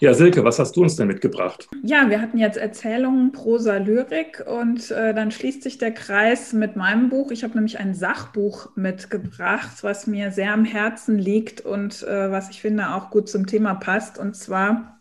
Ja, 0.00 0.14
Silke, 0.14 0.44
was 0.44 0.58
hast 0.58 0.76
du 0.76 0.82
uns 0.82 0.96
denn 0.96 1.06
mitgebracht? 1.06 1.68
Ja, 1.82 2.08
wir 2.10 2.20
hatten 2.20 2.38
jetzt 2.38 2.56
Erzählungen, 2.56 3.32
Prosa, 3.32 3.76
Lyrik 3.76 4.44
und 4.46 4.90
äh, 4.90 5.14
dann 5.14 5.30
schließt 5.30 5.62
sich 5.62 5.78
der 5.78 5.92
Kreis 5.92 6.52
mit 6.52 6.76
meinem 6.76 7.08
Buch. 7.08 7.30
Ich 7.30 7.44
habe 7.44 7.54
nämlich 7.54 7.78
ein 7.78 7.94
Sachbuch 7.94 8.74
mitgebracht, 8.76 9.82
was 9.82 10.06
mir 10.06 10.32
sehr 10.32 10.52
am 10.52 10.64
Herzen 10.64 11.18
liegt 11.18 11.60
und 11.60 12.02
äh, 12.02 12.30
was 12.30 12.50
ich 12.50 12.60
finde 12.60 12.94
auch 12.94 13.10
gut 13.10 13.28
zum 13.28 13.46
Thema 13.46 13.74
passt. 13.74 14.18
Und 14.18 14.34
zwar 14.34 14.99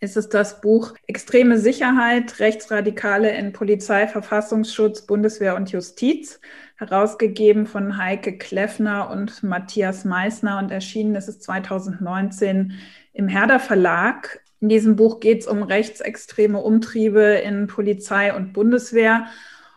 ist 0.00 0.16
es 0.16 0.30
das 0.30 0.62
Buch 0.62 0.94
Extreme 1.06 1.58
Sicherheit, 1.58 2.40
Rechtsradikale 2.40 3.30
in 3.36 3.52
Polizei, 3.52 4.08
Verfassungsschutz, 4.08 5.02
Bundeswehr 5.02 5.56
und 5.56 5.70
Justiz, 5.70 6.40
herausgegeben 6.76 7.66
von 7.66 7.98
Heike 7.98 8.38
Kleffner 8.38 9.10
und 9.10 9.42
Matthias 9.42 10.06
Meissner 10.06 10.58
und 10.58 10.70
erschienen 10.70 11.14
ist 11.14 11.28
es 11.28 11.40
2019 11.40 12.72
im 13.12 13.28
Herder 13.28 13.60
Verlag. 13.60 14.40
In 14.60 14.70
diesem 14.70 14.96
Buch 14.96 15.20
geht 15.20 15.40
es 15.40 15.46
um 15.46 15.62
rechtsextreme 15.62 16.58
Umtriebe 16.58 17.20
in 17.20 17.66
Polizei 17.66 18.34
und 18.34 18.54
Bundeswehr 18.54 19.26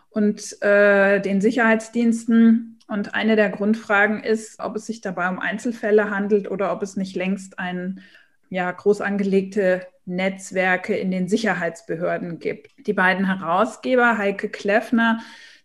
und 0.09 0.61
äh, 0.61 1.19
den 1.19 1.41
Sicherheitsdiensten. 1.41 2.79
Und 2.87 3.13
eine 3.13 3.35
der 3.35 3.49
Grundfragen 3.49 4.23
ist, 4.23 4.59
ob 4.59 4.75
es 4.75 4.85
sich 4.85 5.01
dabei 5.01 5.27
um 5.27 5.39
Einzelfälle 5.39 6.09
handelt 6.09 6.49
oder 6.49 6.71
ob 6.71 6.83
es 6.83 6.95
nicht 6.95 7.15
längst 7.15 7.59
ein 7.59 8.01
ja, 8.49 8.71
groß 8.71 9.01
angelegte 9.01 9.87
Netzwerke 10.05 10.95
in 10.95 11.11
den 11.11 11.27
Sicherheitsbehörden 11.27 12.39
gibt. 12.39 12.71
Die 12.85 12.93
beiden 12.93 13.25
Herausgeber, 13.25 14.17
Heike 14.17 14.49
Kleffner, 14.49 15.19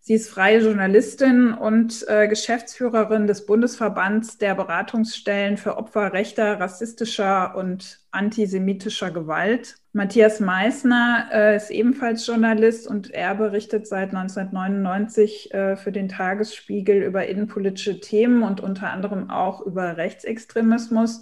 Sie 0.09 0.15
ist 0.15 0.31
freie 0.31 0.61
Journalistin 0.61 1.53
und 1.53 2.03
äh, 2.09 2.29
Geschäftsführerin 2.29 3.27
des 3.27 3.45
Bundesverbands 3.45 4.39
der 4.39 4.55
Beratungsstellen 4.55 5.59
für 5.59 5.77
Opfer 5.77 6.15
rechter, 6.15 6.59
rassistischer 6.59 7.55
und 7.55 8.01
antisemitischer 8.11 9.11
Gewalt. 9.11 9.75
Matthias 9.93 10.41
Meissner 10.41 11.29
äh, 11.31 11.57
ist 11.57 11.71
ebenfalls 11.71 12.27
Journalist 12.27 12.87
und 12.87 13.11
er 13.11 13.35
berichtet 13.35 13.87
seit 13.87 14.15
1999 14.15 15.53
äh, 15.53 15.77
für 15.77 15.93
den 15.93 16.09
Tagesspiegel 16.09 17.03
über 17.03 17.27
innenpolitische 17.27 18.01
Themen 18.01 18.43
und 18.43 18.63
unter 18.63 18.91
anderem 18.91 19.29
auch 19.29 19.61
über 19.61 19.99
Rechtsextremismus. 19.99 21.21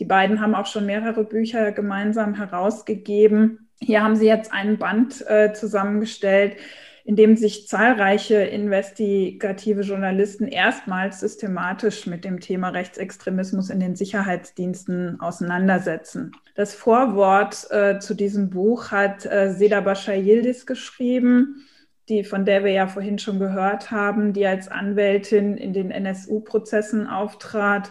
Die 0.00 0.06
beiden 0.06 0.40
haben 0.40 0.54
auch 0.54 0.66
schon 0.66 0.86
mehrere 0.86 1.24
Bücher 1.24 1.72
gemeinsam 1.72 2.34
herausgegeben. 2.34 3.68
Hier 3.78 4.02
haben 4.02 4.16
sie 4.16 4.26
jetzt 4.26 4.50
einen 4.50 4.78
Band 4.78 5.24
äh, 5.28 5.52
zusammengestellt, 5.52 6.56
in 7.04 7.16
dem 7.16 7.36
sich 7.36 7.68
zahlreiche 7.68 8.36
investigative 8.36 9.82
Journalisten 9.82 10.48
erstmals 10.48 11.20
systematisch 11.20 12.06
mit 12.06 12.24
dem 12.24 12.40
Thema 12.40 12.70
Rechtsextremismus 12.70 13.68
in 13.68 13.80
den 13.80 13.94
Sicherheitsdiensten 13.94 15.20
auseinandersetzen. 15.20 16.32
Das 16.54 16.74
Vorwort 16.74 17.70
äh, 17.70 17.98
zu 17.98 18.14
diesem 18.14 18.48
Buch 18.48 18.90
hat 18.90 19.26
äh, 19.26 19.52
Seda 19.52 19.82
Bashar 19.82 20.14
Yildiz 20.14 20.64
geschrieben, 20.64 21.66
die, 22.08 22.24
von 22.24 22.46
der 22.46 22.64
wir 22.64 22.72
ja 22.72 22.86
vorhin 22.86 23.18
schon 23.18 23.38
gehört 23.38 23.90
haben, 23.90 24.32
die 24.32 24.46
als 24.46 24.68
Anwältin 24.68 25.58
in 25.58 25.74
den 25.74 25.90
NSU-Prozessen 25.90 27.06
auftrat 27.06 27.90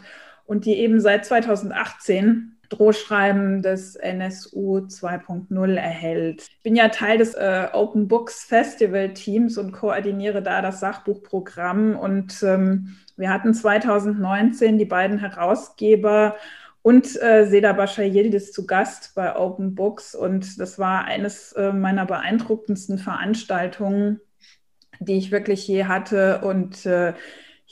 und 0.50 0.66
die 0.66 0.80
eben 0.80 1.00
seit 1.00 1.26
2018 1.26 2.58
Drohschreiben 2.70 3.62
des 3.62 3.96
NSU 3.96 4.80
2.0 4.80 5.76
erhält. 5.76 6.48
Ich 6.50 6.64
bin 6.64 6.76
ja 6.76 6.88
Teil 6.90 7.20
des 7.20 7.36
äh, 7.36 7.68
Open 7.72 8.08
Books 8.08 8.46
Festival 8.46 9.14
Teams 9.14 9.60
und 9.60 9.74
koordiniere 9.74 10.42
da 10.42 10.64
das 10.64 10.80
Sachbuchprogramm. 10.80 11.96
Und 11.96 12.42
ähm, 12.42 12.96
wir 13.16 13.30
hatten 13.30 13.54
2019 13.54 14.80
die 14.80 14.86
beiden 14.86 15.20
Herausgeber 15.20 16.36
und 16.82 17.22
äh, 17.22 17.46
Seda 17.46 17.74
Bashar 17.74 18.06
Yildiz 18.06 18.52
zu 18.52 18.66
Gast 18.66 19.14
bei 19.14 19.36
Open 19.36 19.76
Books. 19.76 20.16
Und 20.16 20.60
das 20.60 20.80
war 20.80 21.06
eines 21.06 21.52
äh, 21.54 21.74
meiner 21.74 22.08
beeindruckendsten 22.08 22.98
Veranstaltungen, 22.98 24.20
die 25.00 25.20
ich 25.20 25.32
wirklich 25.32 25.68
je 25.68 25.86
hatte. 25.86 26.42
Und 26.42 26.88
äh, 26.88 27.14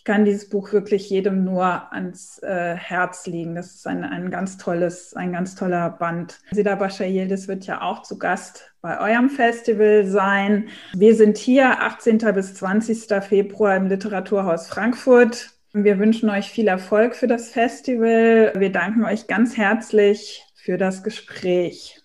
kann 0.07 0.23
dieses 0.23 0.47
Buch 0.47 0.71
wirklich 0.71 1.09
jedem 1.09 1.43
nur 1.43 1.91
ans 1.91 2.39
äh, 2.41 2.75
Herz 2.75 3.27
legen. 3.27 3.55
Das 3.55 3.75
ist 3.75 3.85
ein, 3.85 4.05
ein 4.05 4.31
ganz 4.31 4.57
tolles, 4.57 5.13
ein 5.13 5.33
ganz 5.33 5.55
toller 5.55 5.89
Band. 5.89 6.39
Seda 6.51 6.75
Bashar 6.75 7.07
Yildiz 7.07 7.49
wird 7.49 7.67
ja 7.67 7.81
auch 7.81 8.03
zu 8.03 8.17
Gast 8.17 8.73
bei 8.81 9.01
eurem 9.01 9.29
Festival 9.29 10.05
sein. 10.05 10.69
Wir 10.93 11.13
sind 11.13 11.37
hier 11.37 11.81
18. 11.81 12.19
bis 12.33 12.53
20. 12.53 13.21
Februar 13.21 13.75
im 13.75 13.87
Literaturhaus 13.87 14.69
Frankfurt. 14.69 15.49
Wir 15.73 15.99
wünschen 15.99 16.29
euch 16.29 16.49
viel 16.49 16.69
Erfolg 16.69 17.13
für 17.13 17.27
das 17.27 17.49
Festival. 17.49 18.53
Wir 18.55 18.71
danken 18.71 19.03
euch 19.03 19.27
ganz 19.27 19.57
herzlich 19.57 20.45
für 20.55 20.77
das 20.77 21.03
Gespräch. 21.03 21.96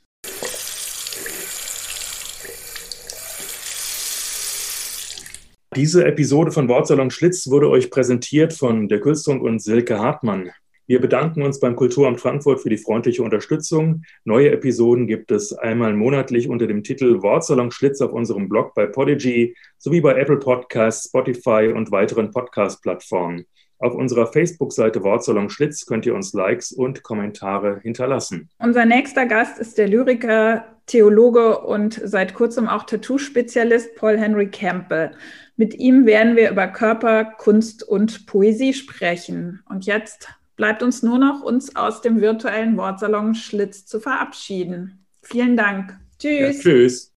Diese 5.74 6.04
Episode 6.04 6.50
von 6.50 6.68
Wortsalon 6.68 7.10
Schlitz 7.10 7.48
wurde 7.48 7.70
euch 7.70 7.90
präsentiert 7.90 8.52
von 8.52 8.88
der 8.88 9.00
Külstung 9.00 9.40
und 9.40 9.62
Silke 9.62 9.98
Hartmann. 9.98 10.50
Wir 10.86 11.00
bedanken 11.00 11.40
uns 11.40 11.60
beim 11.60 11.76
Kulturamt 11.76 12.20
Frankfurt 12.20 12.60
für 12.60 12.68
die 12.68 12.76
freundliche 12.76 13.22
Unterstützung. 13.22 14.02
Neue 14.24 14.50
Episoden 14.50 15.06
gibt 15.06 15.30
es 15.30 15.54
einmal 15.54 15.94
monatlich 15.94 16.50
unter 16.50 16.66
dem 16.66 16.82
Titel 16.82 17.22
Wortsalon 17.22 17.70
Schlitz 17.70 18.02
auf 18.02 18.12
unserem 18.12 18.50
Blog 18.50 18.74
bei 18.74 18.84
Podigy 18.84 19.56
sowie 19.78 20.02
bei 20.02 20.14
Apple 20.18 20.36
Podcasts, 20.36 21.08
Spotify 21.08 21.72
und 21.74 21.90
weiteren 21.90 22.30
Podcast-Plattformen. 22.30 23.46
Auf 23.82 23.96
unserer 23.96 24.28
Facebook-Seite 24.28 25.02
Wortsalon 25.02 25.50
Schlitz 25.50 25.86
könnt 25.86 26.06
ihr 26.06 26.14
uns 26.14 26.32
Likes 26.32 26.70
und 26.70 27.02
Kommentare 27.02 27.80
hinterlassen. 27.82 28.48
Unser 28.60 28.84
nächster 28.84 29.26
Gast 29.26 29.58
ist 29.58 29.76
der 29.76 29.88
Lyriker, 29.88 30.64
Theologe 30.86 31.58
und 31.58 32.00
seit 32.04 32.34
kurzem 32.34 32.68
auch 32.68 32.84
Tattoo-Spezialist 32.84 33.96
Paul 33.96 34.16
Henry 34.18 34.48
Campbell. 34.48 35.10
Mit 35.56 35.74
ihm 35.74 36.06
werden 36.06 36.36
wir 36.36 36.52
über 36.52 36.68
Körper, 36.68 37.24
Kunst 37.24 37.82
und 37.82 38.26
Poesie 38.26 38.72
sprechen. 38.72 39.64
Und 39.68 39.84
jetzt 39.84 40.28
bleibt 40.54 40.84
uns 40.84 41.02
nur 41.02 41.18
noch, 41.18 41.42
uns 41.42 41.74
aus 41.74 42.02
dem 42.02 42.20
virtuellen 42.20 42.76
Wortsalon 42.76 43.34
Schlitz 43.34 43.84
zu 43.84 43.98
verabschieden. 43.98 45.04
Vielen 45.22 45.56
Dank. 45.56 45.98
Tschüss. 46.20 46.62
Ja, 46.62 46.70
tschüss. 46.70 47.11